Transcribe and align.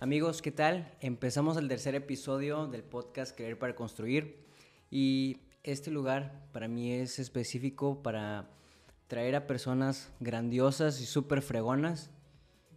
Amigos, 0.00 0.42
¿qué 0.42 0.52
tal? 0.52 0.94
Empezamos 1.00 1.56
el 1.56 1.66
tercer 1.66 1.96
episodio 1.96 2.68
del 2.68 2.84
podcast 2.84 3.34
Querer 3.34 3.58
para 3.58 3.74
Construir 3.74 4.36
y 4.92 5.38
este 5.64 5.90
lugar 5.90 6.46
para 6.52 6.68
mí 6.68 6.92
es 6.92 7.18
específico 7.18 8.00
para 8.00 8.48
traer 9.08 9.34
a 9.34 9.48
personas 9.48 10.12
grandiosas 10.20 11.00
y 11.00 11.04
súper 11.04 11.42
fregonas 11.42 12.12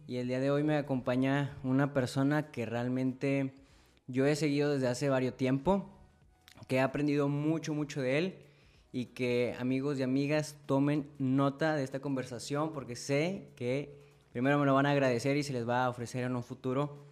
y 0.08 0.16
el 0.16 0.26
día 0.26 0.40
de 0.40 0.50
hoy 0.50 0.64
me 0.64 0.76
acompaña 0.76 1.56
una 1.62 1.94
persona 1.94 2.50
que 2.50 2.66
realmente 2.66 3.54
yo 4.08 4.26
he 4.26 4.34
seguido 4.34 4.72
desde 4.72 4.88
hace 4.88 5.08
varios 5.08 5.36
tiempo, 5.36 5.88
que 6.66 6.76
he 6.76 6.80
aprendido 6.80 7.28
mucho, 7.28 7.72
mucho 7.72 8.02
de 8.02 8.18
él 8.18 8.38
y 8.90 9.06
que 9.06 9.54
amigos 9.60 9.96
y 10.00 10.02
amigas 10.02 10.56
tomen 10.66 11.08
nota 11.20 11.76
de 11.76 11.84
esta 11.84 12.00
conversación 12.00 12.72
porque 12.72 12.96
sé 12.96 13.52
que 13.54 13.96
primero 14.32 14.58
me 14.58 14.66
lo 14.66 14.74
van 14.74 14.86
a 14.86 14.90
agradecer 14.90 15.36
y 15.36 15.44
se 15.44 15.52
les 15.52 15.68
va 15.68 15.84
a 15.84 15.88
ofrecer 15.88 16.24
en 16.24 16.34
un 16.34 16.42
futuro. 16.42 17.11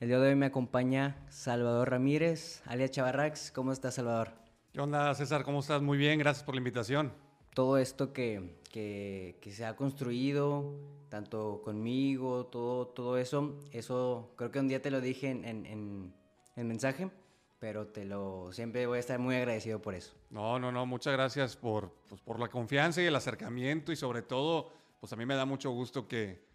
El 0.00 0.06
día 0.06 0.20
de 0.20 0.28
hoy 0.28 0.36
me 0.36 0.46
acompaña 0.46 1.16
Salvador 1.28 1.90
Ramírez, 1.90 2.62
alias 2.66 2.92
Chavarrax. 2.92 3.50
¿Cómo 3.50 3.72
estás, 3.72 3.96
Salvador? 3.96 4.30
¿Qué 4.72 4.80
onda, 4.80 5.12
César? 5.16 5.42
¿Cómo 5.42 5.58
estás? 5.58 5.82
Muy 5.82 5.98
bien, 5.98 6.20
gracias 6.20 6.44
por 6.44 6.54
la 6.54 6.60
invitación. 6.60 7.12
Todo 7.52 7.78
esto 7.78 8.12
que, 8.12 8.60
que, 8.70 9.38
que 9.40 9.50
se 9.50 9.64
ha 9.64 9.74
construido, 9.74 10.72
tanto 11.08 11.62
conmigo, 11.64 12.46
todo, 12.46 12.86
todo 12.86 13.18
eso, 13.18 13.58
eso 13.72 14.34
creo 14.36 14.52
que 14.52 14.60
un 14.60 14.68
día 14.68 14.80
te 14.80 14.92
lo 14.92 15.00
dije 15.00 15.30
en, 15.30 15.44
en, 15.44 16.14
en 16.54 16.68
mensaje 16.68 17.10
pero 17.58 17.88
te 17.88 18.04
lo 18.04 18.52
siempre 18.52 18.86
voy 18.86 18.98
a 18.98 19.00
estar 19.00 19.18
muy 19.18 19.34
agradecido 19.34 19.82
por 19.82 19.96
eso. 19.96 20.14
No, 20.30 20.60
no, 20.60 20.70
no, 20.70 20.86
muchas 20.86 21.12
gracias 21.12 21.56
por, 21.56 21.92
pues, 22.08 22.20
por 22.20 22.38
la 22.38 22.46
confianza 22.46 23.02
y 23.02 23.06
el 23.06 23.16
acercamiento 23.16 23.90
y 23.90 23.96
sobre 23.96 24.22
todo, 24.22 24.70
pues 25.00 25.12
a 25.12 25.16
mí 25.16 25.26
me 25.26 25.34
da 25.34 25.44
mucho 25.44 25.72
gusto 25.72 26.06
que, 26.06 26.47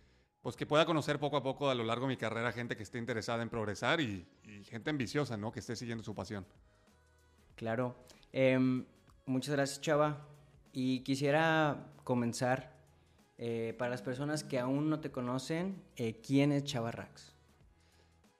pues 0.43 0.57
que 0.57 0.65
pueda 0.67 0.85
conocer 0.85 1.19
poco 1.19 1.37
a 1.37 1.41
poco 1.41 1.69
a 1.69 1.73
lo 1.73 1.83
largo 1.83 2.05
de 2.05 2.09
mi 2.09 2.17
carrera 2.17 2.51
gente 2.51 2.75
que 2.75 2.83
esté 2.83 2.99
interesada 2.99 3.41
en 3.41 3.49
progresar 3.49 4.01
y, 4.01 4.27
gente 4.69 4.89
ambiciosa, 4.89 5.37
¿no? 5.37 5.51
Que 5.51 5.61
esté 5.61 5.75
siguiendo 5.75 6.03
su 6.03 6.13
pasión. 6.13 6.45
Claro. 7.55 7.95
Em, 8.31 8.85
muchas 9.25 9.55
gracias, 9.55 9.79
Chava. 9.79 10.27
Y 10.73 10.99
quisiera 10.99 11.87
comenzar, 12.03 12.75
eh, 13.37 13.73
para 13.77 13.91
las 13.91 14.01
personas 14.01 14.43
que 14.43 14.59
aún 14.59 14.89
no 14.89 14.99
te 14.99 15.11
conocen, 15.11 15.81
eh, 15.95 16.19
¿quién 16.21 16.51
es 16.51 16.65
Chava 16.65 16.91
Rax? 16.91 17.33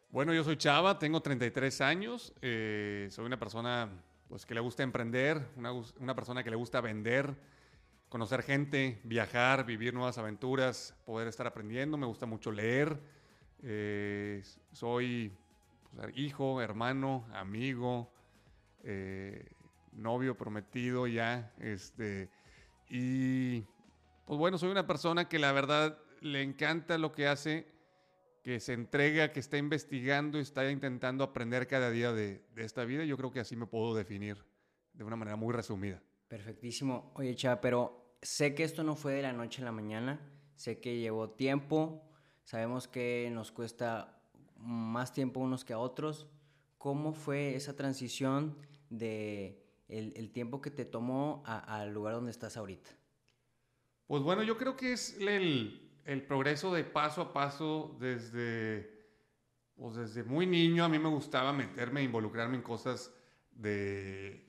Bueno, 0.10 0.34
yo 0.34 0.44
soy 0.44 0.58
Chava, 0.58 1.00
tengo 1.00 1.22
33 1.22 1.82
años, 1.82 2.34
eh, 2.42 3.08
soy 3.12 3.26
una 3.26 3.40
persona 3.40 3.90
pues, 4.28 4.46
que 4.46 4.54
le 4.54 4.60
gusta 4.60 4.84
emprender, 4.84 5.42
una, 5.56 6.16
persona 6.16 6.44
que 6.44 6.50
le 6.50 6.56
gusta 6.56 6.82
vender, 6.82 7.34
conocer 8.14 8.44
gente, 8.44 9.02
viajar, 9.06 9.66
vivir 9.66 9.92
nuevas 9.92 10.20
aventuras, 10.20 10.96
poder 11.04 11.28
estar 11.28 11.48
aprendiendo, 11.48 11.98
me 11.98 12.06
gusta 12.06 12.28
mucho 12.28 12.52
leer, 12.52 13.00
eh, 13.64 14.44
soy 14.72 15.36
pues, 15.96 16.16
hijo, 16.16 16.62
hermano, 16.62 17.26
amigo, 17.34 18.14
eh, 18.84 19.50
novio, 19.94 20.38
prometido 20.38 21.08
ya, 21.08 21.56
este, 21.58 22.30
y 22.88 23.62
pues 24.28 24.38
bueno, 24.38 24.60
soy 24.60 24.70
una 24.70 24.86
persona 24.86 25.28
que 25.28 25.40
la 25.40 25.52
verdad 25.52 25.98
le 26.22 26.44
encanta 26.44 27.00
lo 27.00 27.12
que 27.14 27.26
hace 27.26 27.66
que 28.44 28.60
se 28.60 28.74
entrega, 28.74 29.32
que 29.32 29.40
está 29.40 29.58
investigando 29.58 30.38
y 30.38 30.42
está 30.42 30.70
intentando 30.70 31.24
aprender 31.24 31.66
cada 31.66 31.90
día 31.90 32.12
de, 32.12 32.46
esta 32.58 32.86
vida. 32.86 33.06
Yo 33.06 33.18
creo 33.18 33.32
que 33.32 33.40
así 33.40 33.56
me 33.56 33.66
puedo 33.66 33.96
definir 33.96 34.38
de 34.94 35.04
una 35.04 35.16
manera 35.16 35.36
muy 35.36 35.52
resumida. 35.52 36.00
Perfectísimo. 36.28 37.12
Oye, 37.16 37.36
Chava, 37.36 37.60
pero 37.60 38.03
sé 38.24 38.56
que 38.56 38.64
esto 38.64 38.84
no 38.84 38.96
fue 38.96 39.14
de 39.14 39.22
la 39.22 39.34
noche 39.34 39.62
a 39.62 39.66
la 39.66 39.72
mañana, 39.72 40.20
sé 40.56 40.80
que 40.80 41.00
llevó 41.00 41.30
tiempo, 41.30 42.04
sabemos 42.44 42.88
que 42.88 43.30
nos 43.32 43.52
cuesta 43.52 44.20
más 44.58 45.14
tiempo 45.14 45.40
unos 45.40 45.64
que 45.66 45.74
a 45.74 45.80
otros. 45.80 46.28
¿Cómo 46.78 47.14
fue 47.14 47.56
esa 47.56 47.76
transición 47.76 48.58
de 48.90 49.64
el, 49.88 50.32
tiempo 50.32 50.62
que 50.62 50.72
te 50.72 50.86
tomó 50.86 51.44
al 51.46 51.94
lugar 51.94 52.16
donde 52.16 52.32
estás 52.32 52.58
ahorita? 52.58 52.90
Pues 54.08 54.22
bueno, 54.22 54.44
yo 54.44 54.58
creo 54.58 54.76
que 54.76 54.94
es 54.94 55.18
el, 55.20 56.26
progreso 56.28 56.74
de 56.74 56.84
paso 56.84 57.22
a 57.22 57.34
paso 57.34 57.96
desde, 58.00 59.08
pues 59.76 59.96
desde 59.96 60.24
muy 60.24 60.46
niño 60.46 60.84
a 60.84 60.90
mí 60.90 61.00
me 61.00 61.10
gustaba 61.10 61.54
meterme, 61.54 62.04
involucrarme 62.04 62.58
en 62.58 62.64
cosas 62.64 63.14
de 63.52 64.43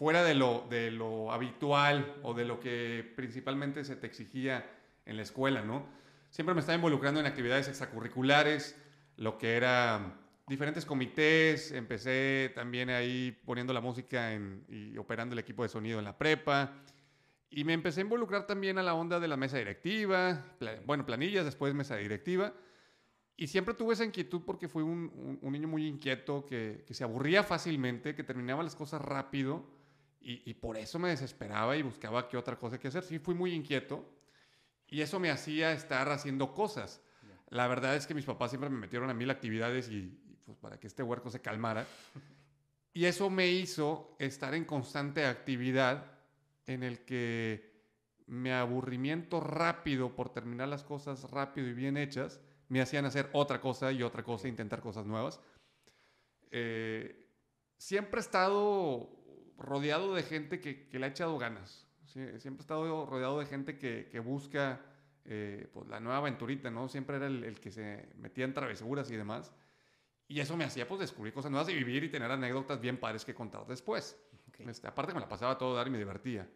fuera 0.00 0.24
de 0.24 0.34
lo, 0.34 0.66
de 0.70 0.90
lo 0.90 1.30
habitual 1.30 2.16
o 2.22 2.32
de 2.32 2.46
lo 2.46 2.58
que 2.58 3.12
principalmente 3.16 3.84
se 3.84 3.96
te 3.96 4.06
exigía 4.06 4.64
en 5.04 5.18
la 5.18 5.22
escuela, 5.22 5.60
¿no? 5.60 5.84
Siempre 6.30 6.54
me 6.54 6.60
estaba 6.60 6.74
involucrando 6.76 7.20
en 7.20 7.26
actividades 7.26 7.68
extracurriculares, 7.68 8.80
lo 9.18 9.36
que 9.36 9.58
era 9.58 10.18
diferentes 10.46 10.86
comités, 10.86 11.70
empecé 11.72 12.50
también 12.54 12.88
ahí 12.88 13.38
poniendo 13.44 13.74
la 13.74 13.82
música 13.82 14.32
y 14.70 14.96
operando 14.96 15.34
el 15.34 15.38
equipo 15.40 15.64
de 15.64 15.68
sonido 15.68 15.98
en 15.98 16.06
la 16.06 16.16
prepa, 16.16 16.72
y 17.50 17.64
me 17.64 17.74
empecé 17.74 18.00
a 18.00 18.04
involucrar 18.04 18.46
también 18.46 18.78
a 18.78 18.82
la 18.82 18.94
onda 18.94 19.20
de 19.20 19.28
la 19.28 19.36
mesa 19.36 19.58
directiva, 19.58 20.46
bueno, 20.86 21.04
planillas, 21.04 21.44
después 21.44 21.74
mesa 21.74 21.96
directiva. 21.96 22.54
Y 23.36 23.48
siempre 23.48 23.74
tuve 23.74 23.92
esa 23.92 24.06
inquietud 24.06 24.44
porque 24.46 24.66
fui 24.66 24.82
un, 24.82 25.38
niño 25.42 25.68
muy 25.68 25.86
inquieto, 25.86 26.46
que, 26.46 26.86
se 26.88 27.04
aburría 27.04 27.42
fácilmente, 27.42 28.14
que 28.14 28.24
terminaba 28.24 28.62
las 28.62 28.74
cosas 28.74 29.02
rápido 29.02 29.78
y, 30.22 30.54
por 30.54 30.76
eso 30.76 30.98
me 30.98 31.08
desesperaba 31.08 31.76
y 31.76 31.82
buscaba 31.82 32.28
qué 32.28 32.36
otra 32.36 32.58
cosa 32.58 32.78
que 32.78 32.88
hacer. 32.88 33.02
Sí, 33.02 33.18
fui 33.18 33.34
muy 33.34 33.54
inquieto 33.54 34.04
y 34.86 35.00
eso 35.00 35.18
me 35.18 35.30
hacía 35.30 35.72
estar 35.72 36.10
haciendo 36.10 36.52
cosas. 36.54 37.00
La 37.48 37.66
verdad 37.66 37.96
es 37.96 38.06
que 38.06 38.14
mis 38.14 38.26
papás 38.26 38.50
siempre 38.50 38.68
me 38.68 38.78
metieron 38.78 39.08
a 39.08 39.14
mil 39.14 39.30
actividades 39.30 39.88
y, 39.88 40.18
pues 40.44 40.58
para 40.58 40.78
que 40.78 40.86
este 40.86 41.02
huerco 41.02 41.30
se 41.30 41.40
calmara. 41.40 41.86
Y 42.92 43.04
eso 43.04 43.30
me 43.30 43.46
hizo 43.46 44.16
estar 44.18 44.52
en 44.52 44.64
constante 44.64 45.24
actividad 45.24 46.10
en 46.66 46.82
el 46.82 47.04
que 47.04 47.70
mi 48.26 48.50
aburrimiento 48.50 49.40
rápido 49.40 50.16
por 50.16 50.30
terminar 50.30 50.66
las 50.66 50.82
cosas 50.82 51.30
rápido 51.30 51.68
y 51.68 51.72
bien 51.72 51.96
hechas 51.96 52.40
me 52.68 52.80
hacían 52.80 53.04
hacer 53.04 53.30
otra 53.32 53.60
cosa 53.60 53.92
y 53.92 54.02
otra 54.02 54.24
cosa, 54.24 54.48
intentar 54.48 54.80
cosas 54.80 55.06
nuevas. 55.06 55.40
Eh, 56.50 57.28
siempre 57.76 58.20
he 58.20 58.22
estado 58.22 59.19
rodeado 59.60 60.14
de 60.14 60.22
gente 60.22 60.60
que, 60.60 60.88
le 60.90 61.04
ha 61.04 61.08
echado 61.08 61.38
ganas. 61.38 61.86
Siempre 62.06 62.56
he 62.56 62.60
estado 62.60 63.06
rodeado 63.06 63.38
de 63.38 63.46
gente 63.46 63.78
que, 63.78 64.20
busca 64.20 64.80
eh, 65.24 65.68
pues, 65.72 65.86
la 65.88 66.00
nueva 66.00 66.18
aventurita, 66.18 66.70
¿no? 66.70 66.88
Siempre 66.88 67.16
era 67.16 67.26
el, 67.26 67.60
que 67.60 67.70
se 67.70 68.08
metía 68.16 68.44
en 68.44 68.54
travesuras 68.54 69.10
y 69.10 69.16
demás. 69.16 69.52
Y 70.26 70.40
eso 70.40 70.56
me 70.56 70.64
hacía 70.64 70.88
pues 70.88 71.00
descubrir 71.00 71.32
cosas 71.32 71.50
nuevas 71.50 71.68
y 71.68 71.74
vivir 71.74 72.04
y 72.04 72.08
tener 72.08 72.30
anécdotas 72.30 72.80
bien 72.80 72.98
padres 72.98 73.24
que 73.24 73.34
contar 73.34 73.66
después. 73.66 74.16
Este, 74.58 74.86
aparte 74.86 75.14
me 75.14 75.20
la 75.20 75.28
pasaba 75.28 75.56
todo 75.56 75.74
dar 75.74 75.86
y 75.86 75.90
me 75.90 75.98
divertía. 75.98 76.48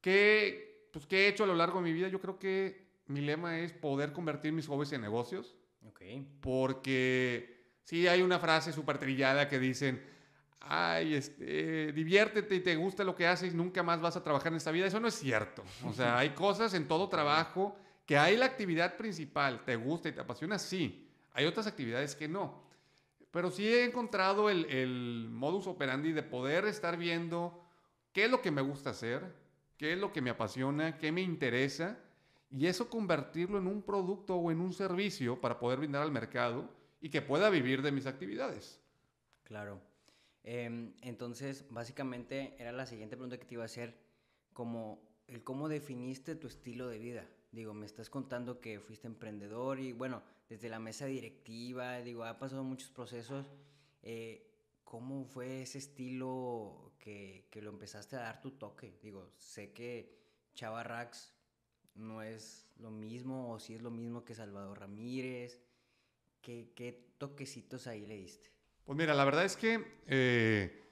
¿Qué, 0.00 0.88
pues, 0.92 1.06
¿Qué 1.06 1.26
he 1.26 1.28
hecho 1.28 1.44
a 1.44 1.46
lo 1.46 1.54
largo 1.54 1.78
de 1.78 1.84
mi 1.84 1.92
vida? 1.92 2.08
Yo 2.08 2.20
creo 2.20 2.38
que 2.38 2.88
mi 3.06 3.20
lema 3.20 3.58
es 3.58 3.72
poder 3.72 4.12
convertir 4.12 4.52
mis 4.52 4.66
hobbies 4.66 4.92
en 4.92 5.00
negocios. 5.00 5.56
Okay. 5.90 6.26
Porque 6.40 7.78
sí 7.82 8.06
hay 8.08 8.22
una 8.22 8.38
frase 8.38 8.72
súper 8.72 8.98
trillada 8.98 9.48
que 9.48 9.58
dicen, 9.58 10.02
ay, 10.60 11.14
este, 11.14 11.92
diviértete 11.92 12.54
y 12.54 12.60
te 12.60 12.76
gusta 12.76 13.04
lo 13.04 13.14
que 13.14 13.26
haces, 13.26 13.54
nunca 13.54 13.82
más 13.82 14.00
vas 14.00 14.16
a 14.16 14.22
trabajar 14.22 14.52
en 14.52 14.56
esta 14.56 14.70
vida. 14.70 14.86
Eso 14.86 15.00
no 15.00 15.08
es 15.08 15.14
cierto. 15.14 15.62
O 15.84 15.92
sea, 15.92 16.18
hay 16.18 16.30
cosas 16.30 16.74
en 16.74 16.88
todo 16.88 17.08
trabajo 17.10 17.76
que 18.06 18.16
hay 18.16 18.36
la 18.36 18.46
actividad 18.46 18.96
principal, 18.96 19.64
te 19.64 19.76
gusta 19.76 20.08
y 20.08 20.12
te 20.12 20.20
apasiona, 20.20 20.58
sí. 20.58 21.08
Hay 21.32 21.44
otras 21.44 21.66
actividades 21.66 22.14
que 22.14 22.26
no. 22.26 22.62
Pero 23.30 23.50
sí 23.50 23.66
he 23.68 23.84
encontrado 23.84 24.48
el, 24.48 24.64
el 24.66 25.28
modus 25.30 25.66
operandi 25.66 26.12
de 26.12 26.22
poder 26.22 26.64
estar 26.64 26.96
viendo 26.96 27.62
qué 28.12 28.24
es 28.24 28.30
lo 28.30 28.40
que 28.40 28.50
me 28.50 28.62
gusta 28.62 28.90
hacer, 28.90 29.22
qué 29.76 29.92
es 29.92 29.98
lo 29.98 30.12
que 30.12 30.22
me 30.22 30.30
apasiona, 30.30 30.96
qué 30.96 31.12
me 31.12 31.20
interesa, 31.20 31.98
y 32.50 32.66
eso 32.66 32.88
convertirlo 32.88 33.58
en 33.58 33.66
un 33.66 33.82
producto 33.82 34.36
o 34.36 34.50
en 34.50 34.60
un 34.60 34.72
servicio 34.72 35.40
para 35.40 35.58
poder 35.58 35.80
brindar 35.80 36.02
al 36.02 36.10
mercado 36.10 36.68
y 37.00 37.10
que 37.10 37.22
pueda 37.22 37.50
vivir 37.50 37.82
de 37.82 37.92
mis 37.92 38.06
actividades. 38.06 38.80
Claro. 39.44 39.80
Em, 40.50 40.94
entonces, 41.02 41.66
básicamente 41.68 42.56
era 42.58 42.72
la 42.72 42.86
siguiente 42.86 43.18
pregunta 43.18 43.36
que 43.36 43.44
te 43.44 43.52
iba 43.52 43.64
a 43.64 43.66
hacer, 43.66 43.94
como 44.54 44.98
el 45.26 45.44
cómo 45.44 45.68
definiste 45.68 46.36
tu 46.36 46.46
estilo 46.46 46.88
de 46.88 46.98
vida. 46.98 47.28
Digo, 47.52 47.74
me 47.74 47.84
estás 47.84 48.08
contando 48.08 48.58
que 48.58 48.80
fuiste 48.80 49.06
emprendedor 49.06 49.78
y 49.78 49.92
bueno, 49.92 50.22
desde 50.48 50.70
la 50.70 50.78
mesa 50.78 51.04
directiva, 51.04 51.98
digo, 51.98 52.24
ha 52.24 52.38
pasado 52.38 52.64
muchos 52.64 52.88
procesos. 52.88 53.44
Eh, 54.02 54.50
¿Cómo 54.84 55.26
fue 55.26 55.60
ese 55.60 55.76
estilo 55.76 56.94
que, 56.98 57.46
que, 57.50 57.60
lo 57.60 57.68
empezaste 57.68 58.16
a 58.16 58.20
dar 58.20 58.40
tu 58.40 58.52
toque? 58.52 58.96
Digo, 59.02 59.30
sé 59.36 59.74
que 59.74 60.16
Chava 60.54 60.82
Rax 60.82 61.34
no 61.94 62.22
es 62.22 62.64
lo 62.78 62.90
mismo 62.90 63.52
o 63.52 63.60
si 63.60 63.74
es 63.74 63.82
lo 63.82 63.90
mismo 63.90 64.24
que 64.24 64.34
Salvador 64.34 64.80
Ramírez. 64.80 65.60
¿Qué, 66.40 66.72
qué 66.74 67.12
toquecitos 67.18 67.86
ahí 67.86 68.06
le 68.06 68.16
diste? 68.16 68.57
Pues 68.88 68.96
mira, 68.96 69.12
la 69.12 69.26
verdad 69.26 69.44
es 69.44 69.54
que 69.54 69.84
eh, 70.06 70.82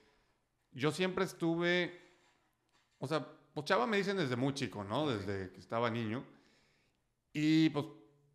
yo 0.71 0.91
siempre 0.91 1.25
estuve, 1.25 1.99
o 2.99 3.07
sea, 3.07 3.27
pues 3.55 3.65
Chava 3.65 3.87
me 3.87 3.97
dicen 3.97 4.17
desde 4.17 4.35
muy 4.35 4.53
chico, 4.53 4.83
¿no? 4.83 5.09
Desde 5.09 5.51
que 5.51 5.59
estaba 5.59 5.89
niño. 5.89 6.23
Y 7.33 7.71
pues, 7.71 7.87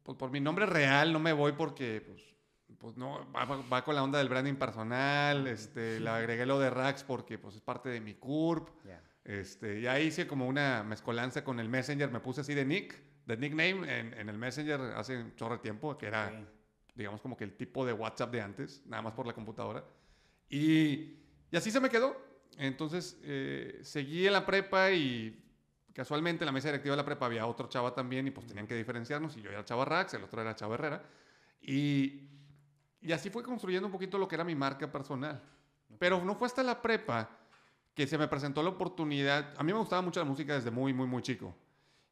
pues 0.03 0.19
por 0.19 0.33
mi 0.33 0.41
nombre 0.41 0.67
real 0.67 1.13
no 1.13 1.21
me 1.21 1.33
voy 1.33 1.53
porque 1.53 2.01
pues, 2.05 2.35
pues 2.77 2.97
no, 2.97 3.25
va, 3.33 3.85
con 3.85 3.95
la 3.95 4.03
onda 4.03 4.19
del 4.19 4.29
branding 4.29 4.57
personal, 4.57 5.47
este, 5.47 6.01
le 6.01 6.11
agregué 6.11 6.45
lo 6.45 6.59
de 6.59 6.69
Rax 6.69 7.05
porque 7.05 7.39
pues 7.39 7.55
es 7.55 7.61
parte 7.61 7.89
de 7.89 8.01
mi 8.01 8.15
CURP. 8.15 8.69
Este, 9.23 9.79
y 9.79 9.87
ahí 9.87 10.07
hice 10.07 10.27
como 10.27 10.49
una 10.49 10.83
mezcolanza 10.83 11.45
con 11.45 11.61
el 11.61 11.69
Messenger, 11.69 12.11
me 12.11 12.19
puse 12.19 12.41
así 12.41 12.53
de 12.53 12.65
nick, 12.65 13.01
de 13.27 13.37
nickname 13.37 14.01
en, 14.01 14.13
en 14.15 14.29
el 14.29 14.39
Messenger 14.39 14.81
hace 14.97 15.19
un 15.19 15.37
chorro 15.37 15.59
de 15.59 15.63
tiempo, 15.63 15.97
que 15.97 16.07
era, 16.07 16.33
digamos, 16.95 17.21
como 17.21 17.37
que 17.37 17.45
el 17.45 17.57
tipo 17.57 17.85
de 17.87 17.93
WhatsApp 17.93 18.33
de 18.33 18.41
antes, 18.41 18.83
nada 18.87 19.03
más 19.03 19.13
por 19.15 19.27
la 19.27 19.33
computadora. 19.33 19.85
Y, 20.49 21.17
y 21.51 21.57
así 21.57 21.71
se 21.71 21.81
me 21.81 21.89
quedó. 21.89 22.17
Entonces, 22.59 23.19
eh, 23.23 23.81
seguí 23.83 24.27
en 24.27 24.35
la 24.35 24.45
prepa 24.45 24.91
y 24.91 25.39
casualmente 25.95 26.45
en 26.45 26.47
la 26.47 26.53
mesa 26.53 26.69
directiva 26.69 26.95
de 26.95 27.03
la 27.03 27.05
prepa 27.05 27.27
había 27.27 27.47
otro 27.47 27.69
chava 27.69 27.95
también 27.95 28.27
y 28.27 28.31
pues 28.31 28.47
tenían 28.47 28.67
que 28.67 28.75
diferenciarnos 28.75 29.37
y 29.37 29.43
yo 29.43 29.51
era 29.51 29.65
chava 29.65 29.85
Rax, 29.85 30.15
el 30.15 30.25
otro 30.25 30.41
era 30.43 30.55
chava 30.55 30.75
Herrera. 30.75 31.03
Y, 31.61 32.29
y 33.01 33.13
así 33.13 33.31
fue 33.31 33.43
construyendo 33.43 33.87
un 33.87 33.93
poquito 33.93 34.19
lo 34.19 34.29
que 34.29 34.35
era 34.35 34.45
mi 34.45 34.55
marca 34.55 34.91
personal. 34.91 35.43
Pero 35.99 36.25
no 36.25 36.35
fue 36.35 36.47
hasta 36.47 36.63
la 36.63 36.81
prepa 36.81 37.31
que 37.95 38.07
se 38.07 38.19
me 38.19 38.29
presentó 38.29 38.63
la 38.63 38.71
oportunidad. 38.71 39.55
A 39.57 39.63
mí 39.63 39.73
me 39.73 39.79
gustaba 39.79 40.03
mucho 40.03 40.21
la 40.21 40.27
música 40.27 40.55
desde 40.55 40.71
muy, 40.71 40.93
muy, 40.93 41.07
muy 41.07 41.23
chico. 41.23 41.55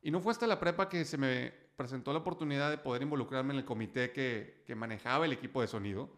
Y 0.03 0.11
no 0.11 0.21
fue 0.21 0.33
hasta 0.33 0.47
la 0.47 0.59
prepa 0.59 0.89
que 0.89 1.05
se 1.05 1.19
me 1.19 1.53
presentó 1.77 2.13
la 2.13 2.19
oportunidad 2.19 2.71
de 2.71 2.79
poder 2.79 3.03
involucrarme 3.03 3.53
en 3.53 3.61
el 3.61 3.65
comité 3.65 4.13
que, 4.13 4.63
que 4.67 4.75
manejaba 4.75 5.25
el 5.25 5.33
equipo 5.33 5.61
de 5.61 5.67
sonido. 5.67 6.11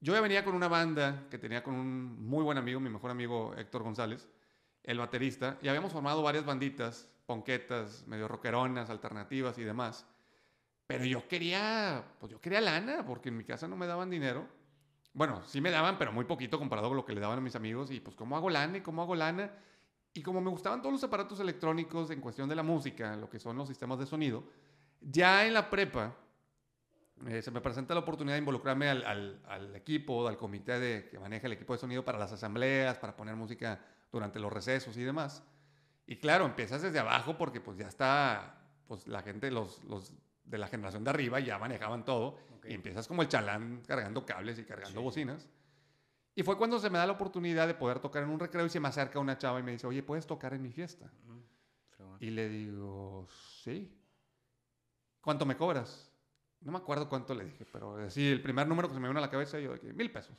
Yo 0.00 0.12
ya 0.12 0.20
venía 0.20 0.44
con 0.44 0.54
una 0.54 0.68
banda 0.68 1.26
que 1.30 1.38
tenía 1.38 1.62
con 1.62 1.74
un 1.74 2.28
muy 2.28 2.44
buen 2.44 2.58
amigo, 2.58 2.80
mi 2.80 2.90
mejor 2.90 3.10
amigo 3.10 3.54
Héctor 3.56 3.82
González, 3.82 4.28
el 4.82 4.98
baterista, 4.98 5.58
y 5.62 5.68
habíamos 5.68 5.92
formado 5.92 6.22
varias 6.22 6.44
banditas, 6.44 7.08
ponquetas, 7.26 8.06
medio 8.06 8.28
rockeronas, 8.28 8.90
alternativas 8.90 9.58
y 9.58 9.64
demás. 9.64 10.06
Pero 10.86 11.04
yo 11.04 11.26
quería, 11.26 12.04
pues 12.20 12.30
yo 12.30 12.40
quería 12.40 12.60
lana, 12.60 13.04
porque 13.04 13.30
en 13.30 13.36
mi 13.36 13.44
casa 13.44 13.66
no 13.66 13.76
me 13.76 13.86
daban 13.86 14.10
dinero. 14.10 14.46
Bueno, 15.12 15.42
sí 15.44 15.60
me 15.60 15.70
daban, 15.70 15.98
pero 15.98 16.12
muy 16.12 16.24
poquito 16.24 16.58
comparado 16.58 16.88
con 16.88 16.96
lo 16.96 17.04
que 17.04 17.14
le 17.14 17.20
daban 17.20 17.38
a 17.38 17.40
mis 17.40 17.56
amigos. 17.56 17.90
Y 17.90 18.00
pues, 18.00 18.14
¿cómo 18.14 18.36
hago 18.36 18.50
lana? 18.50 18.78
¿Y 18.78 18.80
cómo 18.82 19.02
hago 19.02 19.16
lana? 19.16 19.50
Y 20.16 20.22
como 20.22 20.40
me 20.40 20.48
gustaban 20.48 20.80
todos 20.80 20.94
los 20.94 21.04
aparatos 21.04 21.38
electrónicos 21.40 22.10
en 22.10 22.22
cuestión 22.22 22.48
de 22.48 22.54
la 22.54 22.62
música, 22.62 23.16
lo 23.16 23.28
que 23.28 23.38
son 23.38 23.56
los 23.56 23.68
sistemas 23.68 23.98
de 23.98 24.06
sonido, 24.06 24.44
ya 25.00 25.46
en 25.46 25.52
la 25.52 25.68
prepa 25.68 26.16
eh, 27.26 27.42
se 27.42 27.50
me 27.50 27.60
presenta 27.60 27.92
la 27.92 28.00
oportunidad 28.00 28.34
de 28.34 28.38
involucrarme 28.38 28.88
al, 28.88 29.04
al, 29.04 29.42
al, 29.46 29.76
equipo, 29.76 30.26
al 30.26 30.38
comité 30.38 30.80
de, 30.80 31.08
que 31.10 31.18
maneja 31.18 31.46
el 31.46 31.52
equipo 31.52 31.74
de 31.74 31.80
sonido 31.80 32.02
para 32.02 32.18
las 32.18 32.32
asambleas, 32.32 32.96
para 32.96 33.14
poner 33.14 33.36
música 33.36 33.78
durante 34.10 34.38
los 34.38 34.50
recesos 34.50 34.96
y 34.96 35.02
demás. 35.02 35.42
Y 36.06 36.16
claro, 36.16 36.46
empiezas 36.46 36.80
desde 36.80 36.98
abajo 36.98 37.36
porque 37.36 37.60
pues 37.60 37.76
ya 37.76 37.86
está, 37.86 38.62
pues 38.86 39.06
la 39.06 39.20
gente, 39.22 39.50
los, 39.50 39.84
los 39.84 40.14
de 40.44 40.56
la 40.56 40.68
generación 40.68 41.04
de 41.04 41.10
arriba 41.10 41.40
ya 41.40 41.58
manejaban 41.58 42.06
todo 42.06 42.38
y 42.64 42.72
empiezas 42.72 43.06
como 43.06 43.20
el 43.20 43.28
chalán 43.28 43.82
cargando 43.86 44.24
cables 44.24 44.58
y 44.58 44.64
cargando 44.64 45.02
bocinas. 45.02 45.46
Y 46.38 46.42
fue 46.42 46.58
cuando 46.58 46.78
se 46.78 46.90
me 46.90 46.98
da 46.98 47.06
la 47.06 47.14
oportunidad 47.14 47.66
de 47.66 47.72
poder 47.72 47.98
tocar 47.98 48.22
en 48.22 48.28
un 48.28 48.38
recreo 48.38 48.66
y 48.66 48.68
se 48.68 48.78
me 48.78 48.88
acerca 48.88 49.18
una 49.18 49.38
chava 49.38 49.58
y 49.58 49.62
me 49.62 49.72
dice, 49.72 49.86
oye, 49.86 50.02
¿puedes 50.02 50.26
tocar 50.26 50.52
en 50.52 50.62
mi 50.62 50.70
fiesta? 50.70 51.10
Y 52.20 52.28
le 52.28 52.50
digo, 52.50 53.26
sí. 53.62 53.90
¿Cuánto 55.22 55.46
me 55.46 55.56
cobras? 55.56 56.12
No 56.60 56.72
me 56.72 56.78
acuerdo 56.78 57.08
cuánto 57.08 57.34
le 57.34 57.46
dije, 57.46 57.64
pero 57.72 58.10
sí, 58.10 58.30
el 58.30 58.42
primer 58.42 58.68
número 58.68 58.86
que 58.86 58.94
se 58.94 59.00
me 59.00 59.08
vino 59.08 59.18
a 59.18 59.22
la 59.22 59.30
cabeza, 59.30 59.58
yo 59.58 59.72
dije, 59.72 59.94
mil 59.94 60.12
pesos. 60.12 60.36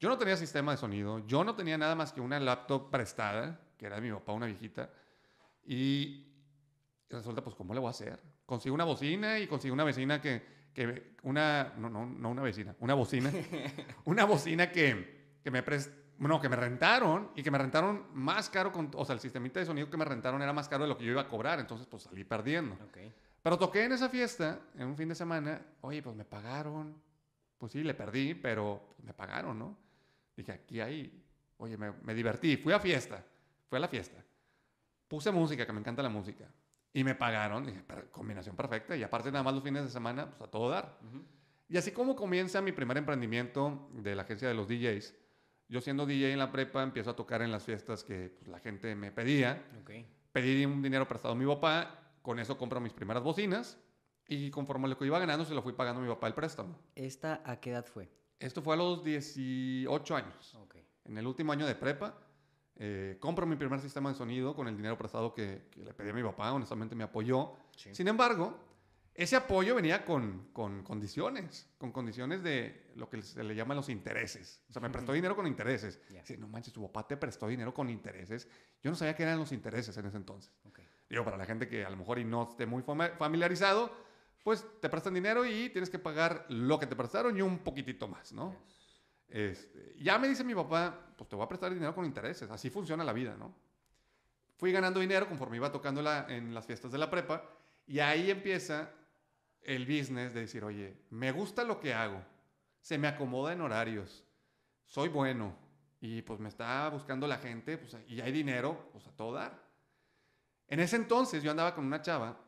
Yo 0.00 0.08
no 0.08 0.18
tenía 0.18 0.36
sistema 0.36 0.72
de 0.72 0.78
sonido, 0.78 1.24
yo 1.26 1.44
no 1.44 1.54
tenía 1.54 1.78
nada 1.78 1.94
más 1.94 2.12
que 2.12 2.20
una 2.20 2.40
laptop 2.40 2.90
prestada, 2.90 3.60
que 3.78 3.86
era 3.86 3.96
de 3.96 4.02
mi 4.02 4.10
papá, 4.12 4.32
una 4.32 4.46
viejita. 4.46 4.90
Y 5.64 6.26
resulta, 7.08 7.42
pues, 7.42 7.54
¿cómo 7.54 7.72
le 7.72 7.78
voy 7.78 7.86
a 7.86 7.90
hacer? 7.90 8.20
Consigo 8.44 8.74
una 8.74 8.84
bocina 8.84 9.38
y 9.38 9.46
consigo 9.46 9.74
una 9.74 9.84
vecina 9.84 10.20
que, 10.20 10.55
que 10.76 11.14
una, 11.22 11.72
no, 11.78 11.88
no, 11.88 12.04
no 12.04 12.28
una 12.28 12.42
vecina, 12.42 12.76
una 12.80 12.92
bocina, 12.92 13.32
una 14.04 14.26
bocina 14.26 14.70
que, 14.70 15.38
que 15.42 15.50
me 15.50 15.62
prest, 15.62 15.90
bueno, 16.18 16.38
que 16.38 16.50
me 16.50 16.56
rentaron 16.56 17.30
y 17.34 17.42
que 17.42 17.50
me 17.50 17.56
rentaron 17.56 18.04
más 18.12 18.50
caro, 18.50 18.72
con, 18.72 18.90
o 18.94 19.04
sea, 19.06 19.14
el 19.14 19.20
sistemita 19.20 19.58
de 19.58 19.64
sonido 19.64 19.88
que 19.88 19.96
me 19.96 20.04
rentaron 20.04 20.42
era 20.42 20.52
más 20.52 20.68
caro 20.68 20.84
de 20.84 20.88
lo 20.90 20.98
que 20.98 21.06
yo 21.06 21.12
iba 21.12 21.22
a 21.22 21.28
cobrar, 21.28 21.60
entonces 21.60 21.86
pues 21.86 22.02
salí 22.02 22.24
perdiendo. 22.24 22.76
Pero 23.42 23.58
toqué 23.58 23.84
en 23.84 23.92
esa 23.92 24.10
fiesta, 24.10 24.60
en 24.76 24.88
un 24.88 24.96
fin 24.98 25.08
de 25.08 25.14
semana, 25.14 25.62
oye, 25.80 26.02
pues 26.02 26.14
me 26.14 26.26
pagaron, 26.26 26.94
pues 27.56 27.72
sí, 27.72 27.82
le 27.82 27.94
perdí, 27.94 28.34
pero 28.34 28.92
pues, 28.96 29.06
me 29.06 29.14
pagaron, 29.14 29.58
¿no? 29.58 29.78
Dije, 30.36 30.52
aquí 30.52 30.82
hay, 30.82 31.24
oye, 31.56 31.78
me, 31.78 31.90
me 32.02 32.12
divertí, 32.12 32.58
fui 32.58 32.74
a 32.74 32.80
fiesta, 32.80 33.24
fui 33.66 33.78
a 33.78 33.80
la 33.80 33.88
fiesta, 33.88 34.22
puse 35.08 35.30
música, 35.30 35.64
que 35.64 35.72
me 35.72 35.80
encanta 35.80 36.02
la 36.02 36.10
música, 36.10 36.44
y 36.96 37.04
me 37.04 37.14
pagaron, 37.14 37.66
dije, 37.66 37.84
combinación 38.10 38.56
perfecta. 38.56 38.96
Y 38.96 39.02
aparte 39.02 39.30
nada 39.30 39.44
más 39.44 39.52
los 39.52 39.62
fines 39.62 39.84
de 39.84 39.90
semana, 39.90 40.30
pues 40.30 40.48
a 40.48 40.50
todo 40.50 40.70
dar. 40.70 40.98
Y 41.68 41.76
así 41.76 41.90
como 41.90 42.16
comienza 42.16 42.62
mi 42.62 42.72
primer 42.72 42.96
emprendimiento 42.96 43.90
de 43.92 44.16
la 44.16 44.22
agencia 44.22 44.48
de 44.48 44.54
los 44.54 44.66
DJs, 44.66 45.14
yo 45.68 45.82
siendo 45.82 46.06
DJ 46.06 46.32
en 46.32 46.38
la 46.38 46.50
prepa 46.50 46.82
empiezo 46.82 47.10
a 47.10 47.14
tocar 47.14 47.42
en 47.42 47.52
las 47.52 47.64
fiestas 47.64 48.02
que 48.02 48.30
pues, 48.38 48.48
la 48.48 48.60
gente 48.60 48.94
me 48.94 49.12
pedía. 49.12 49.62
Pedí 50.32 50.64
un 50.64 50.80
dinero 50.80 51.06
prestado 51.06 51.34
a 51.34 51.36
mi 51.36 51.44
papá, 51.44 52.14
con 52.22 52.38
eso 52.38 52.56
compro 52.56 52.80
mis 52.80 52.94
primeras 52.94 53.22
bocinas 53.22 53.78
y 54.26 54.50
conforme 54.50 54.88
lo 54.88 54.96
que 54.96 55.04
iba 55.04 55.18
ganando 55.18 55.44
se 55.44 55.52
lo 55.52 55.60
fui 55.60 55.74
pagando 55.74 56.00
a 56.00 56.02
mi 56.02 56.08
papá 56.08 56.28
el 56.28 56.34
préstamo. 56.34 56.78
¿Esta 56.94 57.42
a 57.44 57.60
qué 57.60 57.72
edad 57.72 57.84
fue? 57.84 58.08
Esto 58.38 58.62
fue 58.62 58.72
a 58.72 58.78
los 58.78 59.04
18 59.04 60.16
años. 60.16 60.56
En 61.04 61.18
el 61.18 61.26
último 61.26 61.52
año 61.52 61.66
de 61.66 61.74
prepa 61.74 62.25
eh, 62.78 63.16
compro 63.20 63.46
mi 63.46 63.56
primer 63.56 63.80
sistema 63.80 64.10
de 64.10 64.16
sonido 64.16 64.54
con 64.54 64.68
el 64.68 64.76
dinero 64.76 64.98
prestado 64.98 65.32
que, 65.32 65.68
le 65.76 65.94
pedí 65.94 66.10
a 66.10 66.12
mi 66.12 66.22
papá, 66.22 66.52
honestamente 66.52 66.94
me 66.94 67.04
apoyó. 67.04 67.54
Sin 67.74 68.08
embargo, 68.08 68.58
ese 69.14 69.34
apoyo 69.34 69.74
venía 69.74 70.04
con, 70.04 70.48
con, 70.52 70.82
condiciones, 70.82 71.66
con 71.78 71.90
condiciones 71.90 72.42
de 72.42 72.90
lo 72.96 73.08
que 73.08 73.22
se 73.22 73.42
le 73.42 73.54
llama 73.54 73.74
los 73.74 73.88
intereses. 73.88 74.62
O 74.68 74.72
sea, 74.74 74.82
me 74.82 74.90
prestó 74.90 75.12
dinero 75.12 75.34
con 75.34 75.46
intereses. 75.46 76.00
Yeah. 76.10 76.22
no 76.38 76.48
manches, 76.48 76.74
tu 76.74 76.82
papá 76.82 77.06
te 77.06 77.16
prestó 77.16 77.48
dinero 77.48 77.72
con 77.72 77.88
intereses. 77.88 78.46
Yo 78.82 78.90
no 78.90 78.96
sabía 78.96 79.16
qué 79.16 79.22
eran 79.22 79.38
los 79.38 79.52
intereses 79.52 79.96
en 79.96 80.06
ese 80.06 80.18
entonces. 80.18 80.52
Digo, 81.08 81.24
para 81.24 81.36
la 81.36 81.46
gente 81.46 81.68
que 81.68 81.84
a 81.84 81.90
lo 81.90 81.96
mejor 81.96 82.18
y 82.18 82.24
no 82.24 82.50
esté 82.50 82.66
muy 82.66 82.82
familiarizado, 82.82 83.90
pues 84.42 84.64
te 84.80 84.88
prestan 84.88 85.14
dinero 85.14 85.46
y 85.46 85.70
tienes 85.70 85.88
que 85.88 85.98
pagar 85.98 86.44
lo 86.48 86.78
que 86.78 86.86
te 86.86 86.94
prestaron 86.94 87.36
y 87.38 87.42
un 87.42 87.58
poquitito 87.58 88.08
más, 88.08 88.32
¿no? 88.32 88.54
Este, 89.28 89.94
ya 89.98 90.18
me 90.18 90.28
dice 90.28 90.44
mi 90.44 90.54
papá, 90.54 91.12
pues 91.16 91.28
te 91.28 91.36
voy 91.36 91.44
a 91.44 91.48
prestar 91.48 91.72
dinero 91.72 91.94
con 91.94 92.04
intereses, 92.04 92.50
así 92.50 92.70
funciona 92.70 93.04
la 93.04 93.12
vida, 93.12 93.36
¿no? 93.36 93.54
Fui 94.56 94.72
ganando 94.72 95.00
dinero 95.00 95.28
conforme 95.28 95.56
iba 95.56 95.70
tocando 95.70 96.00
en 96.28 96.54
las 96.54 96.64
fiestas 96.64 96.92
de 96.92 96.98
la 96.98 97.10
prepa 97.10 97.44
y 97.86 97.98
ahí 97.98 98.30
empieza 98.30 98.90
el 99.62 99.84
business 99.84 100.32
de 100.32 100.40
decir, 100.40 100.64
oye, 100.64 100.96
me 101.10 101.32
gusta 101.32 101.64
lo 101.64 101.80
que 101.80 101.92
hago, 101.92 102.22
se 102.80 102.98
me 102.98 103.08
acomoda 103.08 103.52
en 103.52 103.60
horarios, 103.60 104.24
soy 104.84 105.08
bueno 105.08 105.54
y 106.00 106.22
pues 106.22 106.40
me 106.40 106.48
está 106.48 106.88
buscando 106.88 107.26
la 107.26 107.38
gente 107.38 107.76
pues, 107.76 107.96
y 108.06 108.20
hay 108.20 108.32
dinero, 108.32 108.88
pues 108.92 109.06
a 109.06 109.12
todo 109.12 109.32
dar. 109.32 109.60
En 110.68 110.80
ese 110.80 110.96
entonces 110.96 111.42
yo 111.42 111.50
andaba 111.50 111.74
con 111.74 111.84
una 111.84 112.00
chava 112.00 112.38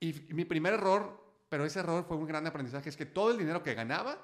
y 0.00 0.12
mi 0.30 0.44
primer 0.44 0.74
error, 0.74 1.24
pero 1.48 1.64
ese 1.64 1.78
error 1.78 2.04
fue 2.04 2.16
un 2.16 2.26
gran 2.26 2.46
aprendizaje, 2.46 2.88
es 2.88 2.96
que 2.96 3.06
todo 3.06 3.30
el 3.30 3.38
dinero 3.38 3.62
que 3.62 3.74
ganaba 3.74 4.18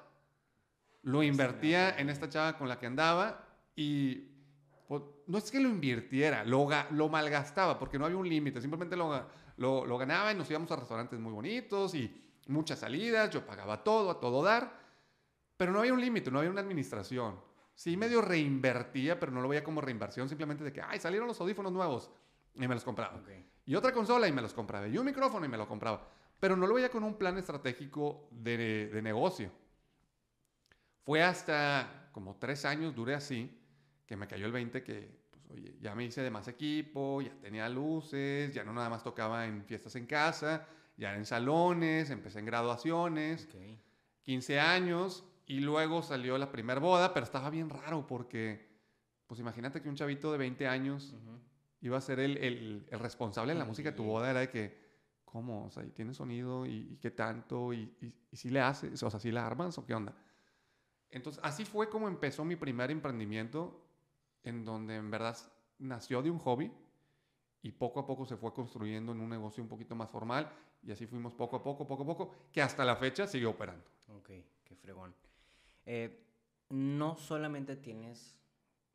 lo 1.03 1.23
invertía 1.23 1.97
en 1.97 2.09
esta 2.09 2.29
chava 2.29 2.57
con 2.57 2.67
la 2.67 2.79
que 2.79 2.87
andaba 2.87 3.45
y 3.75 4.29
pues, 4.87 5.01
no 5.27 5.37
es 5.37 5.51
que 5.51 5.59
lo 5.59 5.69
invirtiera, 5.69 6.43
lo, 6.43 6.67
lo 6.91 7.09
malgastaba 7.09 7.77
porque 7.77 7.99
no 7.99 8.05
había 8.05 8.17
un 8.17 8.27
límite, 8.27 8.61
simplemente 8.61 8.95
lo, 8.95 9.25
lo, 9.57 9.97
ganaba 9.97 10.31
y 10.31 10.35
nos 10.35 10.49
íbamos 10.49 10.71
a 10.71 10.75
restaurantes 10.75 11.19
muy 11.19 11.31
bonitos 11.31 11.93
y 11.95 12.13
muchas 12.47 12.79
salidas, 12.79 13.29
yo 13.29 13.45
pagaba 13.45 13.83
todo, 13.83 14.11
a 14.11 14.19
todo 14.19 14.43
dar, 14.43 14.79
pero 15.57 15.71
no 15.71 15.79
había 15.79 15.93
un 15.93 16.01
límite, 16.01 16.31
no 16.31 16.39
había 16.39 16.51
una 16.51 16.61
administración. 16.61 17.39
Sí, 17.75 17.97
medio 17.97 18.21
reinvertía, 18.21 19.19
pero 19.19 19.31
no 19.31 19.41
lo 19.41 19.47
veía 19.47 19.63
como 19.63 19.81
reinversión, 19.81 20.29
simplemente 20.29 20.63
de 20.63 20.71
que, 20.71 20.81
ay, 20.81 20.99
salieron 20.99 21.27
los 21.27 21.39
audífonos 21.41 21.71
nuevos 21.71 22.11
y 22.55 22.67
me 22.67 22.75
los 22.75 22.83
compraba. 22.83 23.21
Y 23.65 23.75
otra 23.75 23.91
consola 23.91 24.27
y 24.27 24.31
me 24.31 24.41
los 24.41 24.53
compraba. 24.53 24.87
Y 24.87 24.97
un 24.97 25.05
micrófono 25.05 25.45
y 25.45 25.49
me 25.49 25.57
lo 25.57 25.67
compraba. 25.67 26.07
Pero 26.39 26.55
no 26.55 26.67
lo 26.67 26.75
veía 26.75 26.89
con 26.89 27.03
un 27.03 27.15
plan 27.15 27.37
estratégico 27.37 28.27
de, 28.29 28.89
de 28.89 29.01
negocio. 29.01 29.49
Fue 31.03 31.21
hasta 31.21 32.09
como 32.13 32.37
tres 32.37 32.63
años, 32.63 32.95
duré 32.95 33.15
así, 33.15 33.59
que 34.05 34.15
me 34.15 34.27
cayó 34.27 34.45
el 34.45 34.51
20 34.51 34.83
que, 34.83 35.27
pues, 35.31 35.43
oye, 35.49 35.75
ya 35.81 35.95
me 35.95 36.05
hice 36.05 36.21
de 36.21 36.31
más 36.31 36.47
equipo, 36.47 37.21
ya 37.21 37.33
tenía 37.41 37.67
luces, 37.67 38.53
ya 38.53 38.63
no 38.63 38.71
nada 38.71 38.89
más 38.89 39.03
tocaba 39.03 39.45
en 39.45 39.65
fiestas 39.65 39.95
en 39.95 40.05
casa, 40.05 40.65
ya 40.95 41.15
en 41.15 41.25
salones, 41.25 42.09
empecé 42.09 42.39
en 42.39 42.45
graduaciones, 42.45 43.49
15 44.21 44.59
años, 44.59 45.25
y 45.45 45.59
luego 45.59 46.01
salió 46.03 46.37
la 46.37 46.51
primera 46.51 46.79
boda, 46.79 47.13
pero 47.13 47.25
estaba 47.25 47.49
bien 47.49 47.69
raro 47.69 48.07
porque, 48.07 48.69
pues 49.27 49.39
imagínate 49.39 49.81
que 49.81 49.89
un 49.89 49.95
chavito 49.95 50.31
de 50.31 50.37
20 50.37 50.67
años 50.67 51.15
iba 51.81 51.97
a 51.97 52.01
ser 52.01 52.19
el, 52.19 52.37
el, 52.37 52.87
el 52.89 52.99
responsable 52.99 53.51
en 53.51 53.59
la 53.59 53.65
música 53.65 53.91
de 53.91 53.97
tu 53.97 54.03
boda, 54.03 54.29
era 54.29 54.39
de 54.39 54.49
que, 54.49 54.77
¿cómo? 55.25 55.65
O 55.65 55.71
sea, 55.71 55.83
¿y 55.83 55.89
tiene 55.89 56.13
sonido? 56.13 56.65
¿Y, 56.65 56.97
qué 57.01 57.11
tanto? 57.11 57.73
¿Y, 57.73 57.93
y, 57.99 58.13
y 58.31 58.37
si 58.37 58.49
le 58.49 58.61
haces? 58.61 59.03
O 59.03 59.09
sea, 59.09 59.19
¿si 59.19 59.31
la 59.31 59.45
armas 59.45 59.77
o 59.77 59.85
qué 59.85 59.93
onda? 59.93 60.15
Entonces, 61.13 61.39
así 61.43 61.63
fue 61.63 61.89
como 61.89 62.07
empezó 62.07 62.43
mi 62.43 62.55
primer 62.55 62.89
emprendimiento, 62.89 63.79
en 64.43 64.65
donde 64.65 64.95
en 64.95 65.11
verdad 65.11 65.37
nació 65.77 66.23
de 66.23 66.31
un 66.31 66.39
hobby 66.39 66.71
y 67.61 67.71
poco 67.71 67.99
a 67.99 68.05
poco 68.05 68.25
se 68.25 68.35
fue 68.35 68.51
construyendo 68.51 69.11
en 69.11 69.21
un 69.21 69.29
negocio 69.29 69.61
un 69.61 69.69
poquito 69.69 69.95
más 69.95 70.09
formal 70.09 70.51
y 70.81 70.91
así 70.91 71.05
fuimos 71.05 71.35
poco 71.35 71.57
a 71.57 71.63
poco, 71.63 71.85
poco 71.85 72.01
a 72.01 72.05
poco, 72.05 72.35
que 72.51 72.63
hasta 72.63 72.83
la 72.83 72.95
fecha 72.95 73.27
sigue 73.27 73.45
operando. 73.45 73.85
Ok, 74.07 74.31
qué 74.63 74.75
fregón. 74.75 75.13
Eh, 75.85 76.25
no 76.69 77.15
solamente 77.15 77.75
tienes, 77.75 78.39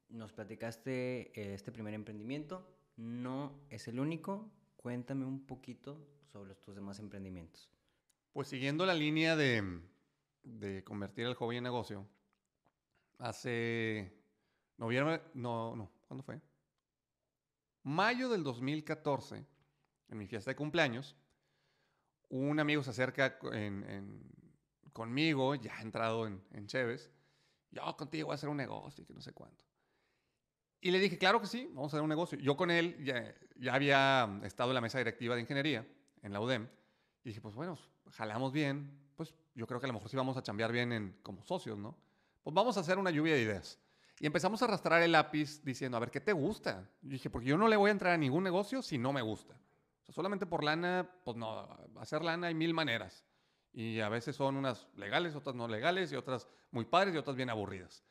nos 0.09 0.33
platicaste 0.33 1.31
eh, 1.41 1.55
este 1.55 1.71
primer 1.71 1.95
emprendimiento, 1.95 2.69
no 2.97 3.61
es 3.71 3.87
el 3.87 4.01
único. 4.01 4.51
Cuéntame 4.77 5.25
un 5.25 5.47
poquito 5.47 6.05
sobre 6.27 6.57
tus 6.57 6.75
demás 6.75 6.99
emprendimientos. 6.99 7.71
Pues 8.33 8.49
siguiendo 8.49 8.85
la 8.87 8.95
línea 8.95 9.37
de, 9.37 9.81
de 10.43 10.85
convertir 10.85 11.27
el 11.27 11.35
hobby 11.35 11.57
en 11.57 11.65
negocio, 11.65 12.07
hace 13.19 14.13
noviembre, 14.77 15.23
no, 15.35 15.77
no, 15.77 15.91
¿cuándo 16.07 16.23
fue? 16.23 16.41
Mayo 17.83 18.29
del 18.29 18.43
2014, 18.43 19.47
en 20.09 20.19
mi 20.19 20.27
fiesta 20.27 20.51
de 20.51 20.57
cumpleaños, 20.57 21.17
un 22.29 22.61
amigo 22.61 22.83
se 22.83 22.91
acerca 22.91 23.39
conmigo, 24.93 25.55
ya 25.55 25.81
entrado 25.81 26.27
en, 26.27 26.43
en 26.53 26.67
Cheves, 26.67 27.11
yo 27.71 27.97
contigo 27.97 28.27
voy 28.27 28.33
a 28.33 28.37
hacer 28.37 28.49
un 28.49 28.57
negocio 28.57 29.03
y 29.03 29.07
que 29.07 29.15
no 29.15 29.21
sé 29.21 29.33
cuánto. 29.33 29.65
Y 30.81 30.91
le 30.91 31.01
dije, 31.01 31.19
claro 31.19 31.41
que 31.41 31.47
sí, 31.47 31.67
vamos 31.69 31.93
a 31.93 31.97
hacer 31.97 32.03
un 32.03 32.09
negocio. 32.09 32.39
Yo 32.39 32.57
con 32.57 32.71
él 32.71 33.03
ya, 33.05 33.35
ya 33.57 33.75
había 33.75 34.41
estado 34.45 34.71
en 34.71 34.75
la 34.75 34.81
mesa 34.81 34.99
directiva 34.99 35.35
de 35.35 35.41
ingeniería 35.41 35.87
en 36.23 36.33
la 36.33 36.41
UDEM. 36.41 36.69
Y 37.25 37.31
dije, 37.31 37.41
pues 37.41 37.55
bueno, 37.55 37.79
jalamos 38.13 38.53
bien, 38.53 39.08
pues 39.19 39.35
yo 39.57 39.67
creo 39.67 39.81
que 39.81 39.87
a 39.87 39.89
lo 39.89 39.95
mejor 39.95 40.09
sí 40.09 40.17
vamos 40.17 40.37
a 40.37 40.43
chambear 40.43 40.71
bien 40.71 40.93
en, 40.93 41.19
como 41.25 41.45
socios, 41.45 41.77
¿no? 41.77 41.97
Pues 42.45 42.55
vamos 42.55 42.77
a 42.77 42.81
hacer 42.81 42.99
una 42.99 43.11
lluvia 43.11 43.35
de 43.35 43.43
ideas. 43.43 43.77
Y 44.21 44.27
empezamos 44.27 44.63
a 44.63 44.67
arrastrar 44.67 45.03
el 45.03 45.11
lápiz 45.11 45.61
diciendo, 45.65 45.97
a 45.97 46.01
ver, 46.01 46.13
¿qué 46.13 46.21
te 46.21 46.33
gusta? 46.33 46.89
Yo 47.03 47.11
dije, 47.11 47.29
porque 47.29 47.49
yo 47.49 47.59
no 47.59 47.67
le 47.67 47.77
voy 47.77 47.89
a 47.89 47.93
entrar 47.93 48.13
a 48.15 48.17
ningún 48.17 48.45
negocio 48.45 48.81
si 48.81 48.97
no 48.97 49.13
me 49.13 49.21
gusta. 49.21 49.55
O 50.03 50.05
sea, 50.05 50.15
solamente 50.15 50.47
por 50.47 50.63
lana, 50.63 51.11
pues 51.25 51.37
no, 51.37 51.69
hacer 51.99 52.23
lana 52.23 52.47
hay 52.47 52.55
mil 52.55 52.73
maneras. 52.73 53.25
Y 53.73 53.99
a 53.99 54.09
veces 54.09 54.37
son 54.37 54.57
unas 54.57 54.87
legales, 54.95 55.35
otras 55.35 55.57
no 55.57 55.67
legales, 55.67 56.13
y 56.13 56.15
otras 56.15 56.47
muy 56.71 56.85
padres 56.85 57.13
y 57.13 57.19
otras 57.19 57.35
bien 57.35 57.51
aburridas. 57.51 58.05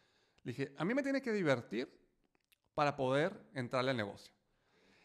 Le 0.44 0.52
dije, 0.52 0.76
a 0.78 0.84
mí 0.84 0.94
me 0.94 1.04
tiene 1.04 1.22
que 1.22 1.32
divertir 1.32 1.90
para 2.74 2.98
poder 2.98 3.50
entrarle 3.54 3.92
al 3.92 3.98
negocio. 3.98 4.34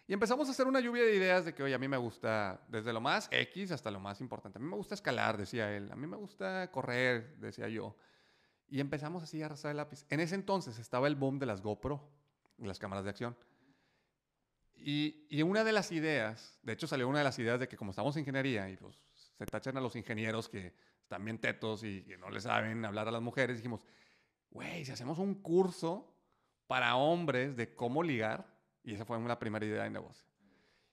Y 0.06 0.12
empezamos 0.12 0.48
a 0.48 0.50
hacer 0.50 0.66
una 0.66 0.80
lluvia 0.80 1.04
de 1.04 1.14
ideas 1.14 1.44
de 1.44 1.54
que, 1.54 1.62
oye, 1.62 1.74
a 1.74 1.78
mí 1.78 1.88
me 1.88 1.96
gusta 1.96 2.60
desde 2.68 2.92
lo 2.92 3.00
más 3.00 3.28
X 3.30 3.70
hasta 3.70 3.90
lo 3.90 4.00
más 4.00 4.20
importante. 4.20 4.58
A 4.58 4.60
mí 4.60 4.68
me 4.68 4.76
gusta 4.76 4.94
escalar, 4.94 5.36
decía 5.36 5.74
él. 5.74 5.90
A 5.92 5.96
mí 5.96 6.06
me 6.06 6.16
gusta 6.16 6.70
correr, 6.70 7.36
decía 7.38 7.68
yo. 7.68 7.96
Y 8.68 8.80
empezamos 8.80 9.22
así 9.22 9.42
a 9.42 9.46
arrastrar 9.46 9.70
el 9.70 9.76
lápiz. 9.76 10.04
En 10.08 10.20
ese 10.20 10.34
entonces 10.34 10.78
estaba 10.78 11.06
el 11.06 11.14
boom 11.14 11.38
de 11.38 11.46
las 11.46 11.62
GoPro, 11.62 12.10
las 12.58 12.78
cámaras 12.78 13.04
de 13.04 13.10
acción. 13.10 13.36
Y, 14.74 15.26
y, 15.28 15.42
una 15.42 15.62
de 15.62 15.72
las 15.72 15.92
ideas, 15.92 16.58
de 16.62 16.72
hecho 16.72 16.88
salió 16.88 17.06
una 17.06 17.18
de 17.18 17.24
las 17.24 17.38
ideas 17.38 17.60
de 17.60 17.68
que 17.68 17.76
como 17.76 17.90
estamos 17.90 18.16
en 18.16 18.20
ingeniería 18.20 18.68
y 18.68 18.76
pues 18.76 18.98
se 19.38 19.46
tachan 19.46 19.76
a 19.76 19.80
los 19.80 19.94
ingenieros 19.94 20.48
que 20.48 20.74
están 21.02 21.24
bien 21.24 21.38
tetos 21.38 21.84
y 21.84 22.02
que 22.02 22.18
no 22.18 22.30
le 22.30 22.40
saben 22.40 22.84
hablar 22.84 23.06
a 23.06 23.12
las 23.12 23.22
mujeres, 23.22 23.58
dijimos, 23.58 23.84
güey, 24.50 24.84
si 24.84 24.90
hacemos 24.90 25.18
un 25.18 25.34
curso 25.36 26.12
para 26.66 26.96
hombres 26.96 27.56
de 27.56 27.74
cómo 27.74 28.02
ligar. 28.02 28.51
Y 28.84 28.94
esa 28.94 29.04
fue 29.04 29.16
una 29.16 29.38
primera 29.38 29.64
idea 29.64 29.84
de 29.84 29.90
negocio. 29.90 30.26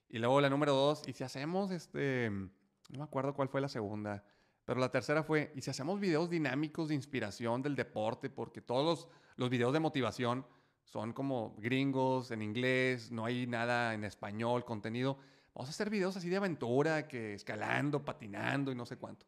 Y 0.08 0.18
luego 0.18 0.40
la 0.40 0.50
número 0.50 0.74
dos, 0.74 1.02
y 1.06 1.12
si 1.12 1.24
hacemos 1.24 1.70
este, 1.70 2.30
no 2.30 2.98
me 2.98 3.04
acuerdo 3.04 3.34
cuál 3.34 3.48
fue 3.48 3.60
la 3.60 3.68
segunda, 3.68 4.24
pero 4.64 4.80
la 4.80 4.90
tercera 4.90 5.22
fue, 5.22 5.52
y 5.54 5.62
si 5.62 5.70
hacemos 5.70 6.00
videos 6.00 6.30
dinámicos 6.30 6.88
de 6.88 6.94
inspiración 6.94 7.62
del 7.62 7.76
deporte, 7.76 8.30
porque 8.30 8.60
todos 8.60 8.84
los, 8.84 9.08
los 9.36 9.50
videos 9.50 9.72
de 9.72 9.80
motivación 9.80 10.46
son 10.84 11.12
como 11.12 11.54
gringos, 11.58 12.30
en 12.30 12.42
inglés, 12.42 13.12
no 13.12 13.24
hay 13.24 13.46
nada 13.46 13.94
en 13.94 14.04
español, 14.04 14.64
contenido. 14.64 15.18
Vamos 15.54 15.68
a 15.68 15.70
hacer 15.70 15.90
videos 15.90 16.16
así 16.16 16.28
de 16.28 16.36
aventura, 16.36 17.06
que 17.06 17.34
escalando, 17.34 18.04
patinando 18.04 18.72
y 18.72 18.74
no 18.74 18.86
sé 18.86 18.96
cuánto. 18.96 19.26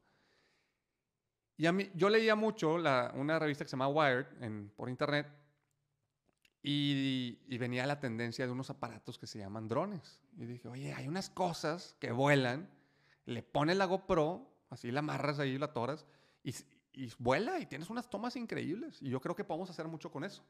Y 1.57 1.66
a 1.66 1.73
mí, 1.73 1.90
yo 1.95 2.09
leía 2.09 2.35
mucho 2.35 2.78
la, 2.78 3.12
una 3.14 3.38
revista 3.38 3.64
que 3.64 3.69
se 3.69 3.76
llama 3.76 3.88
Wired 3.88 4.26
en, 4.42 4.71
por 4.71 4.88
internet 4.88 5.28
y, 6.62 7.59
venía 7.59 7.87
la 7.87 7.99
tendencia 7.99 8.47
de 8.47 8.52
unos 8.52 8.71
aparatos 8.71 9.19
que 9.19 9.26
se 9.26 9.38
llaman 9.38 9.69
drones. 9.69 10.21
Y 10.37 10.47
dije, 10.47 10.69
oye, 10.69 10.95
hay 10.95 11.09
unas 11.09 11.28
cosas 11.28 11.97
que 11.99 12.12
vuelan, 12.12 12.71
le 13.26 13.42
pones 13.42 13.76
la 13.76 13.87
GoPro, 13.87 14.49
así 14.71 14.90
la 14.90 15.00
amarras 15.00 15.38
ahí, 15.38 15.59
la 15.59 15.73
toras, 15.73 16.07
y, 16.45 16.54
y 16.92 17.12
vuela 17.19 17.59
y 17.59 17.66
tienes 17.66 17.90
unas 17.90 18.09
tomas 18.09 18.37
increíbles. 18.37 19.02
Y 19.02 19.11
yo 19.11 19.21
creo 19.21 19.35
que 19.35 19.45
podemos 19.45 19.71
hacer 19.71 19.88
mucho 19.88 20.11
con 20.11 20.25
eso. 20.25 20.45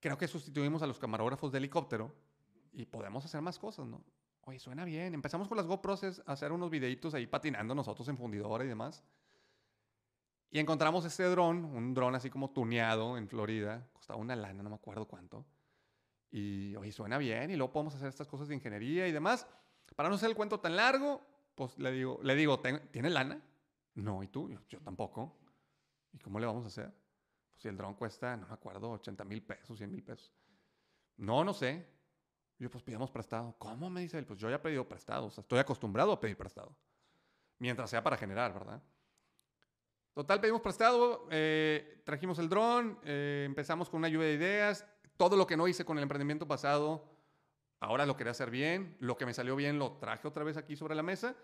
Creo 0.00 0.18
que 0.18 0.28
sustituimos 0.28 0.82
a 0.82 0.86
los 0.86 0.98
camarógrafos 0.98 1.50
de 1.50 1.58
helicóptero 1.58 2.14
y 2.72 2.84
podemos 2.84 3.24
hacer 3.24 3.40
más 3.40 3.58
cosas, 3.58 3.86
¿no? 3.86 4.04
Oye, 4.42 4.58
suena 4.58 4.84
bien. 4.84 5.14
Empezamos 5.14 5.48
con 5.48 5.56
las 5.56 5.66
GoPros 5.66 6.04
a 6.04 6.32
hacer 6.32 6.52
unos 6.52 6.68
videitos 6.68 7.14
ahí 7.14 7.26
patinando 7.26 7.74
nosotros 7.74 8.06
en 8.08 8.18
fundidora 8.18 8.64
y 8.64 8.68
demás. 8.68 9.02
Y 10.50 10.58
encontramos 10.58 11.06
este 11.06 11.24
dron, 11.24 11.64
un 11.64 11.94
dron 11.94 12.14
así 12.14 12.28
como 12.28 12.50
tuneado 12.50 13.16
en 13.16 13.26
Florida, 13.26 13.88
costaba 14.04 14.20
una 14.20 14.36
lana, 14.36 14.62
no 14.62 14.68
me 14.68 14.76
acuerdo 14.76 15.08
cuánto. 15.08 15.46
Y, 16.30 16.76
oye, 16.76 16.92
suena 16.92 17.16
bien, 17.16 17.50
y 17.50 17.56
luego 17.56 17.72
podemos 17.72 17.94
hacer 17.94 18.08
estas 18.08 18.28
cosas 18.28 18.48
de 18.48 18.54
ingeniería 18.54 19.08
y 19.08 19.12
demás. 19.12 19.46
Para 19.96 20.10
no 20.10 20.16
hacer 20.16 20.28
el 20.28 20.36
cuento 20.36 20.60
tan 20.60 20.76
largo, 20.76 21.22
pues 21.54 21.78
le 21.78 21.90
digo, 21.90 22.20
le 22.22 22.34
digo 22.34 22.60
¿tiene 22.60 23.08
lana? 23.08 23.40
No, 23.94 24.22
¿y 24.22 24.28
tú? 24.28 24.50
Yo, 24.68 24.78
tampoco. 24.80 25.38
¿Y 26.12 26.18
cómo 26.18 26.38
le 26.38 26.44
vamos 26.44 26.64
a 26.64 26.66
hacer? 26.66 26.92
Pues 27.48 27.62
si 27.62 27.68
el 27.68 27.78
dron 27.78 27.94
cuesta, 27.94 28.36
no 28.36 28.46
me 28.46 28.52
acuerdo, 28.52 28.90
80 28.90 29.24
mil 29.24 29.42
pesos, 29.42 29.78
100 29.78 29.90
mil 29.90 30.02
pesos. 30.02 30.34
No, 31.16 31.42
no 31.42 31.54
sé. 31.54 31.88
Yo, 32.58 32.70
pues 32.70 32.84
pidamos 32.84 33.10
prestado. 33.10 33.54
¿Cómo? 33.56 33.88
Me 33.88 34.02
dice 34.02 34.18
él. 34.18 34.26
Pues 34.26 34.38
yo 34.38 34.50
ya 34.50 34.56
he 34.56 34.58
pedido 34.58 34.86
prestado. 34.86 35.26
O 35.26 35.30
sea, 35.30 35.40
estoy 35.40 35.60
acostumbrado 35.60 36.12
a 36.12 36.20
pedir 36.20 36.36
prestado. 36.36 36.76
Mientras 37.58 37.88
sea 37.88 38.02
para 38.02 38.18
generar, 38.18 38.52
¿verdad? 38.52 38.82
Total, 40.14 40.40
pedimos 40.40 40.60
prestado, 40.60 41.26
eh, 41.28 42.00
trajimos 42.04 42.38
el 42.38 42.48
dron, 42.48 43.00
eh, 43.02 43.42
empezamos 43.46 43.90
con 43.90 43.98
una 43.98 44.08
lluvia 44.08 44.28
de 44.28 44.34
ideas. 44.34 44.86
Todo 45.16 45.36
lo 45.36 45.44
que 45.44 45.56
no 45.56 45.66
hice 45.66 45.84
con 45.84 45.98
el 45.98 46.04
emprendimiento 46.04 46.46
pasado, 46.46 47.04
ahora 47.80 48.06
lo 48.06 48.16
quería 48.16 48.30
hacer 48.30 48.48
bien. 48.48 48.96
Lo 49.00 49.16
que 49.16 49.26
me 49.26 49.34
salió 49.34 49.56
bien 49.56 49.76
lo 49.76 49.94
traje 49.94 50.28
otra 50.28 50.44
vez 50.44 50.56
aquí 50.56 50.76
sobre 50.76 50.94
la 50.94 51.02
mesa. 51.02 51.34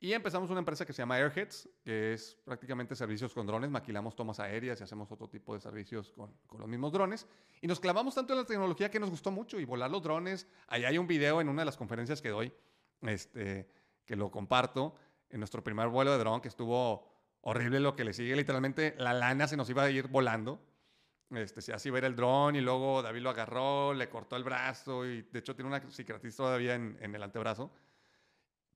Y 0.00 0.12
empezamos 0.12 0.50
una 0.50 0.58
empresa 0.58 0.84
que 0.84 0.92
se 0.92 1.02
llama 1.02 1.14
Airheads, 1.18 1.68
que 1.84 2.14
es 2.14 2.36
prácticamente 2.44 2.96
servicios 2.96 3.32
con 3.32 3.46
drones. 3.46 3.70
Maquilamos 3.70 4.16
tomas 4.16 4.40
aéreas 4.40 4.80
y 4.80 4.82
hacemos 4.82 5.10
otro 5.12 5.28
tipo 5.28 5.54
de 5.54 5.60
servicios 5.60 6.10
con, 6.10 6.32
con, 6.48 6.58
los 6.58 6.68
mismos 6.68 6.90
drones. 6.90 7.28
Y 7.60 7.68
nos 7.68 7.78
clavamos 7.78 8.16
tanto 8.16 8.32
en 8.32 8.40
la 8.40 8.44
tecnología 8.44 8.90
que 8.90 8.98
nos 8.98 9.08
gustó 9.08 9.30
mucho. 9.30 9.60
Y 9.60 9.64
volar 9.64 9.88
los 9.88 10.02
drones. 10.02 10.48
Ahí 10.66 10.84
hay 10.84 10.98
un 10.98 11.06
video 11.06 11.40
en 11.40 11.48
una 11.48 11.62
de 11.62 11.66
las 11.66 11.76
conferencias 11.76 12.20
que 12.20 12.30
doy, 12.30 12.52
este, 13.02 13.68
que 14.04 14.16
lo 14.16 14.32
comparto, 14.32 14.96
en 15.30 15.38
nuestro 15.38 15.62
primer 15.62 15.88
vuelo 15.88 16.10
de 16.10 16.18
dron, 16.18 16.40
que 16.40 16.48
estuvo 16.48 17.15
horrible 17.46 17.78
lo 17.78 17.94
que 17.94 18.04
le 18.04 18.12
sigue. 18.12 18.34
Literalmente 18.34 18.94
la 18.98 19.14
lana 19.14 19.46
se 19.46 19.56
nos 19.56 19.70
iba 19.70 19.84
a 19.84 19.90
ir 19.90 20.08
volando. 20.08 20.60
Este, 21.30 21.72
así 21.72 21.90
ver 21.90 22.04
el 22.04 22.14
dron 22.14 22.56
y 22.56 22.60
luego 22.60 23.02
David 23.02 23.20
lo 23.20 23.30
agarró, 23.30 23.94
le 23.94 24.08
cortó 24.08 24.36
el 24.36 24.44
brazo 24.44 25.06
y 25.06 25.22
de 25.22 25.38
hecho 25.38 25.54
tiene 25.54 25.68
una 25.68 25.80
cicatriz 25.90 26.36
todavía 26.36 26.74
en, 26.74 26.96
en 27.00 27.14
el 27.14 27.22
antebrazo. 27.22 27.70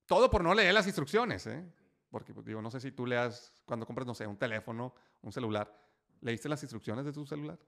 Todo 0.07 0.31
por 0.31 0.43
no 0.43 0.55
leer 0.55 0.73
las 0.73 0.87
instrucciones, 0.87 1.47
¿eh? 1.47 1.65
Porque 2.11 2.33
pues, 2.33 2.47
digo, 2.47 2.63
no 2.63 2.71
sé 2.71 2.81
si 2.81 2.93
tú 2.93 3.07
leas 3.07 3.53
cuando 3.65 3.87
compras, 3.87 4.07
no 4.07 4.15
sé, 4.15 4.27
un 4.27 4.37
teléfono, 4.37 4.95
un 5.23 5.33
celular, 5.33 5.73
¿leíste 6.21 6.49
las 6.49 6.63
instrucciones 6.63 7.05
de 7.05 7.13
tu 7.13 7.27
celular? 7.27 7.59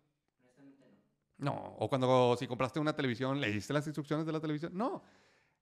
No, 1.38 1.76
o 1.78 1.88
cuando 1.88 2.36
si 2.38 2.46
compraste 2.46 2.78
una 2.78 2.94
televisión, 2.94 3.40
¿leíste 3.40 3.72
las 3.72 3.86
instrucciones 3.86 4.24
de 4.24 4.32
la 4.32 4.40
televisión? 4.40 4.72
No. 4.74 5.02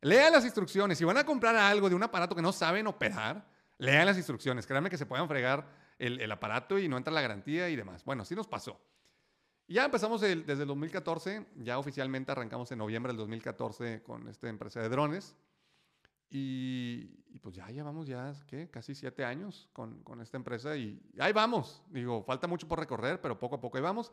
Lea 0.03 0.31
las 0.31 0.45
instrucciones. 0.45 0.99
Si 0.99 1.05
van 1.05 1.17
a 1.17 1.25
comprar 1.25 1.57
algo 1.57 1.89
de 1.89 1.95
un 1.95 2.03
aparato 2.03 2.35
que 2.35 2.43
no 2.43 2.53
saben 2.53 2.87
operar, 2.87 3.60
lean 3.81 4.07
las 4.07 4.17
instrucciones, 4.17 4.67
créanme 4.67 4.91
que 4.91 4.99
se 4.99 5.07
pueden 5.07 5.27
fregar 5.27 5.67
el, 5.99 6.31
aparato 6.31 6.79
y 6.79 6.89
no 6.89 6.97
entra 6.97 7.13
la 7.13 7.21
garantía 7.21 7.69
y 7.69 7.77
demás. 7.77 8.05
Bueno, 8.05 8.25
sí 8.25 8.35
nos 8.35 8.47
pasó. 8.47 8.81
Ya 9.69 9.85
empezamos 9.85 10.21
desde 10.21 10.53
el 10.53 10.67
2014, 10.67 11.47
ya 11.57 11.79
oficialmente 11.79 12.33
arrancamos 12.33 12.73
en 12.73 12.79
noviembre 12.79 13.13
del 13.13 13.19
2014 13.19 14.03
con 14.03 14.29
esta 14.29 14.49
empresa 14.49 14.81
de 14.81 14.89
drones. 14.89 15.37
Y, 16.33 17.07
pues 17.43 17.57
ya 17.57 17.67
llevamos 17.69 18.07
ya, 18.07 18.33
¿qué? 18.47 18.69
Casi 18.71 18.95
siete 18.95 19.25
años 19.25 19.69
con, 19.73 20.03
con, 20.03 20.21
esta 20.21 20.37
empresa 20.37 20.77
y 20.77 21.01
ahí 21.19 21.33
vamos. 21.33 21.83
Digo, 21.91 22.23
falta 22.23 22.47
mucho 22.47 22.69
por 22.69 22.79
recorrer, 22.79 23.21
pero 23.21 23.39
poco 23.39 23.57
a 23.57 23.61
poco 23.61 23.77
ahí 23.77 23.83
vamos. 23.83 24.13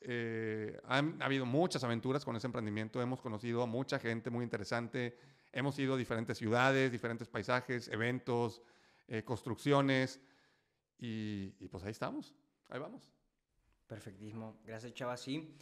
Eh, 0.00 0.78
han 0.84 1.20
ha 1.20 1.24
habido 1.24 1.46
muchas 1.46 1.82
aventuras 1.82 2.24
con 2.24 2.36
ese 2.36 2.46
emprendimiento, 2.46 3.00
hemos 3.00 3.20
conocido 3.20 3.62
a 3.62 3.66
mucha 3.66 3.98
gente 3.98 4.30
muy 4.30 4.44
interesante, 4.44 5.18
hemos 5.52 5.78
ido 5.78 5.94
a 5.94 5.96
diferentes 5.96 6.38
ciudades, 6.38 6.92
diferentes 6.92 7.28
paisajes, 7.28 7.88
eventos, 7.88 8.62
eh, 9.08 9.24
construcciones, 9.24 10.20
y, 10.98 11.68
pues 11.68 11.84
ahí 11.84 11.90
estamos, 11.90 12.34
ahí 12.68 12.80
vamos. 12.80 13.10
Perfectísimo, 13.86 14.58
gracias 14.64 14.94
Chava. 14.94 15.16
Sí, 15.16 15.56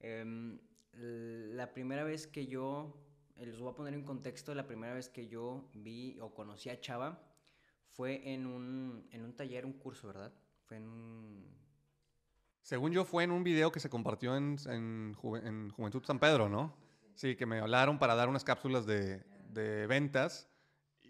em, 0.00 0.58
la 0.92 1.72
primera 1.72 2.02
vez 2.04 2.26
que 2.26 2.46
yo, 2.46 2.96
eh, 3.36 3.46
les 3.46 3.58
voy 3.58 3.70
a 3.70 3.74
poner 3.74 3.94
en 3.94 4.04
contexto, 4.04 4.54
la 4.54 4.66
primera 4.66 4.94
vez 4.94 5.08
que 5.08 5.28
yo 5.28 5.70
vi 5.74 6.18
o 6.20 6.34
conocí 6.34 6.70
a 6.70 6.80
Chava 6.80 7.22
fue 7.90 8.32
en 8.32 8.46
un, 8.46 9.06
en 9.10 9.24
un 9.24 9.34
taller, 9.34 9.66
un 9.66 9.74
curso, 9.74 10.08
¿verdad? 10.08 10.32
Fue 10.64 10.78
en 10.78 10.88
un... 10.88 11.60
Según 12.62 12.92
yo, 12.92 13.04
fue 13.04 13.24
en 13.24 13.30
un 13.30 13.42
video 13.42 13.72
que 13.72 13.80
se 13.80 13.90
compartió 13.90 14.36
en, 14.36 14.56
en, 14.66 15.14
Juventud 15.14 16.04
San 16.04 16.18
Pedro, 16.18 16.48
¿no? 16.48 16.76
Sí, 17.14 17.36
que 17.36 17.46
me 17.46 17.58
hablaron 17.58 17.98
para 17.98 18.14
dar 18.14 18.28
unas 18.28 18.44
cápsulas 18.44 18.86
de, 18.86 19.22
de 19.48 19.86
ventas 19.86 20.49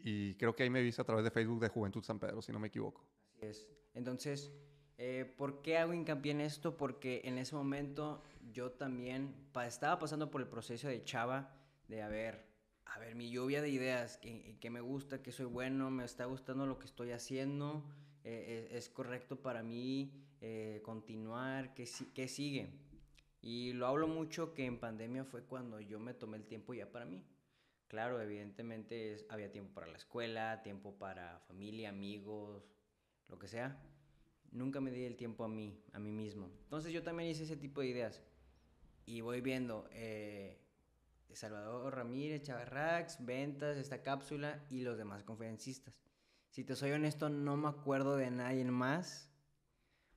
y 0.03 0.35
creo 0.35 0.55
que 0.55 0.63
ahí 0.63 0.71
me 0.71 0.83
viste 0.83 1.03
a 1.03 1.05
través 1.05 1.25
de 1.25 1.31
Facebook 1.31 1.61
de 1.61 1.69
Juventud 1.69 2.03
San 2.03 2.19
Pedro, 2.19 2.43
si 2.43 2.53
no 2.53 2.59
me 2.59 2.69
equivoco. 2.69 3.07
Así 3.37 3.47
es. 3.47 3.69
Entonces, 3.95 4.53
eh, 4.99 5.25
¿por 5.37 5.63
qué 5.63 5.79
hago 5.79 5.95
hincapié 5.95 6.33
en 6.33 6.41
esto? 6.41 6.77
Porque 6.77 7.23
en 7.25 7.39
ese 7.39 7.55
momento 7.55 8.23
yo 8.53 8.73
también 8.73 9.35
estaba 9.67 9.99
pasando 9.99 10.31
por 10.31 10.41
el 10.41 10.47
proceso 10.47 10.89
de 10.89 11.03
chava, 11.05 11.55
de 11.89 12.03
a 12.03 12.09
ver, 12.09 12.47
a 12.85 12.99
ver, 12.99 13.15
mi 13.15 13.31
lluvia 13.31 13.63
de 13.63 13.71
ideas, 13.71 14.19
que, 14.19 14.71
me 14.71 14.81
gusta, 14.81 15.23
que 15.23 15.33
soy 15.33 15.47
bueno, 15.47 15.91
me 15.91 16.05
está 16.05 16.25
gustando 16.27 16.67
lo 16.67 16.79
que 16.79 16.87
estoy 16.87 17.13
haciendo, 17.13 17.85
eh, 18.25 18.69
es, 18.73 18.89
correcto 18.89 19.41
para 19.41 19.63
mí 19.63 20.13
eh, 20.41 20.81
continuar, 20.85 21.73
¿qué, 21.73 21.89
¿qué 22.15 22.29
sigue? 22.29 22.71
Y 23.41 23.73
lo 23.73 23.87
hablo 23.87 24.07
mucho 24.07 24.53
que 24.53 24.67
en 24.67 24.79
pandemia 24.79 25.25
fue 25.25 25.45
cuando 25.45 25.81
yo 25.81 25.99
me 25.99 26.13
tomé 26.13 26.37
el 26.37 26.45
tiempo 26.45 26.75
ya 26.75 26.91
para 26.91 27.07
mí. 27.07 27.25
Claro, 27.91 28.21
evidentemente 28.21 29.27
había 29.29 29.51
tiempo 29.51 29.75
para 29.75 29.89
la 29.89 29.97
escuela, 29.97 30.63
tiempo 30.63 30.97
para 30.97 31.41
familia, 31.49 31.89
amigos, 31.89 32.71
lo 33.27 33.37
que 33.37 33.49
sea. 33.49 33.83
Nunca 34.53 34.81
me 34.81 34.93
di 34.93 35.03
el 35.03 35.17
tiempo 35.17 35.43
a 35.43 35.49
mí, 35.49 35.77
a 35.93 35.99
mí 35.99 36.13
mismo. 36.13 36.49
Entonces 36.63 36.93
yo 36.93 37.03
también 37.03 37.29
hice 37.29 37.43
ese 37.43 37.57
tipo 37.57 37.81
de 37.81 37.89
ideas. 37.89 38.23
Y 39.07 39.23
voy 39.23 39.41
viendo 39.41 39.89
eh, 39.91 40.61
Salvador 41.33 41.93
Ramírez, 41.93 42.43
Chavarrax, 42.45 43.27
Ventas, 43.27 43.77
esta 43.77 44.05
cápsula 44.05 44.63
y 44.71 44.83
los 44.83 44.97
demás 44.97 45.25
conferencistas. 45.25 45.93
Si 46.49 46.63
te 46.63 46.77
soy 46.77 46.93
honesto, 46.93 47.29
no 47.29 47.57
me 47.57 47.71
acuerdo 47.71 48.15
de 48.15 48.31
nadie 48.31 48.65
más, 48.67 49.33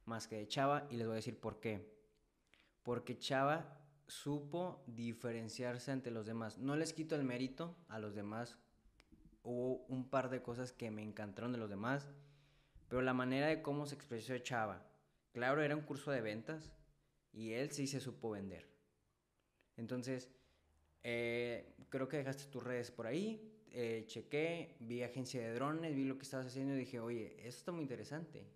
más 0.06 0.28
que 0.28 0.36
de 0.36 0.48
Chava, 0.48 0.86
y 0.92 0.98
les 0.98 1.08
voy 1.08 1.14
a 1.14 1.16
decir 1.16 1.40
por 1.40 1.60
qué. 1.60 1.92
Porque 2.84 3.18
Chava 3.18 3.83
supo 4.14 4.84
diferenciarse 4.86 5.92
ante 5.92 6.12
los 6.12 6.26
demás. 6.26 6.60
No 6.60 6.76
les 6.76 6.94
quito 6.94 7.16
el 7.16 7.24
mérito 7.24 7.76
a 7.88 7.98
los 8.00 8.14
demás. 8.14 8.58
Hubo 9.42 9.86
un 9.88 10.10
par 10.10 10.30
de 10.30 10.42
cosas 10.42 10.72
que 10.72 10.92
me 10.92 11.02
encantaron 11.02 11.52
de 11.52 11.58
los 11.58 11.70
demás, 11.70 12.08
pero 12.88 13.02
la 13.02 13.14
manera 13.14 13.48
de 13.48 13.62
cómo 13.62 13.86
se 13.86 13.96
expresó 13.96 14.38
Chava, 14.38 14.86
claro, 15.32 15.62
era 15.62 15.76
un 15.76 15.82
curso 15.82 16.12
de 16.12 16.22
ventas 16.22 16.72
y 17.34 17.54
él 17.54 17.72
sí 17.72 17.88
se 17.88 18.00
supo 18.00 18.30
vender. 18.30 18.70
Entonces, 19.76 20.30
eh, 21.02 21.76
creo 21.90 22.08
que 22.08 22.18
dejaste 22.18 22.46
tus 22.46 22.64
redes 22.64 22.92
por 22.92 23.08
ahí, 23.08 23.52
eh, 23.72 24.06
chequé, 24.06 24.78
vi 24.80 25.02
agencia 25.02 25.42
de 25.42 25.54
drones, 25.56 25.96
vi 25.96 26.06
lo 26.06 26.18
que 26.18 26.24
estabas 26.24 26.48
haciendo 26.48 26.76
y 26.76 26.80
dije, 26.80 27.00
oye, 27.00 27.36
esto 27.40 27.60
está 27.60 27.72
muy 27.72 27.82
interesante. 27.82 28.48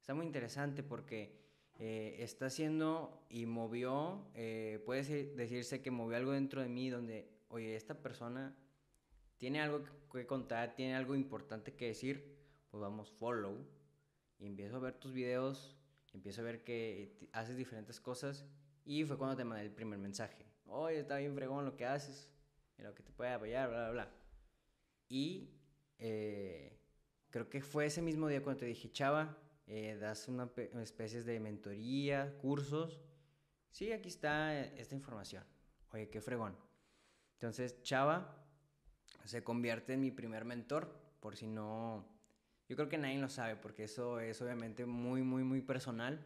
Está 0.00 0.14
muy 0.14 0.26
interesante 0.26 0.82
porque 0.82 1.45
eh, 1.78 2.16
está 2.20 2.46
haciendo 2.46 3.26
y 3.28 3.46
movió, 3.46 4.26
eh, 4.34 4.82
puede 4.86 5.34
decirse 5.34 5.82
que 5.82 5.90
movió 5.90 6.16
algo 6.16 6.32
dentro 6.32 6.62
de 6.62 6.68
mí 6.68 6.88
donde, 6.88 7.28
oye, 7.48 7.76
esta 7.76 8.00
persona 8.00 8.56
tiene 9.36 9.60
algo 9.60 9.82
que 10.10 10.26
contar, 10.26 10.74
tiene 10.74 10.94
algo 10.94 11.14
importante 11.14 11.74
que 11.74 11.88
decir, 11.88 12.36
pues 12.70 12.80
vamos, 12.80 13.10
follow. 13.10 13.66
Y 14.38 14.46
empiezo 14.46 14.76
a 14.76 14.80
ver 14.80 14.94
tus 14.94 15.12
videos, 15.12 15.76
empiezo 16.14 16.40
a 16.40 16.44
ver 16.44 16.64
que 16.64 17.28
haces 17.32 17.56
diferentes 17.56 18.00
cosas 18.00 18.46
y 18.84 19.04
fue 19.04 19.18
cuando 19.18 19.36
te 19.36 19.44
mandé 19.44 19.64
el 19.64 19.72
primer 19.72 19.98
mensaje. 19.98 20.46
Oye, 20.66 21.00
está 21.00 21.18
bien 21.18 21.34
fregón 21.34 21.64
lo 21.64 21.76
que 21.76 21.84
haces, 21.84 22.30
y 22.78 22.82
lo 22.82 22.94
que 22.94 23.02
te 23.02 23.12
puede 23.12 23.32
apoyar, 23.32 23.68
bla, 23.68 23.90
bla, 23.90 23.90
bla. 23.90 24.10
Y 25.08 25.50
eh, 25.98 26.78
creo 27.30 27.48
que 27.48 27.60
fue 27.60 27.86
ese 27.86 28.02
mismo 28.02 28.28
día 28.28 28.42
cuando 28.42 28.60
te 28.60 28.66
dije, 28.66 28.90
chava, 28.90 29.36
eh, 29.66 29.96
das 30.00 30.28
una 30.28 30.50
especie 30.82 31.22
de 31.22 31.40
mentoría, 31.40 32.36
cursos. 32.38 33.00
Sí, 33.70 33.92
aquí 33.92 34.08
está 34.08 34.58
eh, 34.58 34.74
esta 34.78 34.94
información. 34.94 35.44
Oye, 35.92 36.08
qué 36.08 36.20
fregón. 36.20 36.56
Entonces, 37.34 37.82
Chava 37.82 38.46
se 39.24 39.42
convierte 39.42 39.94
en 39.94 40.00
mi 40.00 40.10
primer 40.10 40.44
mentor, 40.44 40.98
por 41.20 41.36
si 41.36 41.46
no... 41.46 42.06
Yo 42.68 42.76
creo 42.76 42.88
que 42.88 42.98
nadie 42.98 43.18
lo 43.18 43.28
sabe, 43.28 43.56
porque 43.56 43.84
eso 43.84 44.18
es 44.18 44.40
obviamente 44.40 44.86
muy, 44.86 45.22
muy, 45.22 45.44
muy 45.44 45.60
personal. 45.60 46.24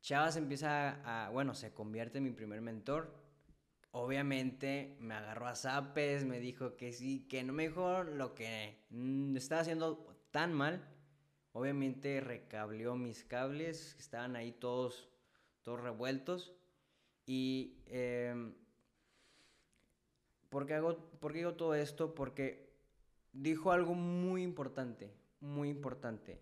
Chava 0.00 0.30
se 0.30 0.38
empieza 0.38 1.26
a, 1.26 1.30
bueno, 1.30 1.54
se 1.54 1.72
convierte 1.72 2.18
en 2.18 2.24
mi 2.24 2.30
primer 2.30 2.60
mentor. 2.60 3.12
Obviamente 3.90 4.96
me 5.00 5.14
agarró 5.14 5.46
a 5.46 5.54
zapes, 5.54 6.24
me 6.24 6.40
dijo 6.40 6.76
que 6.76 6.92
sí, 6.92 7.26
que 7.28 7.42
no 7.42 7.52
me 7.52 7.68
dijo 7.68 8.04
lo 8.04 8.34
que 8.34 8.86
mm, 8.90 9.36
estaba 9.36 9.62
haciendo 9.62 10.06
tan 10.30 10.52
mal, 10.52 10.86
Obviamente 11.52 12.20
recableó 12.20 12.96
mis 12.96 13.24
cables, 13.24 13.96
estaban 13.98 14.36
ahí 14.36 14.52
todos, 14.52 15.08
todos 15.62 15.80
revueltos. 15.80 16.54
Y 17.26 17.82
eh, 17.86 18.52
¿por, 20.48 20.66
qué 20.66 20.74
hago, 20.74 20.96
¿por 21.20 21.32
qué 21.32 21.38
digo 21.38 21.54
todo 21.54 21.74
esto? 21.74 22.14
Porque 22.14 22.72
dijo 23.32 23.72
algo 23.72 23.94
muy 23.94 24.42
importante, 24.42 25.12
muy 25.40 25.68
importante. 25.68 26.40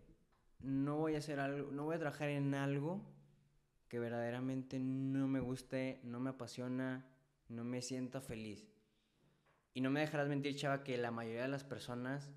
No 0.61 0.97
voy 0.97 1.14
a 1.14 1.19
hacer 1.19 1.40
algo, 1.40 1.71
no 1.71 1.85
voy 1.85 1.97
a 1.97 1.99
trabajar 1.99 2.29
en 2.29 2.55
algo 2.55 3.03
que 3.88 3.99
verdaderamente 3.99 4.79
no 4.79 5.29
me 5.29 5.40
guste, 5.40 6.01
no 6.03 6.19
me 6.19 6.31
apasiona, 6.31 7.07
no 7.49 7.64
me 7.64 7.83
sienta 7.83 8.21
feliz. 8.21 8.66
Y 9.75 9.81
no 9.81 9.90
me 9.90 10.01
dejarás 10.01 10.29
mentir, 10.29 10.57
chava, 10.57 10.83
que 10.83 10.97
la 10.97 11.11
mayoría 11.11 11.42
de 11.42 11.49
las 11.49 11.64
personas, 11.64 12.33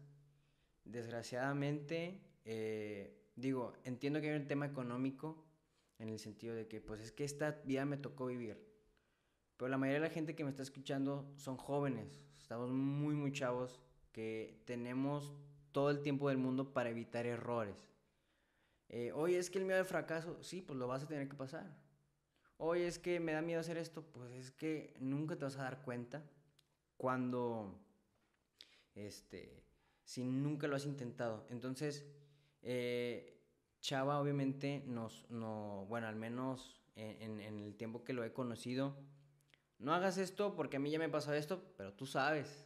desgraciadamente, 0.84 2.20
eh, 2.46 3.30
digo, 3.36 3.74
entiendo 3.84 4.22
que 4.22 4.30
hay 4.30 4.40
un 4.40 4.48
tema 4.48 4.66
económico 4.66 5.46
en 5.98 6.10
el 6.10 6.20
sentido 6.20 6.56
de 6.56 6.68
que, 6.68 6.82
pues 6.82 7.02
es 7.02 7.12
que 7.12 7.24
esta 7.24 7.62
vida 7.66 7.86
me 7.86 7.98
tocó 7.98 8.28
vivir. 8.28 8.66
Pero 9.58 9.70
la 9.70 9.78
mayoría 9.78 10.02
de 10.02 10.08
la 10.08 10.14
gente 10.14 10.36
que 10.36 10.44
me 10.44 10.50
está 10.50 10.64
escuchando 10.64 11.32
son 11.36 11.58
jóvenes, 11.58 12.26
estamos 12.40 12.72
muy, 12.72 13.14
muy 13.14 13.32
chavos, 13.32 13.82
que 14.12 14.62
tenemos 14.66 15.34
todo 15.72 15.90
el 15.90 16.02
tiempo 16.02 16.30
del 16.30 16.38
mundo 16.38 16.74
para 16.74 16.90
evitar 16.90 17.26
errores. 17.26 17.76
Eh, 18.88 19.12
oye, 19.14 19.38
es 19.38 19.50
que 19.50 19.60
el 19.60 19.66
miedo 19.66 19.80
al 19.80 19.86
fracaso, 19.86 20.42
sí, 20.42 20.62
pues 20.62 20.80
lo 20.80 20.88
vas 20.88 21.04
a 21.04 21.08
tener 21.08 21.28
que 21.28 21.36
pasar. 21.36 21.78
Oye, 22.58 22.88
es 22.88 23.00
que 23.00 23.20
me 23.20 23.34
da 23.34 23.42
miedo 23.42 23.60
hacer 23.60 23.78
esto, 23.78 24.02
pues 24.02 24.32
es 24.34 24.52
que 24.52 24.96
nunca 25.00 25.36
te 25.38 25.46
vas 25.46 25.58
a 25.58 25.64
dar 25.64 25.82
cuenta 25.84 26.24
cuando, 26.98 27.80
este, 28.96 29.64
si 30.04 30.24
nunca 30.24 30.68
lo 30.68 30.76
has 30.76 30.86
intentado. 30.86 31.46
Entonces, 31.50 32.06
eh, 32.62 33.40
Chava 33.82 34.20
obviamente 34.20 34.84
nos, 34.86 35.30
no, 35.30 35.86
bueno, 35.88 36.08
al 36.08 36.16
menos 36.16 36.82
en, 36.96 37.40
el 37.40 37.76
tiempo 37.76 38.04
que 38.04 38.14
lo 38.14 38.24
he 38.24 38.34
conocido, 38.34 38.98
no 39.78 39.94
hagas 39.94 40.18
esto 40.18 40.56
porque 40.56 40.78
a 40.78 40.80
mí 40.80 40.92
ya 40.92 41.00
me 41.00 41.10
pasó 41.10 41.34
esto, 41.34 41.74
pero 41.78 41.94
tú 41.94 42.06
sabes. 42.06 42.66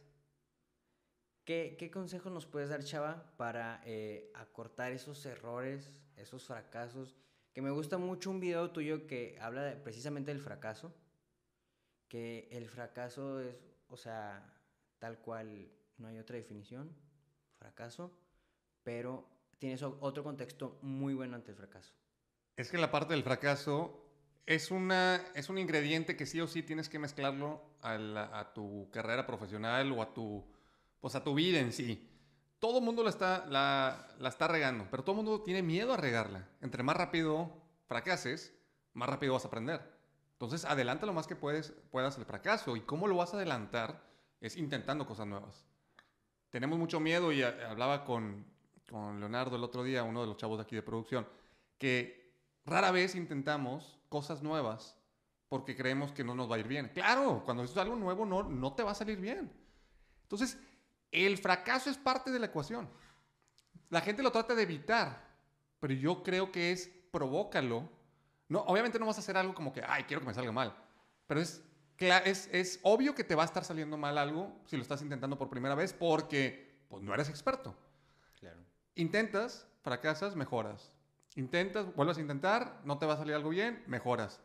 ¿Qué, 1.44 1.90
consejo 1.92 2.30
nos 2.30 2.46
puedes 2.46 2.70
dar, 2.70 2.82
Chava, 2.82 3.34
para 3.36 3.82
eh, 3.84 4.32
acortar 4.34 4.92
esos 4.92 5.24
errores, 5.26 6.00
esos 6.16 6.44
fracasos? 6.44 7.16
Que 7.52 7.60
me 7.60 7.70
gusta 7.70 7.98
mucho 7.98 8.30
un 8.30 8.40
video 8.40 8.70
tuyo 8.70 9.06
que 9.06 9.38
habla 9.40 9.78
precisamente 9.84 10.32
del 10.32 10.40
fracaso. 10.40 10.94
Que 12.08 12.48
el 12.50 12.68
fracaso 12.68 13.40
es, 13.40 13.56
o 13.88 13.96
sea, 13.96 14.54
tal 14.98 15.18
cual, 15.18 15.70
no 15.98 16.08
hay 16.08 16.18
otra 16.18 16.36
definición, 16.36 16.90
fracaso, 17.58 18.18
pero 18.82 19.28
tienes 19.58 19.82
otro 19.82 20.22
contexto 20.22 20.78
muy 20.82 21.14
bueno 21.14 21.36
ante 21.36 21.50
el 21.50 21.56
fracaso. 21.56 21.92
Es 22.56 22.70
que 22.70 22.78
la 22.78 22.90
parte 22.90 23.14
del 23.14 23.22
fracaso 23.22 24.04
es, 24.46 24.70
una, 24.70 25.20
es 25.34 25.48
un 25.48 25.58
ingrediente 25.58 26.16
que 26.16 26.26
sí 26.26 26.40
o 26.40 26.46
sí 26.46 26.62
tienes 26.62 26.88
que 26.88 26.98
mezclarlo 26.98 27.62
a, 27.82 28.52
tu 28.54 28.88
carrera 28.90 29.26
profesional 29.26 29.90
o 29.92 30.02
a 30.02 30.14
tu, 30.14 30.44
pues 31.00 31.14
a 31.14 31.24
tu 31.24 31.34
vida 31.34 31.58
en 31.58 31.72
sí. 31.72 32.10
Todo 32.58 32.78
el 32.78 32.84
mundo 32.84 33.02
la 33.02 33.10
está, 33.10 33.46
la, 33.46 34.08
la 34.18 34.28
está 34.28 34.48
regando, 34.48 34.86
pero 34.90 35.02
todo 35.04 35.18
el 35.18 35.24
mundo 35.24 35.42
tiene 35.42 35.62
miedo 35.62 35.92
a 35.92 35.96
regarla. 35.96 36.48
Entre 36.60 36.82
más 36.82 36.96
rápido 36.96 37.50
fracases, 37.86 38.54
más 38.94 39.08
rápido 39.08 39.34
vas 39.34 39.44
a 39.44 39.48
aprender. 39.48 39.94
Entonces, 40.32 40.64
adelanta 40.64 41.06
lo 41.06 41.12
más 41.12 41.26
que 41.26 41.36
puedes, 41.36 41.72
puedas 41.90 42.18
el 42.18 42.24
fracaso. 42.24 42.76
¿Y 42.76 42.80
cómo 42.80 43.06
lo 43.06 43.16
vas 43.16 43.32
a 43.34 43.36
adelantar? 43.36 44.02
Es 44.40 44.56
intentando 44.56 45.06
cosas 45.06 45.26
nuevas. 45.26 45.64
Tenemos 46.50 46.78
mucho 46.78 47.00
miedo 47.00 47.32
y 47.32 47.42
hablaba 47.42 48.04
con, 48.04 48.44
con 48.88 49.20
Leonardo 49.20 49.56
el 49.56 49.64
otro 49.64 49.82
día, 49.82 50.02
uno 50.02 50.20
de 50.20 50.26
los 50.26 50.36
chavos 50.36 50.58
de 50.58 50.62
aquí 50.62 50.74
de 50.74 50.82
producción, 50.82 51.26
que 51.78 52.32
rara 52.64 52.90
vez 52.90 53.14
intentamos 53.14 53.98
cosas 54.08 54.42
nuevas 54.42 54.96
porque 55.48 55.76
creemos 55.76 56.12
que 56.12 56.24
no 56.24 56.34
nos 56.34 56.50
va 56.50 56.56
a 56.56 56.58
ir 56.58 56.68
bien. 56.68 56.90
Claro, 56.94 57.42
cuando 57.44 57.62
es 57.64 57.76
algo 57.76 57.96
nuevo 57.96 58.26
no, 58.26 58.42
no 58.42 58.74
te 58.74 58.82
va 58.82 58.92
a 58.92 58.94
salir 58.94 59.20
bien. 59.20 59.52
Entonces, 60.22 60.58
el 61.12 61.38
fracaso 61.38 61.90
es 61.90 61.96
parte 61.96 62.30
de 62.30 62.38
la 62.38 62.46
ecuación. 62.46 62.88
La 63.90 64.00
gente 64.00 64.22
lo 64.22 64.32
trata 64.32 64.54
de 64.54 64.62
evitar, 64.62 65.22
pero 65.78 65.94
yo 65.94 66.22
creo 66.22 66.50
que 66.50 66.72
es 66.72 66.90
provócalo. 67.12 67.88
No, 68.48 68.60
obviamente 68.62 68.98
no 68.98 69.06
vas 69.06 69.18
a 69.18 69.20
hacer 69.20 69.36
algo 69.36 69.54
como 69.54 69.72
que, 69.72 69.82
ay, 69.86 70.04
quiero 70.04 70.20
que 70.20 70.26
me 70.26 70.34
salga 70.34 70.52
mal, 70.52 70.74
pero 71.26 71.40
es, 71.40 71.62
es, 71.98 72.48
es 72.52 72.80
obvio 72.82 73.14
que 73.14 73.24
te 73.24 73.34
va 73.34 73.42
a 73.42 73.46
estar 73.46 73.64
saliendo 73.64 73.96
mal 73.96 74.18
algo 74.18 74.60
si 74.66 74.76
lo 74.76 74.82
estás 74.82 75.02
intentando 75.02 75.38
por 75.38 75.48
primera 75.48 75.74
vez 75.74 75.92
porque 75.92 76.84
pues, 76.88 77.02
no 77.02 77.14
eres 77.14 77.28
experto. 77.28 77.76
Intentas, 78.94 79.66
fracasas, 79.82 80.36
mejoras. 80.36 80.92
Intentas, 81.36 81.94
vuelves 81.94 82.18
a 82.18 82.20
intentar, 82.20 82.80
no 82.84 82.98
te 82.98 83.06
va 83.06 83.14
a 83.14 83.16
salir 83.16 83.34
algo 83.34 83.50
bien, 83.50 83.82
mejoras. 83.86 84.40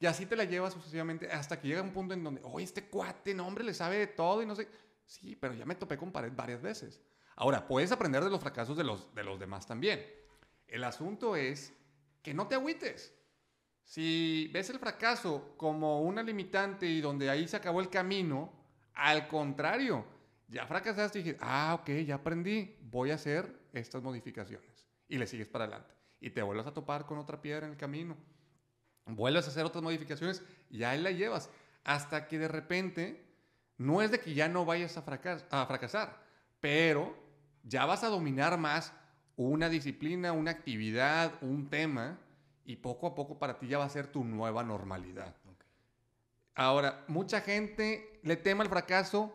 Y 0.00 0.06
así 0.06 0.26
te 0.26 0.34
la 0.34 0.44
llevas 0.44 0.72
sucesivamente 0.72 1.30
hasta 1.30 1.60
que 1.60 1.68
llega 1.68 1.80
un 1.80 1.92
punto 1.92 2.12
en 2.12 2.24
donde, 2.24 2.40
oye, 2.44 2.64
este 2.64 2.88
cuate, 2.88 3.34
no, 3.34 3.46
hombre, 3.46 3.62
le 3.62 3.72
sabe 3.72 3.98
de 3.98 4.08
todo 4.08 4.42
y 4.42 4.46
no 4.46 4.56
sé. 4.56 4.68
Sí, 5.06 5.36
pero 5.36 5.54
ya 5.54 5.64
me 5.64 5.76
topé 5.76 5.96
con 5.96 6.10
pared 6.10 6.32
varias 6.34 6.60
veces. 6.60 7.00
Ahora, 7.36 7.68
puedes 7.68 7.92
aprender 7.92 8.24
de 8.24 8.30
los 8.30 8.40
fracasos 8.40 8.76
de 8.76 8.82
los, 8.82 9.14
de 9.14 9.22
los 9.22 9.38
demás 9.38 9.66
también. 9.66 10.04
El 10.66 10.82
asunto 10.82 11.36
es 11.36 11.72
que 12.22 12.34
no 12.34 12.48
te 12.48 12.56
agüites. 12.56 13.14
Si 13.84 14.50
ves 14.52 14.70
el 14.70 14.78
fracaso 14.80 15.54
como 15.56 16.02
una 16.02 16.22
limitante 16.22 16.86
y 16.86 17.00
donde 17.00 17.30
ahí 17.30 17.46
se 17.46 17.56
acabó 17.56 17.80
el 17.80 17.88
camino, 17.88 18.52
al 18.94 19.28
contrario, 19.28 20.04
ya 20.48 20.66
fracasaste 20.66 21.20
y 21.20 21.22
dijiste, 21.22 21.44
ah, 21.44 21.78
ok, 21.80 21.90
ya 22.06 22.16
aprendí, 22.16 22.76
voy 22.80 23.12
a 23.12 23.14
hacer 23.14 23.61
estas 23.72 24.02
modificaciones. 24.02 24.86
Y 25.08 25.18
le 25.18 25.26
sigues 25.26 25.48
para 25.48 25.64
adelante. 25.64 25.94
Y 26.20 26.30
te 26.30 26.42
vuelves 26.42 26.66
a 26.66 26.72
topar 26.72 27.06
con 27.06 27.18
otra 27.18 27.40
piedra 27.40 27.66
en 27.66 27.72
el 27.72 27.78
camino. 27.78 28.16
Vuelves 29.06 29.46
a 29.46 29.50
hacer 29.50 29.64
otras 29.64 29.82
modificaciones 29.82 30.42
y 30.70 30.84
ahí 30.84 31.00
la 31.00 31.10
llevas. 31.10 31.50
Hasta 31.84 32.28
que 32.28 32.38
de 32.38 32.48
repente, 32.48 33.24
no 33.76 34.02
es 34.02 34.10
de 34.10 34.20
que 34.20 34.34
ya 34.34 34.48
no 34.48 34.64
vayas 34.64 34.96
a, 34.96 35.00
a 35.00 35.66
fracasar, 35.66 36.22
pero 36.60 37.16
ya 37.64 37.86
vas 37.86 38.04
a 38.04 38.08
dominar 38.08 38.56
más 38.58 38.92
una 39.36 39.68
disciplina, 39.68 40.32
una 40.32 40.52
actividad, 40.52 41.32
un 41.40 41.68
tema, 41.68 42.18
y 42.64 42.76
poco 42.76 43.08
a 43.08 43.14
poco 43.14 43.38
para 43.38 43.58
ti 43.58 43.66
ya 43.66 43.78
va 43.78 43.84
a 43.84 43.90
ser 43.90 44.06
tu 44.06 44.24
nueva 44.24 44.62
normalidad. 44.62 45.34
Ahora, 46.54 47.04
mucha 47.08 47.40
gente 47.40 48.20
le 48.22 48.36
tema 48.36 48.62
el 48.62 48.68
fracaso. 48.68 49.32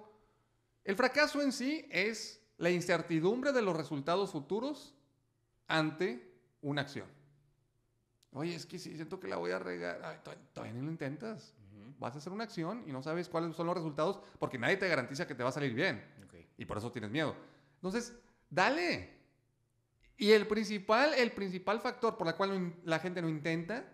El 0.83 0.95
fracaso 0.95 1.41
en 1.41 1.51
sí 1.51 1.85
es 1.91 2.41
la 2.57 2.69
incertidumbre 2.71 3.51
de 3.51 3.61
los 3.61 3.75
resultados 3.75 4.31
futuros 4.31 4.95
ante 5.67 6.33
una 6.61 6.81
acción. 6.81 7.07
Oye, 8.31 8.55
es 8.55 8.65
que 8.65 8.79
si 8.79 8.95
siento 8.95 9.19
que 9.19 9.27
la 9.27 9.37
voy 9.37 9.51
a 9.51 9.59
regar, 9.59 10.21
todavía 10.53 10.73
no 10.73 10.83
lo 10.83 10.91
intentas. 10.91 11.53
Vas 11.99 12.15
a 12.15 12.17
hacer 12.19 12.31
una 12.31 12.43
acción 12.43 12.83
y 12.85 12.91
no 12.91 13.01
sabes 13.01 13.29
cuáles 13.29 13.55
son 13.55 13.67
los 13.67 13.75
resultados 13.75 14.19
porque 14.39 14.59
nadie 14.59 14.77
te 14.77 14.87
garantiza 14.87 15.25
que 15.25 15.33
te 15.33 15.43
va 15.43 15.49
a 15.49 15.53
salir 15.53 15.73
bien. 15.73 16.03
Y 16.57 16.65
por 16.65 16.77
eso 16.77 16.91
tienes 16.91 17.09
miedo. 17.09 17.35
Entonces, 17.75 18.15
dale. 18.49 19.15
Y 20.17 20.31
el 20.31 20.47
principal, 20.47 21.13
el 21.13 21.31
principal 21.31 21.79
factor 21.79 22.17
por 22.17 22.27
el 22.27 22.35
cual 22.35 22.75
la 22.83 22.99
gente 22.99 23.21
no 23.21 23.29
intenta 23.29 23.85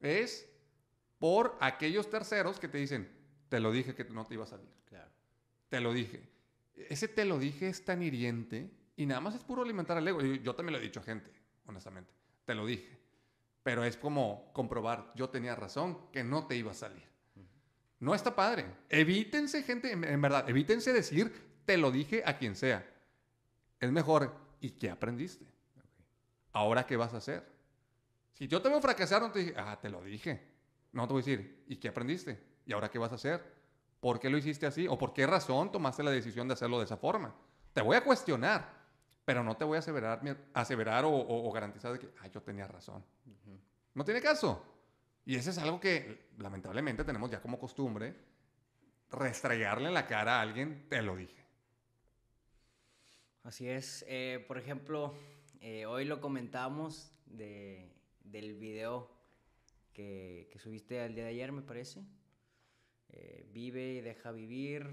es 0.00 0.48
por 1.18 1.56
aquellos 1.60 2.10
terceros 2.10 2.58
que 2.58 2.68
te 2.68 2.78
dicen, 2.78 3.08
te 3.48 3.60
lo 3.60 3.70
dije 3.70 3.94
que 3.94 4.04
no 4.04 4.24
te 4.24 4.34
iba 4.34 4.44
a 4.44 4.48
salir. 4.48 4.68
Claro. 4.86 5.10
Te 5.68 5.80
lo 5.80 5.92
dije. 5.92 6.29
Ese 6.88 7.08
te 7.08 7.24
lo 7.24 7.38
dije 7.38 7.68
es 7.68 7.84
tan 7.84 8.02
hiriente 8.02 8.70
y 8.96 9.06
nada 9.06 9.20
más 9.20 9.34
es 9.34 9.44
puro 9.44 9.62
alimentar 9.62 9.98
el 9.98 10.08
ego. 10.08 10.22
Yo 10.22 10.54
también 10.54 10.74
lo 10.74 10.78
he 10.78 10.82
dicho 10.82 11.00
a 11.00 11.02
gente, 11.02 11.30
honestamente. 11.66 12.12
Te 12.44 12.54
lo 12.54 12.66
dije. 12.66 12.98
Pero 13.62 13.84
es 13.84 13.96
como 13.96 14.50
comprobar, 14.52 15.12
yo 15.14 15.28
tenía 15.28 15.54
razón, 15.54 16.10
que 16.12 16.24
no 16.24 16.46
te 16.46 16.56
iba 16.56 16.70
a 16.70 16.74
salir. 16.74 17.02
No 17.98 18.14
está 18.14 18.34
padre. 18.34 18.64
Evítense, 18.88 19.62
gente, 19.62 19.92
en 19.92 20.20
verdad, 20.22 20.48
evítense 20.48 20.92
decir, 20.92 21.32
te 21.66 21.76
lo 21.76 21.90
dije 21.90 22.22
a 22.24 22.38
quien 22.38 22.56
sea. 22.56 22.88
Es 23.78 23.92
mejor, 23.92 24.34
¿y 24.60 24.70
qué 24.70 24.90
aprendiste? 24.90 25.50
¿ahora 26.52 26.86
qué 26.86 26.96
vas 26.96 27.14
a 27.14 27.18
hacer? 27.18 27.46
Si 28.32 28.48
yo 28.48 28.62
te 28.62 28.68
veo 28.68 28.80
fracasar, 28.80 29.22
no 29.22 29.30
te 29.30 29.40
dije, 29.40 29.54
ah, 29.56 29.78
te 29.80 29.90
lo 29.90 30.02
dije. 30.02 30.48
No 30.92 31.06
te 31.06 31.12
voy 31.12 31.22
a 31.22 31.24
decir, 31.24 31.64
¿y 31.68 31.76
qué 31.76 31.88
aprendiste? 31.88 32.38
¿Y 32.66 32.72
ahora 32.72 32.90
qué 32.90 32.98
vas 32.98 33.12
a 33.12 33.16
hacer? 33.16 33.59
¿Por 34.00 34.18
qué 34.18 34.30
lo 34.30 34.38
hiciste 34.38 34.66
así? 34.66 34.88
¿O 34.88 34.96
por 34.96 35.12
qué 35.12 35.26
razón 35.26 35.70
tomaste 35.70 36.02
la 36.02 36.10
decisión 36.10 36.48
de 36.48 36.54
hacerlo 36.54 36.78
de 36.78 36.86
esa 36.86 36.96
forma? 36.96 37.34
Te 37.74 37.82
voy 37.82 37.96
a 37.96 38.02
cuestionar, 38.02 38.80
pero 39.24 39.44
no 39.44 39.56
te 39.56 39.64
voy 39.64 39.76
a 39.76 39.80
aseverar, 39.80 40.20
aseverar 40.54 41.04
o, 41.06 41.52
garantizar 41.52 41.92
de 41.92 41.98
que, 41.98 42.08
ah, 42.20 42.26
yo 42.28 42.42
tenía 42.42 42.66
razón. 42.66 43.04
No 43.94 44.04
tiene 44.04 44.22
caso. 44.22 44.64
Y 45.26 45.36
eso 45.36 45.50
es 45.50 45.58
algo 45.58 45.78
que 45.78 46.30
lamentablemente 46.38 47.04
tenemos 47.04 47.30
ya 47.30 47.42
como 47.42 47.58
costumbre, 47.58 48.16
restregarle 49.10 49.88
en 49.88 49.94
la 49.94 50.06
cara 50.06 50.38
a 50.38 50.40
alguien, 50.40 50.86
te 50.88 51.02
lo 51.02 51.14
dije. 51.14 51.44
Así 53.42 53.68
es. 53.68 54.04
Eh, 54.08 54.44
por 54.48 54.56
ejemplo, 54.56 55.14
eh, 55.60 55.84
hoy 55.84 56.06
lo 56.06 56.20
comentamos 56.20 57.12
de, 57.26 57.92
del 58.24 58.54
video 58.54 59.10
que, 59.92 60.48
que, 60.50 60.58
subiste 60.58 61.04
el 61.04 61.14
día 61.14 61.24
de 61.24 61.30
ayer, 61.30 61.52
me 61.52 61.62
parece. 61.62 62.02
Eh, 63.12 63.46
vive 63.52 63.94
y 63.94 64.00
deja 64.00 64.32
vivir. 64.32 64.86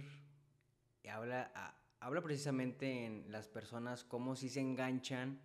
Y 1.04 1.10
habla, 1.10 1.76
habla 2.00 2.22
precisamente 2.22 3.06
en 3.06 3.32
las 3.32 3.48
personas 3.48 4.04
cómo 4.04 4.36
si 4.36 4.50
se 4.50 4.60
enganchan 4.60 5.40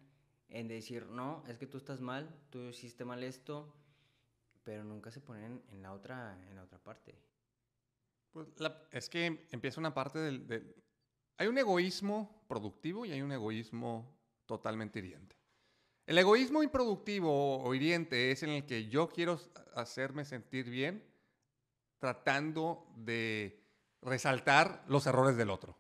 en 0.49 0.69
decir, 0.69 1.07
no, 1.07 1.45
es 1.49 1.59
que 1.59 1.67
tú 1.67 1.79
estás 1.79 2.01
mal, 2.01 2.29
tú 2.51 2.69
hiciste 2.69 3.05
mal 3.05 3.23
esto, 3.23 3.75
pero 4.63 4.85
nunca 4.85 5.11
se 5.11 5.21
ponen 5.21 5.63
en 5.71 5.83
la 5.83 5.93
otra, 5.93 6.39
en 6.49 6.57
la 6.57 6.63
otra 6.63 6.79
parte. 6.79 7.15
Pues 8.33 8.49
es 8.91 9.09
que 9.09 9.47
empieza 9.51 9.81
una 9.81 9.93
parte 9.93 10.19
del, 10.19 10.47
del, 10.47 10.75
Hay 11.37 11.49
un 11.49 11.59
egoísmo 11.59 12.45
productivo 12.49 13.05
y 13.05 13.13
hay 13.13 13.23
un 13.23 13.33
egoísmo 13.33 14.15
totalmente 14.47 14.99
hiriente. 14.99 15.37
El 16.07 16.19
egoísmo 16.19 16.63
improductivo 16.63 17.63
o 17.63 17.75
hiriente 17.75 18.31
es 18.31 18.43
en 18.43 18.51
el 18.51 18.67
que 18.67 18.89
yo 18.89 19.09
quiero 19.09 19.41
hacerme 19.75 20.25
sentir 20.25 20.69
bien 20.69 21.12
tratando 22.03 22.85
de 22.97 23.63
resaltar 24.03 24.83
los 24.89 25.07
errores 25.07 25.37
del 25.37 25.51
otro. 25.51 25.79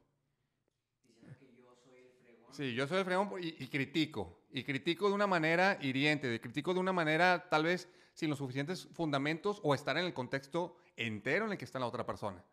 Sí, 2.53 2.75
yo 2.75 2.87
soy 2.87 2.99
el 2.99 3.05
fregón 3.05 3.33
y, 3.41 3.67
critico. 3.67 4.39
Y 4.53 4.63
critico 4.63 5.09
de 5.09 5.15
una 5.15 5.27
manera 5.27 5.79
hiriente, 5.81 6.41
critico 6.41 6.75
de 6.75 6.79
una 6.79 6.93
manera 6.93 7.49
tal 7.49 7.65
vez 7.65 7.89
sin 8.15 8.31
los 8.31 8.39
suficientes 8.39 8.87
fundamentos 8.93 9.59
o 9.65 9.75
estar 9.75 9.99
en 9.99 10.05
el 10.05 10.15
contexto 10.15 10.77
entero 10.95 11.47
en 11.47 11.53
el 11.53 11.59
que 11.59 11.65
está 11.65 11.81
la 11.81 11.87
otra 11.87 12.07
persona. 12.07 12.45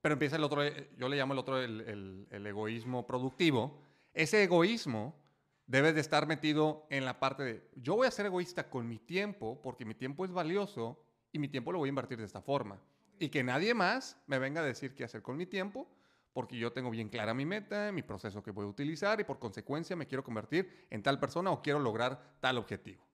Pero 0.00 0.14
empieza 0.14 0.36
el 0.36 0.44
otro, 0.44 0.62
yo 0.96 1.10
le 1.10 1.18
llamo 1.18 1.34
el 1.34 1.38
otro 1.38 1.58
el, 1.58 2.26
el 2.30 2.46
egoísmo 2.46 3.06
productivo, 3.06 3.78
ese 4.14 4.42
egoísmo 4.42 5.20
debe 5.66 5.92
de 5.92 6.00
estar 6.00 6.26
metido 6.26 6.86
en 6.88 7.04
la 7.04 7.20
parte 7.20 7.42
de, 7.42 7.70
yo 7.76 7.96
voy 7.96 8.06
a 8.06 8.10
ser 8.10 8.24
egoísta 8.24 8.70
con 8.70 8.88
mi 8.88 8.98
tiempo 8.98 9.60
porque 9.60 9.84
mi 9.84 9.94
tiempo 9.94 10.24
es 10.24 10.30
valioso 10.30 10.98
y 11.32 11.38
mi 11.38 11.48
tiempo 11.48 11.72
lo 11.72 11.78
voy 11.78 11.88
a 11.88 11.90
invertir 11.90 12.18
de 12.18 12.24
esta 12.24 12.42
forma. 12.42 12.80
Y 13.18 13.28
que 13.28 13.42
nadie 13.42 13.74
más 13.74 14.16
me 14.26 14.38
venga 14.38 14.60
a 14.60 14.64
decir 14.64 14.94
qué 14.94 15.04
hacer 15.04 15.22
con 15.22 15.36
mi 15.36 15.46
tiempo 15.46 15.88
porque 16.32 16.56
yo 16.56 16.72
tengo 16.72 16.90
bien 16.90 17.08
clara 17.08 17.34
mi 17.34 17.44
meta, 17.44 17.90
mi 17.92 18.02
proceso 18.02 18.42
que 18.42 18.50
voy 18.50 18.64
a 18.64 18.68
utilizar 18.68 19.20
y 19.20 19.24
por 19.24 19.38
consecuencia 19.38 19.96
me 19.96 20.06
quiero 20.06 20.22
convertir 20.22 20.86
en 20.90 21.02
tal 21.02 21.18
persona 21.18 21.50
o 21.50 21.62
quiero 21.62 21.80
lograr 21.80 22.36
tal 22.40 22.58
objetivo. 22.58 23.04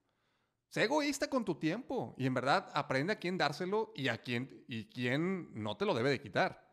Sé 0.68 0.84
egoísta 0.84 1.30
con 1.30 1.44
tu 1.44 1.54
tiempo 1.54 2.14
y 2.18 2.26
en 2.26 2.34
verdad 2.34 2.70
aprende 2.74 3.14
a 3.14 3.18
quién 3.18 3.38
dárselo 3.38 3.92
y 3.94 4.08
a 4.08 4.18
quién, 4.18 4.64
y 4.68 4.86
quién 4.86 5.48
no 5.54 5.76
te 5.76 5.86
lo 5.86 5.94
debe 5.94 6.10
de 6.10 6.20
quitar. 6.20 6.70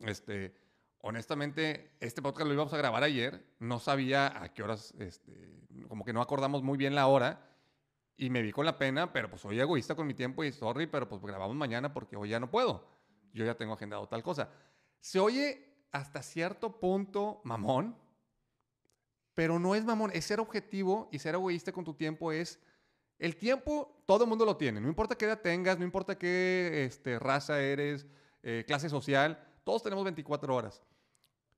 Este, 0.00 0.54
honestamente, 0.98 1.96
este 2.00 2.20
podcast 2.20 2.48
lo 2.48 2.54
íbamos 2.54 2.72
a 2.74 2.78
grabar 2.78 3.02
ayer, 3.02 3.46
no 3.58 3.78
sabía 3.78 4.42
a 4.42 4.52
qué 4.52 4.62
horas, 4.62 4.92
este, 4.98 5.48
como 5.88 6.04
que 6.04 6.12
no 6.12 6.20
acordamos 6.20 6.62
muy 6.62 6.76
bien 6.76 6.94
la 6.94 7.06
hora 7.06 7.49
y 8.20 8.28
me 8.28 8.42
vi 8.42 8.52
con 8.52 8.66
la 8.66 8.76
pena, 8.76 9.10
pero 9.14 9.30
pues 9.30 9.40
soy 9.40 9.58
egoísta 9.58 9.94
con 9.94 10.06
mi 10.06 10.12
tiempo 10.12 10.44
y 10.44 10.52
sorry, 10.52 10.86
pero 10.86 11.08
pues 11.08 11.22
grabamos 11.22 11.56
mañana 11.56 11.90
porque 11.90 12.16
hoy 12.16 12.28
ya 12.28 12.38
no 12.38 12.50
puedo. 12.50 12.86
Yo 13.32 13.46
ya 13.46 13.54
tengo 13.54 13.72
agendado 13.72 14.06
tal 14.08 14.22
cosa. 14.22 14.50
Se 15.00 15.18
oye 15.18 15.86
hasta 15.90 16.22
cierto 16.22 16.78
punto 16.78 17.40
mamón, 17.44 17.96
pero 19.32 19.58
no 19.58 19.74
es 19.74 19.86
mamón, 19.86 20.10
es 20.12 20.26
ser 20.26 20.38
objetivo 20.38 21.08
y 21.10 21.18
ser 21.18 21.34
egoísta 21.34 21.72
con 21.72 21.82
tu 21.82 21.94
tiempo 21.94 22.30
es... 22.30 22.60
El 23.18 23.36
tiempo 23.36 24.02
todo 24.04 24.24
el 24.24 24.28
mundo 24.28 24.44
lo 24.44 24.56
tiene, 24.56 24.82
no 24.82 24.88
importa 24.88 25.14
qué 25.14 25.24
edad 25.24 25.40
tengas, 25.40 25.78
no 25.78 25.84
importa 25.84 26.18
qué 26.18 26.84
este, 26.84 27.18
raza 27.18 27.60
eres, 27.60 28.06
eh, 28.42 28.64
clase 28.66 28.90
social, 28.90 29.42
todos 29.64 29.82
tenemos 29.82 30.04
24 30.04 30.54
horas. 30.54 30.82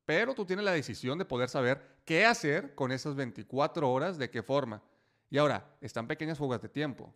Pero 0.04 0.32
tú 0.34 0.44
tienes 0.44 0.64
la 0.64 0.72
decisión 0.72 1.18
de 1.18 1.24
poder 1.24 1.48
saber 1.48 2.00
qué 2.04 2.24
hacer 2.24 2.76
con 2.76 2.92
esas 2.92 3.16
24 3.16 3.90
horas, 3.90 4.16
de 4.16 4.30
qué 4.30 4.44
forma. 4.44 4.82
Y 5.32 5.38
ahora, 5.38 5.78
están 5.80 6.06
pequeñas 6.06 6.36
fugas 6.36 6.60
de 6.60 6.68
tiempo. 6.68 7.10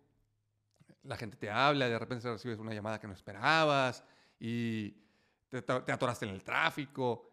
La 1.03 1.15
gente 1.15 1.37
te 1.37 1.51
habla, 1.51 1.87
de 1.87 1.99
repente 1.99 2.27
recibes 2.27 2.57
una 2.57 2.73
llamada 2.73 2.99
que 2.99 3.05
no 3.05 3.13
esperabas 3.13 4.03
y 4.39 4.89
te, 5.49 5.59
atoraste 5.59 6.25
en 6.25 6.31
el 6.31 6.43
tráfico. 6.43 7.29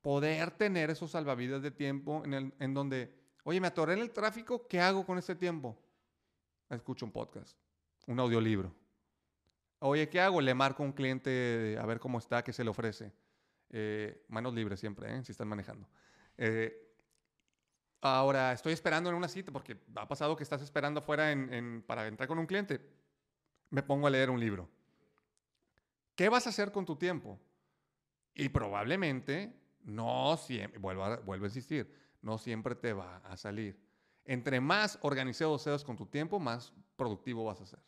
Poder 0.00 0.52
tener 0.52 0.88
esos 0.88 1.10
salvavidas 1.10 1.62
de 1.62 1.72
tiempo 1.72 2.22
en, 2.24 2.54
en 2.60 2.74
donde, 2.74 3.12
oye, 3.42 3.60
me 3.60 3.66
atoré 3.66 3.94
en 3.94 3.98
el 3.98 4.12
tráfico, 4.12 4.68
¿qué 4.68 4.80
hago 4.80 5.04
con 5.04 5.18
ese 5.18 5.34
tiempo? 5.34 5.76
Escucho 6.68 7.04
un 7.04 7.10
podcast, 7.10 7.58
un 8.06 8.20
audiolibro. 8.20 8.72
Oye, 9.80 10.08
¿qué 10.08 10.20
hago? 10.20 10.40
Le 10.40 10.54
marco 10.54 10.84
a 10.84 10.86
un 10.86 10.92
cliente 10.92 11.76
a 11.76 11.84
ver 11.86 11.98
cómo 11.98 12.18
está, 12.18 12.44
qué 12.44 12.52
se 12.52 12.62
le 12.62 12.70
ofrece 12.70 13.12
eh, 13.70 14.24
manos 14.28 14.54
libres 14.54 14.78
siempre, 14.78 15.12
¿eh? 15.12 15.24
si 15.24 15.32
están 15.32 15.48
manejando. 15.48 15.88
Eh, 16.38 16.89
ahora, 18.00 18.52
estoy 18.52 18.72
esperando 18.72 19.10
en 19.10 19.16
una 19.16 19.28
cita 19.28 19.52
porque 19.52 19.76
ha 19.94 20.08
pasado 20.08 20.36
que 20.36 20.42
estás 20.42 20.62
esperando 20.62 21.00
afuera 21.00 21.34
para 21.86 22.06
entrar 22.06 22.28
con 22.28 22.38
un 22.38 22.46
cliente. 22.46 22.80
Me 23.70 23.82
pongo 23.82 24.06
a 24.06 24.10
leer 24.10 24.30
un 24.30 24.40
libro. 24.40 24.68
¿Qué 26.14 26.28
vas 26.28 26.46
a 26.46 26.50
hacer 26.50 26.72
con 26.72 26.84
tu 26.84 26.96
tiempo? 26.96 27.38
Y 28.34 28.48
probablemente 28.48 29.54
no 29.84 30.36
siempre, 30.36 30.78
vuelvo 30.78 31.04
a, 31.04 31.14
a 31.14 31.36
insistir, 31.36 31.92
no 32.22 32.38
siempre 32.38 32.74
te 32.74 32.92
va 32.92 33.18
a 33.18 33.36
salir. 33.36 33.80
Entre 34.24 34.60
más 34.60 34.98
organizado 35.02 35.58
seas 35.58 35.84
con 35.84 35.96
tu 35.96 36.06
tiempo, 36.06 36.38
más 36.38 36.72
productivo 36.96 37.44
vas 37.44 37.60
a 37.60 37.66
ser. 37.66 37.80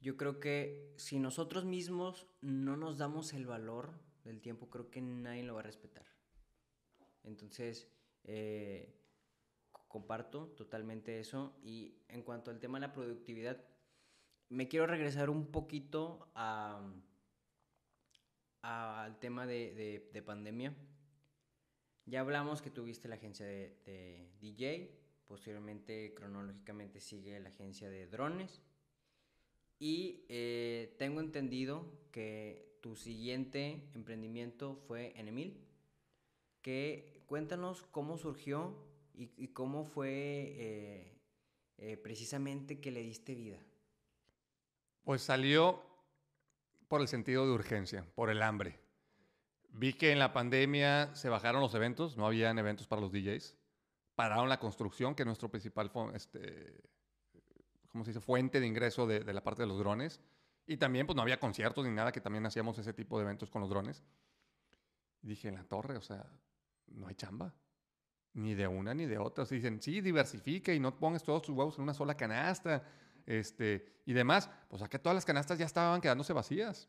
Yo 0.00 0.16
creo 0.16 0.38
que 0.38 0.94
si 0.96 1.18
nosotros 1.18 1.64
mismos 1.64 2.26
no 2.40 2.76
nos 2.76 2.98
damos 2.98 3.32
el 3.32 3.46
valor 3.46 3.98
del 4.24 4.40
tiempo, 4.40 4.70
creo 4.70 4.90
que 4.90 5.00
nadie 5.00 5.42
lo 5.42 5.54
va 5.54 5.60
a 5.60 5.64
respetar. 5.64 6.06
Entonces, 7.24 7.88
eh, 8.26 8.94
comparto 9.88 10.48
totalmente 10.48 11.18
eso. 11.18 11.56
Y 11.62 11.96
en 12.08 12.22
cuanto 12.22 12.50
al 12.50 12.60
tema 12.60 12.78
de 12.78 12.86
la 12.86 12.92
productividad, 12.92 13.64
me 14.48 14.68
quiero 14.68 14.86
regresar 14.86 15.30
un 15.30 15.50
poquito 15.50 16.30
al 16.34 17.00
tema 19.18 19.46
de, 19.46 20.10
de, 20.12 20.22
pandemia. 20.22 20.76
Ya 22.04 22.20
hablamos 22.20 22.62
que 22.62 22.70
tuviste 22.70 23.08
la 23.08 23.16
agencia 23.16 23.46
de, 23.46 23.80
de 23.84 24.30
DJ, 24.40 25.00
posteriormente 25.26 26.14
cronológicamente 26.14 27.00
sigue 27.00 27.40
la 27.40 27.48
agencia 27.48 27.88
de 27.88 28.06
drones 28.06 28.62
y 29.78 30.24
eh, 30.28 30.94
tengo 30.98 31.20
entendido 31.20 31.92
que 32.10 32.78
tu 32.80 32.96
siguiente 32.96 33.90
emprendimiento 33.94 34.76
fue 34.86 35.12
Enemil. 35.16 35.60
Que 36.62 37.15
cuéntanos 37.26 37.82
cómo 37.90 38.18
surgió 38.18 38.74
y, 39.14 39.48
cómo 39.48 39.84
fue 39.84 40.10
eh, 40.10 41.18
eh, 41.78 41.96
precisamente 41.96 42.80
que 42.80 42.90
le 42.90 43.00
diste 43.00 43.34
vida. 43.34 43.58
Pues 45.04 45.22
salió 45.22 45.82
por 46.88 47.00
el 47.00 47.08
sentido 47.08 47.46
de 47.46 47.52
urgencia, 47.52 48.06
por 48.14 48.30
el 48.30 48.42
hambre. 48.42 48.78
Vi 49.70 49.92
que 49.92 50.12
en 50.12 50.18
la 50.18 50.32
pandemia 50.32 51.14
se 51.14 51.28
bajaron 51.28 51.60
los 51.60 51.74
eventos, 51.74 52.16
no 52.16 52.26
habían 52.26 52.58
eventos 52.58 52.86
para 52.86 53.00
los 53.00 53.12
DJs. 53.12 53.54
Pararon 54.14 54.48
la 54.48 54.58
construcción, 54.58 55.14
que 55.14 55.22
es 55.22 55.26
nuestro 55.26 55.50
principal 55.50 55.90
este, 56.14 56.80
¿cómo 57.90 58.04
se 58.04 58.10
dice?, 58.10 58.20
fuente 58.20 58.60
de 58.60 58.66
ingreso 58.66 59.06
de, 59.06 59.32
la 59.32 59.42
parte 59.42 59.62
de 59.62 59.68
los 59.68 59.78
drones. 59.78 60.20
Y 60.66 60.78
también, 60.78 61.06
pues 61.06 61.16
no 61.16 61.22
había 61.22 61.38
conciertos 61.38 61.84
ni 61.84 61.92
nada, 61.92 62.12
que 62.12 62.20
también 62.20 62.44
hacíamos 62.46 62.78
ese 62.78 62.92
tipo 62.92 63.18
de 63.18 63.24
eventos 63.24 63.50
con 63.50 63.60
los 63.60 63.70
drones. 63.70 64.02
dije, 65.22 65.48
en 65.48 65.56
la 65.56 65.64
torre, 65.64 65.96
o 65.96 66.02
sea, 66.02 66.26
no 66.88 67.08
hay 67.08 67.14
chamba. 67.14 67.54
Ni 68.34 68.54
de 68.54 68.66
una 68.66 68.94
ni 68.94 69.06
de 69.06 69.18
otra. 69.18 69.44
dicen, 69.44 69.80
sí, 69.80 70.00
diversifique 70.00 70.74
y 70.74 70.80
no 70.80 70.98
pongas 70.98 71.22
todos 71.22 71.42
tus 71.42 71.56
huevos 71.56 71.76
en 71.78 71.84
una 71.84 71.94
sola 71.94 72.16
canasta. 72.16 72.82
Este, 73.24 74.02
y 74.04 74.12
demás. 74.12 74.50
Pues 74.68 74.82
acá 74.82 74.98
todas 74.98 75.14
las 75.14 75.24
canastas 75.24 75.58
ya 75.58 75.66
estaban 75.66 76.00
quedándose 76.00 76.32
vacías. 76.32 76.88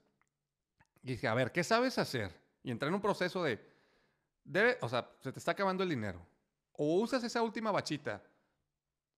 Y 1.01 1.11
dije, 1.11 1.27
a 1.27 1.33
ver, 1.33 1.51
¿qué 1.51 1.63
sabes 1.63 1.97
hacer? 1.97 2.31
Y 2.63 2.71
entré 2.71 2.89
en 2.89 2.95
un 2.95 3.01
proceso 3.01 3.43
de, 3.43 3.59
debe, 4.43 4.77
o 4.81 4.89
sea, 4.89 5.09
se 5.21 5.31
te 5.31 5.39
está 5.39 5.51
acabando 5.51 5.83
el 5.83 5.89
dinero. 5.89 6.25
O 6.73 6.99
usas 6.99 7.23
esa 7.23 7.41
última 7.41 7.71
bachita 7.71 8.21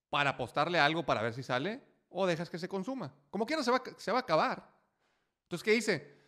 para 0.09 0.31
apostarle 0.31 0.79
algo 0.79 1.05
para 1.05 1.21
ver 1.21 1.33
si 1.33 1.43
sale 1.43 1.81
o 2.09 2.25
dejas 2.25 2.49
que 2.49 2.59
se 2.59 2.69
consuma. 2.69 3.13
Como 3.29 3.45
quiera 3.45 3.63
se 3.63 3.71
va, 3.71 3.81
se 3.97 4.11
va 4.11 4.19
a 4.19 4.21
acabar. 4.21 4.71
Entonces, 5.43 5.63
¿qué 5.63 5.75
hice? 5.75 6.18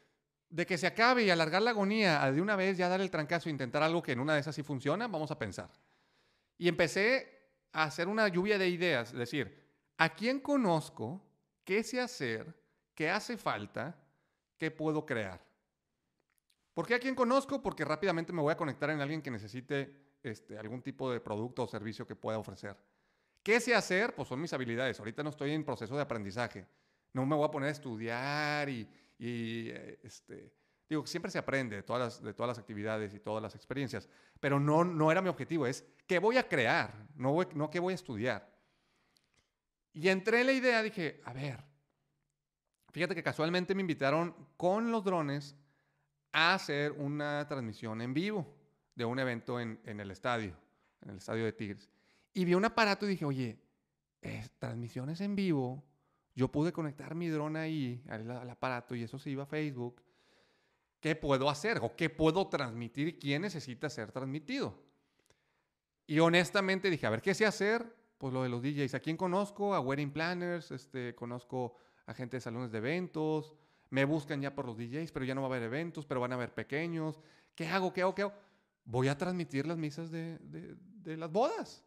De 0.52 0.66
que 0.68 0.78
se 0.78 0.86
acabe 0.86 1.24
y 1.24 1.32
alargar 1.32 1.64
la 1.64 1.72
agonía 1.72 2.30
de 2.32 2.42
una 2.42 2.56
vez 2.56 2.78
ya 2.78 2.88
dar 2.88 3.02
el 3.02 3.10
trancazo 3.10 3.50
e 3.50 3.52
intentar 3.52 3.82
algo 3.82 4.04
que 4.04 4.12
en 4.12 4.20
una 4.20 4.36
de 4.36 4.42
esas 4.42 4.54
sí 4.54 4.62
funciona, 4.62 5.08
vamos 5.08 5.32
a 5.32 5.40
pensar. 5.40 5.72
Y 6.58 6.68
empecé 6.68 7.42
a 7.72 7.86
hacer 7.86 8.08
una 8.08 8.28
lluvia 8.28 8.60
de 8.60 8.70
ideas, 8.70 9.14
decir, 9.14 9.58
¿a 9.98 10.14
quién 10.14 10.40
conozco? 10.40 11.26
¿Qué 11.64 11.84
sé 11.84 12.00
hacer? 12.00 12.54
¿Qué 12.94 13.10
hace 13.10 13.38
falta? 13.38 13.98
¿Qué 14.58 14.70
puedo 14.70 15.06
crear? 15.06 15.42
¿Por 16.74 16.86
qué 16.86 16.96
a 16.96 17.00
quién 17.00 17.16
conozco? 17.16 17.62
Porque 17.62 17.84
rápidamente 17.86 18.34
me 18.34 18.42
voy 18.42 18.52
a 18.52 18.58
conectar 18.58 18.90
en 18.90 19.02
alguien 19.02 19.22
que 19.22 19.32
necesite 19.32 20.18
este, 20.24 20.58
algún 20.58 20.82
tipo 20.82 21.12
de 21.12 21.20
producto 21.20 21.64
o 21.64 21.68
servicio 21.68 22.06
que 22.06 22.16
pueda 22.16 22.38
ofrecer. 22.38 22.78
¿Qué 23.44 23.60
sé 23.60 23.74
hacer? 23.74 24.14
Pues 24.14 24.28
son 24.28 24.40
mis 24.40 24.54
habilidades. 24.54 25.00
Ahorita 25.00 25.24
no 25.24 25.32
estoy 25.32 25.52
en 25.52 25.64
proceso 25.64 25.96
de 25.96 26.02
aprendizaje. 26.02 26.68
No 27.14 27.26
me 27.26 27.36
voy 27.36 27.46
a 27.46 27.52
poner 27.52 27.70
a 27.70 27.72
estudiar 27.72 28.70
y, 28.70 28.88
eh, 29.28 30.00
este, 30.04 30.54
digo, 30.90 31.06
siempre 31.06 31.32
se 31.32 31.38
aprende 31.38 31.76
de 31.76 31.84
todas, 31.84 32.02
las, 32.02 32.24
de 32.24 32.34
todas 32.34 32.50
las 32.50 32.60
actividades 32.60 33.14
y 33.14 33.20
todas 33.20 33.42
las 33.42 33.56
experiencias, 33.56 34.10
pero 34.40 34.60
no, 34.60 34.84
no 34.84 35.12
era 35.12 35.22
mi 35.22 35.30
objetivo, 35.30 35.68
es 35.68 35.86
qué 36.08 36.20
voy 36.20 36.38
a 36.38 36.48
crear, 36.48 37.08
no, 37.16 37.38
no 37.54 37.70
qué 37.70 37.80
voy 37.80 37.94
a 37.94 37.96
estudiar. 37.96 38.52
Y 39.94 40.08
entré 40.08 40.42
en 40.42 40.48
la 40.48 40.54
idea, 40.54 40.82
dije, 40.82 41.22
a 41.26 41.34
ver, 41.34 41.64
fíjate 42.92 43.14
que 43.14 43.24
casualmente 43.24 43.76
me 43.76 43.82
invitaron 43.82 44.36
con 44.58 44.92
los 44.92 45.04
drones 45.04 45.56
a 46.32 46.54
hacer 46.54 46.94
una 46.94 47.46
transmisión 47.48 48.02
en 48.02 48.14
vivo 48.14 48.58
de 48.96 49.06
un 49.06 49.20
evento 49.20 49.60
en, 49.60 49.80
en 49.86 50.00
el 50.00 50.12
estadio, 50.12 50.58
en 51.02 51.10
el 51.12 51.18
estadio 51.18 51.46
de 51.46 51.54
Tigres. 51.54 51.90
Y 52.34 52.46
vi 52.46 52.54
un 52.54 52.64
aparato 52.64 53.06
y 53.06 53.10
dije, 53.10 53.26
oye, 53.26 53.60
transmisiones 54.60 55.22
en 55.22 55.36
vivo. 55.36 55.84
Yo 56.36 56.50
pude 56.50 56.72
conectar 56.72 57.14
mi 57.14 57.28
dron 57.28 57.56
ahí 57.58 58.04
al, 58.08 58.50
aparato 58.50 58.96
y 58.96 59.04
eso 59.04 59.20
se 59.20 59.30
iba 59.30 59.44
a 59.44 59.48
Facebook. 59.48 60.02
¿Qué 61.00 61.16
puedo 61.16 61.50
hacer? 61.50 61.80
¿O 61.82 61.96
qué 61.96 62.10
puedo 62.10 62.48
transmitir? 62.48 63.20
¿Quién 63.20 63.42
necesita 63.42 63.90
ser 63.90 64.12
transmitido? 64.12 64.74
Y 66.08 66.20
honestamente 66.20 66.90
dije, 66.90 67.06
a 67.06 67.10
ver, 67.10 67.22
¿qué 67.22 67.34
sé 67.34 67.46
hacer? 67.46 67.96
Pues 68.18 68.34
lo 68.34 68.44
de 68.44 68.50
los 68.50 68.62
DJs. 68.62 68.94
¿A 68.94 69.00
quién 69.00 69.18
conozco? 69.18 69.74
A 69.74 69.80
wedding 69.80 70.12
planners, 70.12 70.72
este, 70.72 71.16
conozco 71.16 71.76
a 72.06 72.14
gente 72.14 72.38
de 72.38 72.42
salones 72.42 72.72
de 72.72 72.78
eventos. 72.78 73.56
Me 73.90 74.06
buscan 74.06 74.42
ya 74.42 74.56
por 74.56 74.66
los 74.66 74.78
DJs, 74.78 75.12
pero 75.12 75.26
ya 75.26 75.36
no 75.36 75.42
va 75.42 75.48
a 75.48 75.52
haber 75.52 75.64
eventos, 75.64 76.06
pero 76.06 76.22
van 76.22 76.32
a 76.32 76.36
haber 76.36 76.54
pequeños. 76.54 77.20
¿Qué 77.56 77.68
hago? 77.68 77.92
¿Qué 77.92 78.04
hago? 78.04 78.16
¿Qué 78.16 78.22
hago? 78.22 78.34
Voy 78.86 79.10
a 79.10 79.18
transmitir 79.18 79.68
las 79.68 79.78
misas 79.78 80.12
de, 80.12 80.38
de 80.40 81.18
las 81.18 81.32
bodas. 81.32 81.84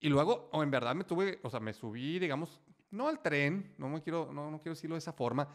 Y 0.00 0.08
luego, 0.08 0.48
o 0.52 0.62
en 0.62 0.70
verdad 0.70 0.96
me 0.96 1.04
tuve, 1.04 1.38
o 1.44 1.50
sea, 1.50 1.60
me 1.60 1.72
subí, 1.72 2.18
digamos, 2.18 2.60
no 2.92 3.08
al 3.08 3.20
tren, 3.20 3.74
no, 3.78 3.88
me 3.88 4.02
quiero, 4.02 4.32
no, 4.32 4.50
no 4.50 4.58
quiero 4.60 4.74
decirlo 4.74 4.94
de 4.94 5.00
esa 5.00 5.12
forma, 5.12 5.48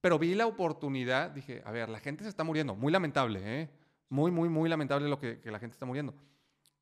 pero 0.00 0.18
vi 0.18 0.34
la 0.34 0.46
oportunidad, 0.46 1.30
dije, 1.30 1.62
a 1.64 1.70
ver, 1.70 1.88
la 1.88 2.00
gente 2.00 2.24
se 2.24 2.30
está 2.30 2.44
muriendo, 2.44 2.74
muy 2.74 2.92
lamentable, 2.92 3.40
¿eh? 3.44 3.70
Muy, 4.08 4.30
muy, 4.30 4.48
muy 4.48 4.68
lamentable 4.68 5.08
lo 5.08 5.18
que, 5.18 5.40
la 5.44 5.58
gente 5.58 5.74
está 5.74 5.86
muriendo. 5.86 6.14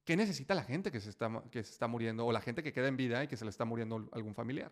¿Qué 0.04 0.16
necesita 0.16 0.54
la 0.54 0.62
gente 0.62 0.92
que 0.92 1.00
se, 1.00 1.10
está, 1.10 1.42
que 1.50 1.62
se 1.64 1.72
está 1.72 1.88
muriendo 1.88 2.24
o 2.24 2.32
la 2.32 2.40
gente 2.40 2.62
que 2.62 2.72
queda 2.72 2.86
en 2.86 2.96
vida 2.96 3.24
y 3.24 3.28
que 3.28 3.36
se 3.36 3.44
le 3.44 3.50
está 3.50 3.64
muriendo 3.64 4.08
algún 4.12 4.34
familiar? 4.34 4.70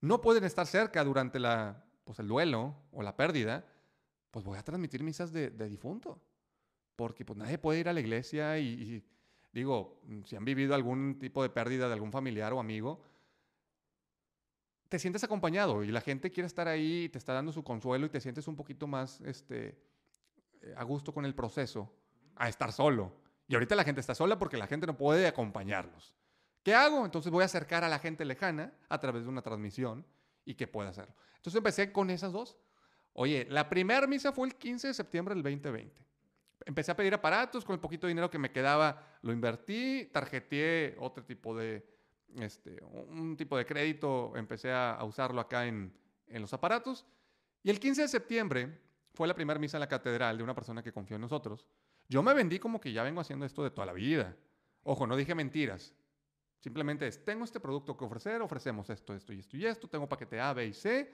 No 0.00 0.20
pueden 0.20 0.44
estar 0.44 0.66
cerca 0.66 1.02
durante 1.02 1.40
la, 1.40 1.84
pues, 2.04 2.20
el 2.20 2.28
duelo 2.28 2.76
o 2.92 3.02
la 3.02 3.16
pérdida, 3.16 3.66
pues 4.30 4.44
voy 4.44 4.58
a 4.58 4.62
transmitir 4.62 5.02
misas 5.02 5.32
de, 5.32 5.50
de 5.50 5.68
difunto. 5.68 6.20
Porque 6.94 7.24
pues 7.24 7.36
nadie 7.36 7.58
puede 7.58 7.80
ir 7.80 7.88
a 7.88 7.92
la 7.92 8.00
iglesia 8.00 8.58
y 8.58 9.04
digo, 9.52 10.00
si 10.24 10.36
han 10.36 10.44
vivido 10.44 10.74
algún 10.74 11.18
tipo 11.18 11.42
de 11.42 11.48
pérdida 11.48 11.88
de 11.88 11.94
algún 11.94 12.12
familiar 12.12 12.52
o 12.52 12.60
amigo, 12.60 13.00
te 14.88 14.98
sientes 14.98 15.24
acompañado 15.24 15.82
y 15.82 15.88
la 15.88 16.00
gente 16.00 16.30
quiere 16.30 16.46
estar 16.46 16.68
ahí 16.68 17.08
te 17.08 17.18
está 17.18 17.32
dando 17.32 17.52
su 17.52 17.64
consuelo 17.64 18.06
y 18.06 18.08
te 18.08 18.20
sientes 18.20 18.46
un 18.48 18.56
poquito 18.56 18.86
más 18.86 19.20
este, 19.22 19.78
eh, 20.62 20.74
a 20.76 20.84
gusto 20.84 21.12
con 21.12 21.24
el 21.24 21.34
proceso, 21.34 21.92
a 22.36 22.48
estar 22.48 22.72
solo. 22.72 23.12
Y 23.48 23.54
ahorita 23.54 23.74
la 23.74 23.84
gente 23.84 24.00
está 24.00 24.14
sola 24.14 24.38
porque 24.38 24.56
la 24.56 24.66
gente 24.66 24.86
no 24.86 24.96
puede 24.96 25.26
acompañarlos. 25.26 26.14
¿Qué 26.62 26.74
hago? 26.74 27.04
Entonces 27.04 27.30
voy 27.30 27.42
a 27.42 27.46
acercar 27.46 27.84
a 27.84 27.88
la 27.88 27.98
gente 27.98 28.24
lejana 28.24 28.72
a 28.88 28.98
través 28.98 29.22
de 29.22 29.28
una 29.28 29.42
transmisión 29.42 30.04
y 30.44 30.54
que 30.54 30.66
pueda 30.66 30.90
hacerlo. 30.90 31.14
Entonces 31.36 31.56
empecé 31.56 31.92
con 31.92 32.10
esas 32.10 32.32
dos. 32.32 32.56
Oye, 33.12 33.46
la 33.48 33.68
primera 33.68 34.06
misa 34.06 34.32
fue 34.32 34.48
el 34.48 34.56
15 34.56 34.88
de 34.88 34.94
septiembre 34.94 35.34
del 35.34 35.42
2020 35.42 36.06
empecé 36.66 36.90
a 36.90 36.96
pedir 36.96 37.14
aparatos, 37.14 37.64
con 37.64 37.74
el 37.74 37.80
poquito 37.80 38.06
dinero 38.06 38.28
que 38.28 38.38
me 38.38 38.50
quedaba 38.50 39.18
lo 39.22 39.32
invertí, 39.32 40.10
tarjeteé 40.12 40.96
otro 40.98 41.24
tipo 41.24 41.56
de, 41.56 41.86
este, 42.38 42.82
un 42.82 43.36
tipo 43.36 43.56
de 43.56 43.66
crédito, 43.66 44.32
empecé 44.36 44.72
a, 44.72 44.98
usarlo 45.04 45.40
acá 45.40 45.66
en, 45.66 45.92
los 46.28 46.52
aparatos. 46.52 47.06
Y 47.62 47.70
el 47.70 47.80
15 47.80 48.02
de 48.02 48.08
septiembre 48.08 48.80
fue 49.12 49.28
la 49.28 49.34
primera 49.34 49.58
misa 49.58 49.76
en 49.76 49.80
la 49.80 49.88
catedral 49.88 50.36
de 50.36 50.42
una 50.42 50.54
persona 50.54 50.82
que 50.82 50.92
confió 50.92 51.16
en 51.16 51.22
nosotros. 51.22 51.66
Yo 52.08 52.22
me 52.22 52.34
vendí 52.34 52.58
como 52.58 52.80
que 52.80 52.92
ya 52.92 53.02
vengo 53.02 53.20
haciendo 53.20 53.46
esto 53.46 53.62
de 53.62 53.70
toda 53.70 53.86
la 53.86 53.92
vida. 53.92 54.36
Ojo, 54.82 55.06
no 55.06 55.16
dije 55.16 55.34
mentiras. 55.34 55.94
Simplemente 56.60 57.06
es, 57.06 57.24
tengo 57.24 57.44
este 57.44 57.60
producto 57.60 57.96
que 57.96 58.04
ofrecer, 58.04 58.40
ofrecemos 58.42 58.90
esto, 58.90 59.14
esto 59.14 59.32
y 59.32 59.40
esto 59.40 59.56
y 59.56 59.66
esto, 59.66 59.88
tengo 59.88 60.08
paquete 60.08 60.40
A, 60.40 60.52
B 60.52 60.66
y 60.66 60.72
C 60.72 61.12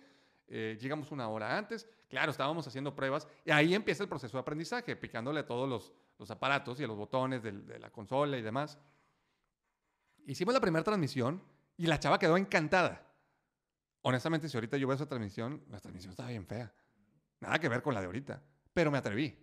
eh, 0.49 0.77
llegamos 0.81 1.11
una 1.11 1.29
hora 1.29 1.57
antes, 1.57 1.89
claro, 2.09 2.31
estábamos 2.31 2.67
haciendo 2.67 2.95
pruebas 2.95 3.27
y 3.45 3.51
ahí 3.51 3.75
empieza 3.75 4.03
el 4.03 4.09
proceso 4.09 4.37
de 4.37 4.41
aprendizaje, 4.41 4.97
picándole 4.97 5.43
todos 5.45 5.69
los, 5.69 6.31
aparatos 6.31 6.79
y 6.79 6.87
los 6.87 6.97
botones 6.97 7.43
de 7.43 7.79
la 7.79 7.91
consola 7.91 8.37
y 8.37 8.43
demás. 8.43 8.79
Hicimos 10.27 10.55
la 10.55 10.61
primera 10.61 10.85
transmisión 10.85 11.43
y 11.77 11.87
la 11.87 11.99
chava 11.99 12.19
quedó 12.19 12.37
encantada. 12.37 13.07
Honestamente, 14.03 14.49
si 14.49 14.57
ahorita 14.57 14.77
yo 14.77 14.87
veo 14.87 14.97
esa 14.97 15.07
transmisión, 15.07 15.63
la 15.71 15.81
transmisión 15.81 16.11
estaba 16.11 16.29
bien 16.29 16.47
fea. 16.47 16.73
Nada 17.41 17.59
que 17.59 17.69
ver 17.69 17.83
con 17.83 17.95
la 17.95 18.01
de 18.01 18.07
ahorita, 18.07 18.43
pero 18.73 18.91
me 18.91 18.99
atreví. 18.99 19.39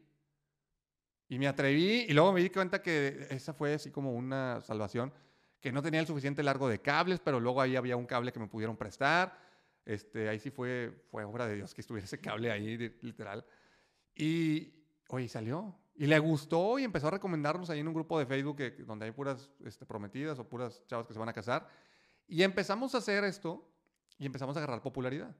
Y 1.27 1.37
me 1.37 1.47
atreví 1.47 2.05
y 2.07 2.13
luego 2.13 2.33
me 2.33 2.41
di 2.41 2.49
cuenta 2.49 2.81
que 2.81 3.27
esa 3.29 3.53
fue 3.53 3.75
así 3.75 3.91
como 3.91 4.13
una 4.13 4.61
salvación, 4.61 5.13
que 5.59 5.71
no 5.71 5.81
tenía 5.81 5.99
el 5.99 6.07
suficiente 6.07 6.41
largo 6.43 6.67
de 6.67 6.81
cables, 6.81 7.19
pero 7.19 7.39
luego 7.39 7.61
ahí 7.61 7.75
había 7.75 7.95
un 7.95 8.05
cable 8.05 8.31
que 8.31 8.39
me 8.39 8.47
pudieron 8.47 8.77
prestar 8.77 9.49
este, 9.89 10.29
ahí 10.29 10.37
sí 10.37 10.51
fue, 10.51 11.03
fue 11.09 11.23
obra 11.23 11.47
de 11.47 11.55
Dios 11.55 11.73
que 11.73 11.81
estuviera 11.81 12.05
ese 12.05 12.19
cable 12.19 12.51
ahí, 12.51 12.77
literal. 13.01 13.43
Y, 14.13 14.71
oye, 15.07 15.27
salió. 15.27 15.75
Y 15.99 16.07
le 16.07 16.17
gustó 16.17 16.79
y 16.79 16.85
empezó 16.85 17.09
a 17.09 17.11
recomendarnos 17.11 17.69
ahí 17.69 17.81
en 17.81 17.87
un 17.89 17.93
grupo 17.93 18.17
de 18.17 18.25
Facebook 18.25 18.57
donde 18.87 19.03
hay 19.03 19.11
puras 19.11 19.49
este, 19.65 19.85
prometidas 19.85 20.39
o 20.39 20.47
puras 20.47 20.81
chavas 20.87 21.05
que 21.05 21.11
se 21.11 21.19
van 21.19 21.27
a 21.27 21.33
casar. 21.33 21.67
Y 22.25 22.41
empezamos 22.41 22.95
a 22.95 22.99
hacer 22.99 23.25
esto 23.25 23.69
y 24.17 24.25
empezamos 24.25 24.55
a 24.55 24.59
agarrar 24.59 24.81
popularidad. 24.81 25.35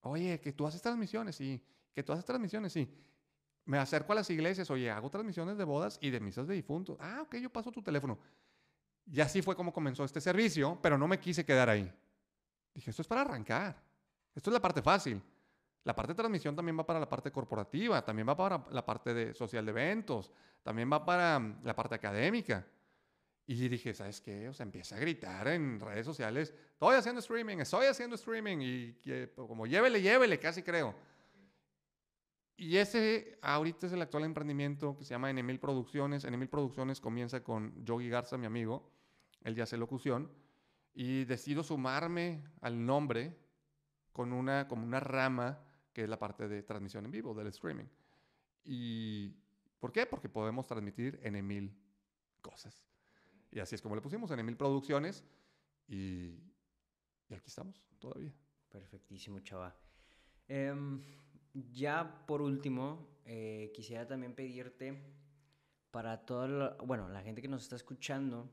Oye, 0.00 0.40
que 0.40 0.50
tú 0.54 0.66
haces 0.66 0.80
transmisiones, 0.80 1.36
sí. 1.36 1.62
Que 1.92 2.02
tú 2.02 2.14
haces 2.14 2.24
transmisiones, 2.24 2.72
sí. 2.72 2.90
Me 3.66 3.76
acerco 3.76 4.12
a 4.12 4.14
las 4.14 4.30
iglesias, 4.30 4.70
oye, 4.70 4.90
hago 4.90 5.10
transmisiones 5.10 5.58
de 5.58 5.64
bodas 5.64 5.98
y 6.00 6.08
de 6.08 6.20
misas 6.20 6.48
de 6.48 6.54
difuntos. 6.54 6.96
Ah, 6.98 7.20
ok, 7.20 7.36
yo 7.36 7.50
paso 7.50 7.70
tu 7.70 7.82
teléfono. 7.82 8.18
Y 9.04 9.20
así 9.20 9.42
fue 9.42 9.54
como 9.54 9.74
comenzó 9.74 10.06
este 10.06 10.22
servicio, 10.22 10.78
pero 10.80 10.96
no 10.96 11.06
me 11.06 11.20
quise 11.20 11.44
quedar 11.44 11.68
ahí. 11.68 11.92
Dije, 12.72 12.88
esto 12.88 13.02
es 13.02 13.08
para 13.08 13.20
arrancar. 13.20 13.78
Esto 14.34 14.48
es 14.48 14.54
la 14.54 14.62
parte 14.62 14.80
fácil. 14.80 15.20
La 15.84 15.94
parte 15.94 16.12
de 16.12 16.16
transmisión 16.16 16.56
también 16.56 16.78
va 16.78 16.86
para 16.86 16.98
la 16.98 17.08
parte 17.08 17.30
corporativa, 17.30 18.02
también 18.02 18.26
va 18.26 18.36
para 18.36 18.64
la 18.70 18.84
parte 18.84 19.12
de 19.12 19.34
social 19.34 19.64
de 19.66 19.70
eventos, 19.70 20.32
también 20.62 20.90
va 20.90 21.04
para 21.04 21.38
mm, 21.38 21.60
la 21.62 21.76
parte 21.76 21.94
académica. 21.94 22.66
Y 23.46 23.68
dije, 23.68 23.92
¿sabes 23.92 24.22
qué? 24.22 24.48
O 24.48 24.54
sea, 24.54 24.64
empieza 24.64 24.96
a 24.96 24.98
gritar 24.98 25.46
en 25.48 25.78
redes 25.78 26.06
sociales, 26.06 26.54
estoy 26.72 26.96
haciendo 26.96 27.20
streaming, 27.20 27.58
estoy 27.58 27.86
haciendo 27.86 28.16
streaming, 28.16 28.56
y 28.60 28.98
como 29.34 29.66
llévele, 29.66 30.00
llévele, 30.00 30.38
casi 30.38 30.62
creo. 30.62 30.94
Y 32.56 32.78
ese 32.78 33.38
ahorita 33.42 33.86
es 33.86 33.92
el 33.92 34.00
actual 34.00 34.24
emprendimiento 34.24 34.96
que 34.96 35.04
se 35.04 35.10
llama 35.10 35.28
Enemil 35.28 35.60
Producciones. 35.60 36.24
Enemil 36.24 36.48
Producciones 36.48 37.02
comienza 37.02 37.44
con 37.44 37.84
Yogi 37.84 38.08
Garza, 38.08 38.38
mi 38.38 38.46
amigo, 38.46 38.90
él 39.42 39.54
ya 39.54 39.64
hace 39.64 39.76
locución, 39.76 40.32
y 40.94 41.26
decido 41.26 41.62
sumarme 41.62 42.44
al 42.62 42.86
nombre 42.86 43.36
con 44.14 44.32
una, 44.32 44.68
como 44.68 44.86
una 44.86 45.00
rama 45.00 45.63
que 45.94 46.02
es 46.02 46.08
la 46.08 46.18
parte 46.18 46.48
de 46.48 46.62
transmisión 46.62 47.04
en 47.06 47.12
vivo, 47.12 47.32
del 47.32 47.46
streaming. 47.46 47.86
¿Y 48.64 49.30
por 49.78 49.92
qué? 49.92 50.04
Porque 50.04 50.28
podemos 50.28 50.66
transmitir 50.66 51.20
en 51.22 51.46
mil 51.46 51.74
cosas. 52.42 52.84
Y 53.50 53.60
así 53.60 53.76
es 53.76 53.80
como 53.80 53.94
le 53.94 54.02
pusimos 54.02 54.30
en 54.32 54.44
mil 54.44 54.56
producciones 54.56 55.24
y, 55.86 56.40
y, 57.28 57.34
aquí 57.34 57.46
estamos 57.46 57.80
todavía. 58.00 58.34
Perfectísimo, 58.68 59.38
chava. 59.40 59.74
Em, 60.48 61.00
ya 61.54 62.26
por 62.26 62.42
último, 62.42 63.20
eh, 63.24 63.70
quisiera 63.72 64.06
también 64.06 64.34
pedirte 64.34 65.00
para 65.92 66.26
toda 66.26 66.48
la, 66.48 66.76
bueno, 66.84 67.08
la 67.08 67.22
gente 67.22 67.40
que 67.40 67.46
nos 67.46 67.62
está 67.62 67.76
escuchando, 67.76 68.50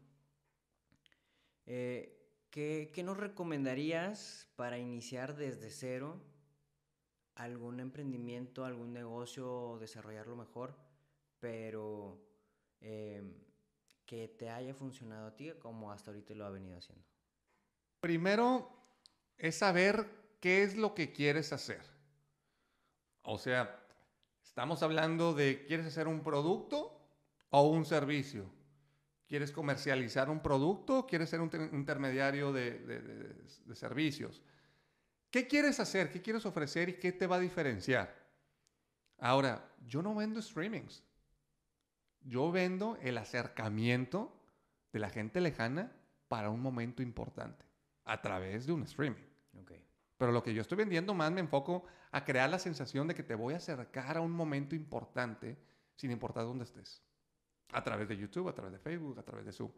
eh, 1.65 2.45
¿qué, 2.51 2.91
¿qué 2.93 3.01
nos 3.01 3.17
recomendarías 3.17 4.47
para 4.55 4.77
iniciar 4.77 5.35
desde 5.35 5.71
cero 5.71 6.21
algún 7.41 7.79
emprendimiento, 7.79 8.65
algún 8.65 8.93
negocio, 8.93 9.77
desarrollarlo 9.79 10.35
mejor, 10.35 10.75
pero 11.39 12.21
em, 12.79 13.33
que 14.05 14.27
te 14.27 14.49
haya 14.49 14.73
funcionado 14.75 15.27
a 15.27 15.35
ti 15.35 15.51
como 15.59 15.91
hasta 15.91 16.11
ahorita 16.11 16.35
lo 16.35 16.45
ha 16.45 16.51
venido 16.51 16.77
haciendo? 16.77 17.03
Primero 17.99 18.69
es 19.37 19.55
saber 19.55 20.07
qué 20.39 20.63
es 20.63 20.75
lo 20.75 20.93
que 20.93 21.11
quieres 21.11 21.51
hacer. 21.51 21.81
O 23.23 23.37
sea, 23.37 23.83
estamos 24.43 24.83
hablando 24.83 25.33
de, 25.33 25.65
¿quieres 25.65 25.87
hacer 25.87 26.07
un 26.07 26.21
producto 26.21 26.99
o 27.49 27.63
un 27.63 27.85
servicio? 27.85 28.45
¿Quieres 29.27 29.51
comercializar 29.51 30.29
un 30.29 30.41
producto? 30.41 31.07
¿Quieres 31.07 31.29
ser 31.29 31.41
un 31.41 31.49
intermediario 31.73 32.51
de, 32.51 32.79
de 32.79 33.75
servicios? 33.75 34.41
¿Qué 35.31 35.47
quieres 35.47 35.79
hacer? 35.79 36.11
¿Qué 36.11 36.21
quieres 36.21 36.45
ofrecer 36.45 36.89
y 36.89 36.93
qué 36.99 37.13
te 37.13 37.25
va 37.25 37.37
a 37.37 37.39
diferenciar? 37.39 38.13
Ahora, 39.17 39.71
yo 39.87 40.01
no 40.01 40.13
vendo 40.13 40.41
streamings. 40.41 41.03
Yo 42.21 42.51
vendo 42.51 42.97
el 43.01 43.17
acercamiento 43.17 44.37
de 44.91 44.99
la 44.99 45.09
gente 45.09 45.39
lejana 45.39 45.91
para 46.27 46.49
un 46.49 46.59
momento 46.59 47.01
importante 47.01 47.65
a 48.03 48.21
través 48.21 48.65
de 48.65 48.73
un 48.73 48.83
streaming. 48.83 49.31
Pero 50.17 50.31
lo 50.31 50.43
que 50.43 50.53
yo 50.53 50.61
estoy 50.61 50.77
vendiendo 50.77 51.15
más 51.15 51.31
me 51.31 51.39
enfoco 51.39 51.83
a 52.11 52.23
crear 52.23 52.47
la 52.47 52.59
sensación 52.59 53.07
de 53.07 53.15
que 53.15 53.23
te 53.23 53.33
voy 53.33 53.55
a 53.55 53.57
acercar 53.57 54.17
a 54.17 54.21
un 54.21 54.31
momento 54.31 54.75
importante 54.75 55.57
sin 55.95 56.11
importar 56.11 56.43
dónde 56.43 56.65
estés. 56.65 57.01
A 57.71 57.83
través 57.83 58.07
de 58.07 58.17
YouTube, 58.17 58.47
a 58.47 58.53
través 58.53 58.73
de 58.73 58.77
Facebook, 58.77 59.17
a 59.17 59.23
través 59.23 59.45
de 59.45 59.51
Zoom. 59.51 59.71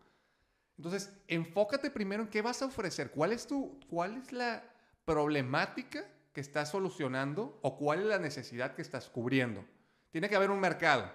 Entonces, 0.75 1.13
enfócate 1.27 1.91
primero 1.91 2.23
en 2.23 2.29
qué 2.29 2.41
vas 2.41 2.61
a 2.61 2.65
ofrecer. 2.65 3.11
¿Cuál 3.11 3.31
es 3.31 3.47
tu, 3.47 3.79
cuál 3.87 4.17
es 4.17 4.33
la, 4.33 4.63
problemática 5.05 6.05
que 6.33 6.41
estás 6.41 6.71
solucionando 6.71 7.59
o 7.61 7.77
cuál 7.77 8.01
es 8.01 8.05
la 8.05 8.19
necesidad 8.19 8.73
que 8.73 8.81
estás 8.81 9.09
cubriendo. 9.09 9.63
Tiene 10.11 10.29
que 10.29 10.35
haber 10.35 10.51
un 10.51 10.59
mercado. 10.59 11.11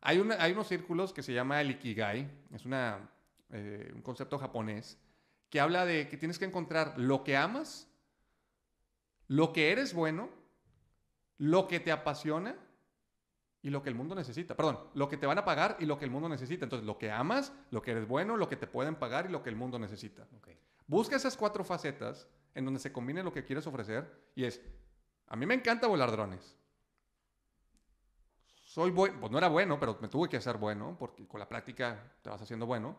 Hay, 0.00 0.22
hay 0.38 0.52
unos 0.52 0.68
círculos 0.68 1.12
que 1.12 1.22
se 1.22 1.32
llama 1.32 1.60
el 1.60 1.70
Ikigai, 1.72 2.30
es 2.52 2.64
una, 2.64 3.10
eh, 3.50 3.90
un 3.94 4.02
concepto 4.02 4.38
japonés, 4.38 4.98
que 5.50 5.60
habla 5.60 5.84
de 5.84 6.08
que 6.08 6.16
tienes 6.16 6.38
que 6.38 6.44
encontrar 6.44 6.98
lo 6.98 7.24
que 7.24 7.36
amas, 7.36 7.88
lo 9.26 9.52
que 9.52 9.72
eres 9.72 9.94
bueno, 9.94 10.30
lo 11.38 11.68
que 11.68 11.80
te 11.80 11.92
apasiona 11.92 12.56
y 13.62 13.70
lo 13.70 13.82
que 13.82 13.88
el 13.88 13.94
mundo 13.94 14.14
necesita. 14.14 14.56
Perdón, 14.56 14.78
lo 14.94 15.08
que 15.08 15.16
te 15.16 15.26
van 15.26 15.38
a 15.38 15.44
pagar 15.44 15.76
y 15.80 15.86
lo 15.86 15.98
que 15.98 16.04
el 16.04 16.10
mundo 16.10 16.28
necesita. 16.28 16.64
Entonces, 16.64 16.86
lo 16.86 16.98
que 16.98 17.10
amas, 17.10 17.52
lo 17.70 17.82
que 17.82 17.92
eres 17.92 18.06
bueno, 18.06 18.36
lo 18.36 18.48
que 18.48 18.56
te 18.56 18.66
pueden 18.66 18.96
pagar 18.96 19.26
y 19.26 19.28
lo 19.28 19.42
que 19.42 19.50
el 19.50 19.56
mundo 19.56 19.78
necesita. 19.78 20.26
Busca 20.86 21.16
esas 21.16 21.36
cuatro 21.36 21.64
facetas 21.64 22.26
en 22.54 22.64
donde 22.64 22.80
se 22.80 22.92
combine 22.92 23.22
lo 23.22 23.32
que 23.32 23.44
quieres 23.44 23.66
ofrecer 23.66 24.30
y 24.34 24.44
es, 24.44 24.60
a 25.26 25.36
mí 25.36 25.46
me 25.46 25.54
encanta 25.54 25.86
volar 25.86 26.10
drones. 26.10 26.56
Soy 28.64 28.90
bueno, 28.90 29.18
pues 29.20 29.32
no 29.32 29.38
era 29.38 29.48
bueno, 29.48 29.80
pero 29.80 29.98
me 30.00 30.08
tuve 30.08 30.28
que 30.28 30.36
hacer 30.36 30.56
bueno, 30.56 30.96
porque 30.98 31.26
con 31.26 31.40
la 31.40 31.48
práctica 31.48 32.14
te 32.22 32.30
vas 32.30 32.40
haciendo 32.40 32.66
bueno. 32.66 32.96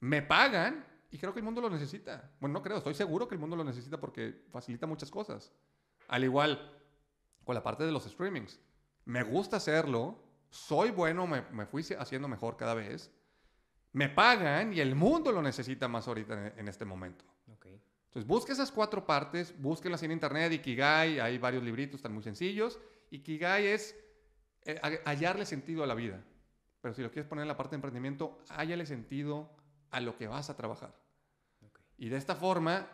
Me 0.00 0.22
pagan 0.22 0.86
y 1.10 1.18
creo 1.18 1.32
que 1.32 1.40
el 1.40 1.44
mundo 1.44 1.60
lo 1.60 1.68
necesita. 1.70 2.30
Bueno, 2.40 2.54
no 2.54 2.62
creo, 2.62 2.78
estoy 2.78 2.94
seguro 2.94 3.28
que 3.28 3.34
el 3.34 3.40
mundo 3.40 3.56
lo 3.56 3.64
necesita 3.64 3.98
porque 3.98 4.46
facilita 4.50 4.86
muchas 4.86 5.10
cosas. 5.10 5.52
Al 6.08 6.24
igual 6.24 6.78
con 7.44 7.54
la 7.54 7.62
parte 7.62 7.84
de 7.84 7.92
los 7.92 8.04
streamings. 8.04 8.60
Me 9.06 9.22
gusta 9.22 9.56
hacerlo, 9.56 10.22
soy 10.50 10.90
bueno, 10.90 11.26
me, 11.26 11.42
me 11.50 11.64
fui 11.64 11.82
haciendo 11.98 12.28
mejor 12.28 12.58
cada 12.58 12.74
vez. 12.74 13.10
Me 13.92 14.10
pagan 14.10 14.74
y 14.74 14.80
el 14.80 14.94
mundo 14.94 15.32
lo 15.32 15.40
necesita 15.40 15.88
más 15.88 16.06
ahorita 16.08 16.48
en, 16.48 16.58
en 16.58 16.68
este 16.68 16.84
momento. 16.84 17.24
Entonces, 18.18 18.34
busque 18.34 18.50
esas 18.50 18.72
cuatro 18.72 19.06
partes, 19.06 19.54
búsquenlas 19.60 20.02
en 20.02 20.10
internet, 20.10 20.52
Ikigai, 20.52 21.20
hay 21.20 21.38
varios 21.38 21.62
libritos, 21.62 21.98
están 21.98 22.12
muy 22.12 22.24
sencillos. 22.24 22.80
Ikigai 23.12 23.68
es 23.68 23.96
eh, 24.64 24.80
hallarle 25.04 25.46
sentido 25.46 25.84
a 25.84 25.86
la 25.86 25.94
vida. 25.94 26.20
Pero 26.80 26.94
si 26.94 27.02
lo 27.02 27.12
quieres 27.12 27.28
poner 27.28 27.42
en 27.42 27.48
la 27.48 27.56
parte 27.56 27.70
de 27.70 27.76
emprendimiento, 27.76 28.40
hállale 28.48 28.86
sentido 28.86 29.48
a 29.92 30.00
lo 30.00 30.16
que 30.16 30.26
vas 30.26 30.50
a 30.50 30.56
trabajar. 30.56 30.96
Y 31.96 32.08
de 32.08 32.16
esta 32.16 32.34
forma, 32.34 32.88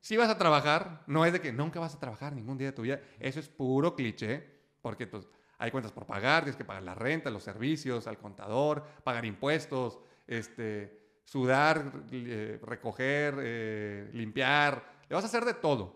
si 0.00 0.16
vas 0.16 0.30
a 0.30 0.38
trabajar, 0.38 1.02
no 1.06 1.26
es 1.26 1.34
de 1.34 1.42
que 1.42 1.52
nunca 1.52 1.78
vas 1.78 1.94
a 1.94 2.00
trabajar 2.00 2.32
ningún 2.32 2.56
día 2.56 2.68
de 2.68 2.72
tu 2.72 2.80
vida. 2.80 2.98
Eso 3.18 3.40
es 3.40 3.48
puro 3.50 3.94
cliché, 3.94 4.42
porque 4.80 5.06
pues, 5.06 5.28
hay 5.58 5.70
cuentas 5.70 5.92
por 5.92 6.06
pagar, 6.06 6.44
tienes 6.44 6.56
que 6.56 6.64
pagar 6.64 6.82
la 6.82 6.94
renta, 6.94 7.28
los 7.28 7.42
servicios, 7.42 8.06
al 8.06 8.16
contador, 8.16 8.84
pagar 9.04 9.26
impuestos, 9.26 10.00
este, 10.26 10.99
sudar, 11.30 11.92
eh, 12.10 12.58
recoger, 12.60 13.36
eh, 13.38 14.10
limpiar, 14.14 14.82
le 15.08 15.14
vas 15.14 15.22
a 15.22 15.28
hacer 15.28 15.44
de 15.44 15.54
todo. 15.54 15.94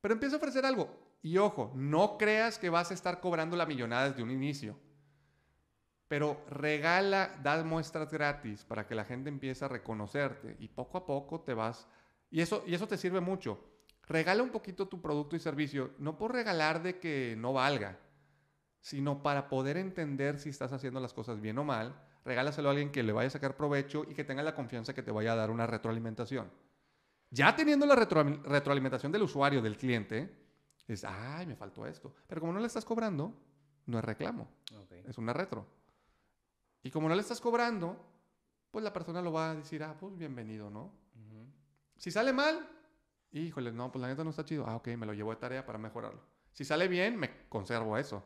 Pero 0.00 0.14
empieza 0.14 0.36
a 0.36 0.38
ofrecer 0.38 0.64
algo. 0.64 0.88
Y 1.20 1.36
ojo, 1.36 1.72
no 1.74 2.16
creas 2.16 2.58
que 2.58 2.70
vas 2.70 2.90
a 2.90 2.94
estar 2.94 3.20
cobrando 3.20 3.54
la 3.54 3.66
millonada 3.66 4.08
desde 4.08 4.22
un 4.22 4.30
inicio. 4.30 4.78
Pero 6.08 6.42
regala, 6.48 7.38
da 7.42 7.62
muestras 7.64 8.10
gratis 8.10 8.64
para 8.64 8.86
que 8.86 8.94
la 8.94 9.04
gente 9.04 9.28
empiece 9.28 9.62
a 9.62 9.68
reconocerte 9.68 10.56
y 10.58 10.68
poco 10.68 10.96
a 10.96 11.04
poco 11.04 11.42
te 11.42 11.52
vas. 11.52 11.86
Y 12.30 12.40
eso, 12.40 12.64
y 12.66 12.72
eso 12.72 12.88
te 12.88 12.96
sirve 12.96 13.20
mucho. 13.20 13.62
Regala 14.04 14.42
un 14.42 14.50
poquito 14.50 14.88
tu 14.88 15.02
producto 15.02 15.36
y 15.36 15.40
servicio, 15.40 15.90
no 15.98 16.16
por 16.16 16.32
regalar 16.32 16.82
de 16.82 16.98
que 16.98 17.34
no 17.36 17.52
valga, 17.52 17.98
sino 18.80 19.22
para 19.22 19.50
poder 19.50 19.76
entender 19.76 20.38
si 20.38 20.48
estás 20.48 20.72
haciendo 20.72 20.98
las 20.98 21.12
cosas 21.12 21.42
bien 21.42 21.58
o 21.58 21.64
mal 21.64 22.05
regálaselo 22.26 22.68
a 22.68 22.72
alguien 22.72 22.90
que 22.90 23.02
le 23.02 23.12
vaya 23.12 23.28
a 23.28 23.30
sacar 23.30 23.56
provecho 23.56 24.04
y 24.08 24.14
que 24.14 24.24
tenga 24.24 24.42
la 24.42 24.54
confianza 24.54 24.92
que 24.92 25.02
te 25.02 25.12
vaya 25.12 25.32
a 25.32 25.36
dar 25.36 25.50
una 25.50 25.66
retroalimentación. 25.66 26.50
Ya 27.30 27.54
teniendo 27.54 27.86
la 27.86 27.94
retroalimentación 27.94 29.12
del 29.12 29.22
usuario, 29.22 29.62
del 29.62 29.76
cliente, 29.76 30.36
es, 30.88 31.04
ay, 31.04 31.46
me 31.46 31.56
faltó 31.56 31.86
esto. 31.86 32.12
Pero 32.26 32.40
como 32.40 32.52
no 32.52 32.60
le 32.60 32.66
estás 32.66 32.84
cobrando, 32.84 33.32
no 33.86 33.98
es 33.98 34.04
reclamo, 34.04 34.48
es 35.04 35.16
una 35.18 35.32
retro. 35.32 35.66
Y 36.82 36.90
como 36.90 37.08
no 37.08 37.14
le 37.14 37.20
estás 37.20 37.40
cobrando, 37.40 37.96
pues 38.70 38.84
la 38.84 38.92
persona 38.92 39.22
lo 39.22 39.32
va 39.32 39.52
a 39.52 39.54
decir, 39.54 39.82
ah, 39.82 39.96
pues 39.98 40.16
bienvenido, 40.16 40.68
¿no? 40.68 40.92
Si 41.96 42.10
sale 42.10 42.32
mal, 42.32 42.68
híjole, 43.32 43.72
no, 43.72 43.90
pues 43.90 44.02
la 44.02 44.08
neta 44.08 44.22
no 44.22 44.30
está 44.30 44.44
chido. 44.44 44.66
Ah, 44.66 44.76
ok, 44.76 44.88
me 44.88 45.06
lo 45.06 45.14
llevo 45.14 45.30
de 45.30 45.36
tarea 45.36 45.64
para 45.64 45.78
mejorarlo. 45.78 46.20
Si 46.52 46.64
sale 46.64 46.88
bien, 46.88 47.16
me 47.16 47.48
conservo 47.48 47.96
eso. 47.96 48.22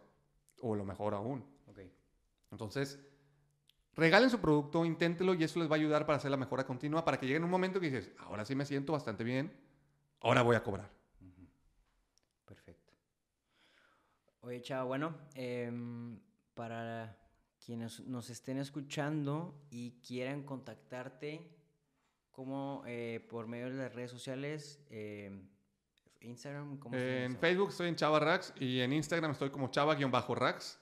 O 0.63 0.75
lo 0.75 0.85
mejor 0.85 1.15
aún. 1.15 1.45
Okay. 1.69 1.93
Entonces, 2.51 2.99
regalen 4.01 4.31
su 4.31 4.41
producto, 4.41 4.85
inténtelo 4.85 5.35
y 5.35 5.45
eso 5.45 5.61
les 5.61 5.71
va 5.71 5.75
a 5.77 5.79
ayudar 5.79 6.07
para 6.07 6.17
hacer 6.17 6.31
la 6.31 6.39
mejora 6.39 6.67
continua, 6.67 7.05
para 7.05 7.21
que 7.21 7.27
llegue 7.27 7.37
en 7.37 7.45
un 7.45 7.51
momento 7.51 7.79
que 7.79 7.91
dices, 7.91 8.11
ahora 8.19 8.47
sí 8.47 8.55
me 8.55 8.65
siento 8.65 8.95
bastante 8.95 9.23
bien, 9.23 9.53
ahora 10.21 10.43
voy 10.43 10.57
a 10.57 10.63
cobrar. 10.63 10.91
Perfecto. 12.47 12.95
Oye, 14.41 14.63
chava, 14.63 14.85
bueno, 14.85 15.15
em, 15.35 16.19
para 16.55 17.17
quienes 17.65 18.01
nos 18.01 18.31
estén 18.31 18.59
escuchando 18.59 19.67
y 19.71 20.01
quieran 20.01 20.45
contactarte, 20.45 21.47
como 22.31 22.83
eh, 22.87 23.25
por 23.29 23.47
medio 23.47 23.69
de 23.69 23.75
las 23.75 23.95
redes 23.95 24.11
sociales, 24.11 24.83
em, 24.89 25.47
Instagram, 26.23 26.79
¿cómo 26.79 26.97
En 26.97 27.37
Facebook 27.37 27.69
estoy 27.69 27.89
en 27.89 27.97
Chava 27.97 28.19
Rax 28.19 28.55
y 28.57 28.81
en 28.81 28.95
Instagram 28.95 29.33
estoy 29.33 29.51
como 29.51 29.71
Chava-Rax. 29.71 30.80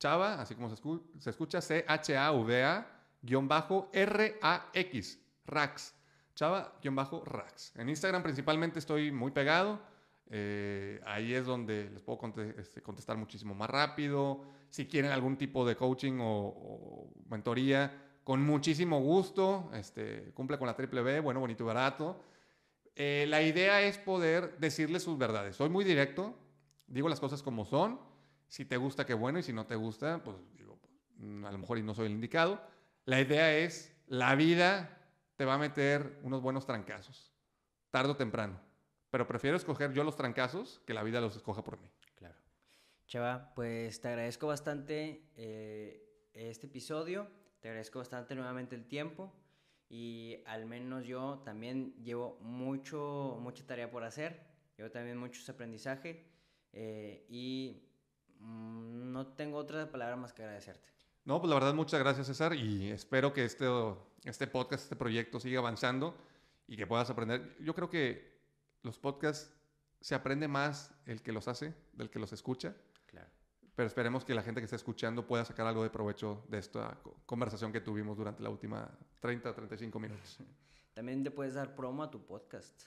Chava, 0.00 0.40
así 0.40 0.54
como 0.54 0.70
se, 0.70 1.30
escucha, 1.30 1.60
C-H-A-V-A, 1.60 2.86
R-A-X, 3.92 5.20
Rax. 5.44 5.94
Chava-Rax. 6.34 7.72
En 7.78 7.90
Instagram 7.90 8.22
principalmente 8.22 8.78
estoy 8.78 9.12
muy 9.12 9.30
pegado. 9.30 9.78
Eh, 10.30 11.02
ahí 11.04 11.34
es 11.34 11.44
donde 11.44 11.90
les 11.90 12.02
puedo 12.02 12.18
este, 12.56 12.80
contestar 12.82 13.18
muchísimo 13.18 13.54
más 13.54 13.68
rápido. 13.68 14.42
Si 14.70 14.86
quieren 14.86 15.10
algún 15.10 15.36
tipo 15.36 15.66
de 15.66 15.76
coaching 15.76 16.18
o, 16.18 17.12
mentoría, 17.28 17.92
con 18.24 18.42
muchísimo 18.42 19.00
gusto. 19.00 19.70
Este, 19.74 20.32
cumple 20.32 20.56
con 20.56 20.66
la 20.66 20.74
triple 20.74 21.02
B, 21.02 21.20
bueno, 21.20 21.40
bonito 21.40 21.64
y 21.64 21.66
barato. 21.66 22.24
Eh, 22.96 23.26
la 23.28 23.42
idea 23.42 23.82
es 23.82 23.98
poder 23.98 24.56
decirles 24.58 25.02
sus 25.02 25.18
verdades. 25.18 25.56
Soy 25.56 25.68
muy 25.68 25.84
directo, 25.84 26.34
digo 26.86 27.10
las 27.10 27.20
cosas 27.20 27.42
como 27.42 27.66
son. 27.66 28.09
Si 28.50 28.64
te 28.64 28.76
gusta, 28.76 29.06
qué 29.06 29.14
bueno, 29.14 29.38
y 29.38 29.44
si 29.44 29.52
no 29.52 29.64
te 29.64 29.76
gusta, 29.76 30.24
pues 30.24 30.36
mm, 31.18 31.44
a 31.44 31.52
lo 31.52 31.58
mejor 31.58 31.78
y 31.78 31.84
no 31.84 31.94
soy 31.94 32.06
el 32.06 32.12
indicado. 32.12 32.60
La 33.04 33.20
idea 33.20 33.56
es, 33.56 33.96
la 34.08 34.34
vida 34.34 34.98
te 35.36 35.44
va 35.44 35.54
a 35.54 35.58
meter 35.58 36.18
unos 36.24 36.42
buenos 36.42 36.66
trancazos, 36.66 37.32
tarde 37.92 38.10
o 38.10 38.16
temprano. 38.16 38.60
Pero 39.08 39.24
prefiero 39.28 39.56
escoger 39.56 39.92
yo 39.92 40.02
los 40.02 40.16
trancazos 40.16 40.82
que 40.84 40.94
la 40.94 41.04
vida 41.04 41.20
los 41.20 41.36
escoja 41.36 41.62
por 41.62 41.80
mí. 41.80 41.88
Claro. 42.16 42.34
Chava, 43.06 43.52
pues 43.54 44.00
te 44.00 44.08
agradezco 44.08 44.48
bastante 44.48 45.30
eh, 45.36 46.28
este 46.34 46.66
episodio, 46.66 47.28
te 47.60 47.68
agradezco 47.68 48.00
bastante 48.00 48.34
nuevamente 48.34 48.74
el 48.74 48.84
tiempo 48.84 49.32
y 49.88 50.42
al 50.44 50.66
menos 50.66 51.06
yo 51.06 51.40
también 51.44 51.94
llevo 52.02 52.36
mucho, 52.40 53.38
mucha 53.40 53.64
tarea 53.64 53.88
por 53.88 54.02
hacer, 54.02 54.40
llevo 54.76 54.90
también 54.90 55.18
muchos 55.18 55.48
aprendizaje 55.48 56.26
eh, 56.72 57.24
y 57.28 57.89
no 58.40 59.26
tengo 59.28 59.58
otra 59.58 59.90
palabra 59.90 60.16
más 60.16 60.32
que 60.32 60.42
agradecerte. 60.42 60.88
No, 61.24 61.40
pues 61.40 61.48
la 61.48 61.54
verdad 61.54 61.74
muchas 61.74 62.00
gracias 62.00 62.26
César 62.26 62.54
y 62.54 62.90
espero 62.90 63.32
que 63.32 63.44
este, 63.44 63.66
este 64.24 64.46
podcast, 64.46 64.84
este 64.84 64.96
proyecto 64.96 65.38
siga 65.38 65.58
avanzando 65.58 66.16
y 66.66 66.76
que 66.76 66.86
puedas 66.86 67.10
aprender. 67.10 67.56
Yo 67.60 67.74
creo 67.74 67.90
que 67.90 68.40
los 68.82 68.98
podcasts 68.98 69.52
se 70.00 70.14
aprende 70.14 70.48
más 70.48 70.92
el 71.06 71.22
que 71.22 71.32
los 71.32 71.46
hace 71.48 71.74
del 71.92 72.08
que 72.10 72.18
los 72.18 72.32
escucha. 72.32 72.74
Claro. 73.06 73.28
Pero 73.74 73.86
esperemos 73.86 74.24
que 74.24 74.34
la 74.34 74.42
gente 74.42 74.60
que 74.60 74.64
está 74.64 74.76
escuchando 74.76 75.26
pueda 75.26 75.44
sacar 75.44 75.66
algo 75.66 75.82
de 75.82 75.90
provecho 75.90 76.44
de 76.48 76.58
esta 76.58 76.98
conversación 77.26 77.72
que 77.72 77.80
tuvimos 77.80 78.16
durante 78.16 78.42
la 78.42 78.50
última 78.50 78.90
30 79.20 79.50
o 79.50 79.54
35 79.54 80.00
minutos. 80.00 80.38
También 80.94 81.22
te 81.22 81.30
puedes 81.30 81.54
dar 81.54 81.74
promo 81.76 82.02
a 82.02 82.10
tu 82.10 82.24
podcast. 82.24 82.82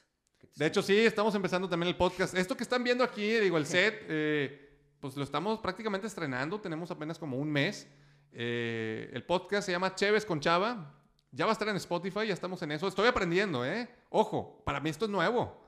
De 0.55 0.65
hecho, 0.65 0.81
sí, 0.81 0.97
estamos 0.99 1.33
empezando 1.35 1.69
también 1.69 1.87
el 1.87 1.95
podcast. 1.95 2.35
Esto 2.35 2.57
que 2.57 2.63
están 2.63 2.83
viendo 2.83 3.01
aquí, 3.03 3.31
digo, 3.39 3.57
el 3.57 3.65
set, 3.65 4.05
eh, 4.09 4.72
pues 5.03 5.17
lo 5.17 5.23
estamos 5.25 5.59
prácticamente 5.59 6.07
estrenando. 6.07 6.61
Tenemos 6.61 6.89
apenas 6.89 7.19
como 7.19 7.35
un 7.35 7.51
mes. 7.51 7.89
Eh, 8.31 9.11
el 9.11 9.25
podcast 9.25 9.65
se 9.65 9.73
llama 9.73 9.93
Chévez 9.95 10.25
con 10.25 10.39
Chava. 10.39 10.95
Ya 11.29 11.43
va 11.43 11.51
a 11.51 11.53
estar 11.53 11.67
en 11.67 11.75
Spotify, 11.75 12.25
ya 12.25 12.33
estamos 12.33 12.61
en 12.61 12.71
eso. 12.71 12.87
Estoy 12.87 13.09
aprendiendo, 13.09 13.65
¿eh? 13.65 13.89
Ojo, 14.09 14.63
para 14.63 14.79
mí 14.79 14.89
esto 14.89 15.03
es 15.03 15.11
nuevo. 15.11 15.61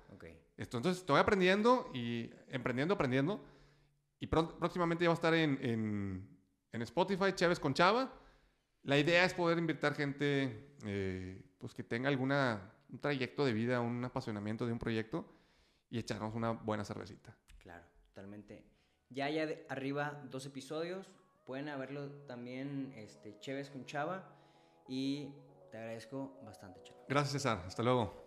Entonces 0.58 1.00
estoy 1.00 1.20
aprendiendo 1.20 1.92
y 1.94 2.32
emprendiendo, 2.48 2.94
aprendiendo. 2.94 3.44
Y 4.22 4.28
próximamente 4.28 5.04
ya 5.04 5.10
va 5.10 5.16
a 5.16 5.16
estar 5.16 5.34
en, 5.34 6.30
Spotify, 6.72 7.34
Chávez 7.36 7.60
con 7.60 7.74
Chava. 7.74 8.14
La 8.84 8.98
idea 8.98 9.26
es 9.26 9.34
poder 9.34 9.58
invitar 9.58 9.96
gente 9.96 10.78
eh, 10.86 11.44
pues 11.58 11.74
que 11.74 11.84
tenga 11.84 12.08
alguna, 12.08 12.72
un 12.88 13.00
trayecto 13.00 13.44
de 13.44 13.52
vida, 13.52 13.82
un 13.82 14.02
apasionamiento 14.06 14.66
de 14.66 14.72
un 14.72 14.80
proyecto 14.80 15.30
y 15.90 16.00
echarnos 16.00 16.34
una 16.36 16.52
buena 16.52 16.86
cervecita. 16.86 17.36
Claro, 17.58 17.84
totalmente. 18.14 18.75
Ya 19.16 19.26
hay 19.26 19.66
arriba 19.70 20.22
dos 20.30 20.46
episodios. 20.46 21.10
Pueden 21.46 21.70
haberlo 21.70 22.10
también 22.28 22.94
este, 22.98 23.40
Chévez 23.40 23.70
con 23.70 23.86
Chava. 23.86 24.26
Y 24.90 25.30
te 25.72 25.78
agradezco 25.78 26.38
bastante, 26.44 26.84
Chava. 26.84 27.00
Gracias, 27.08 27.32
César. 27.32 27.64
Hasta 27.66 27.82
luego. 27.82 28.25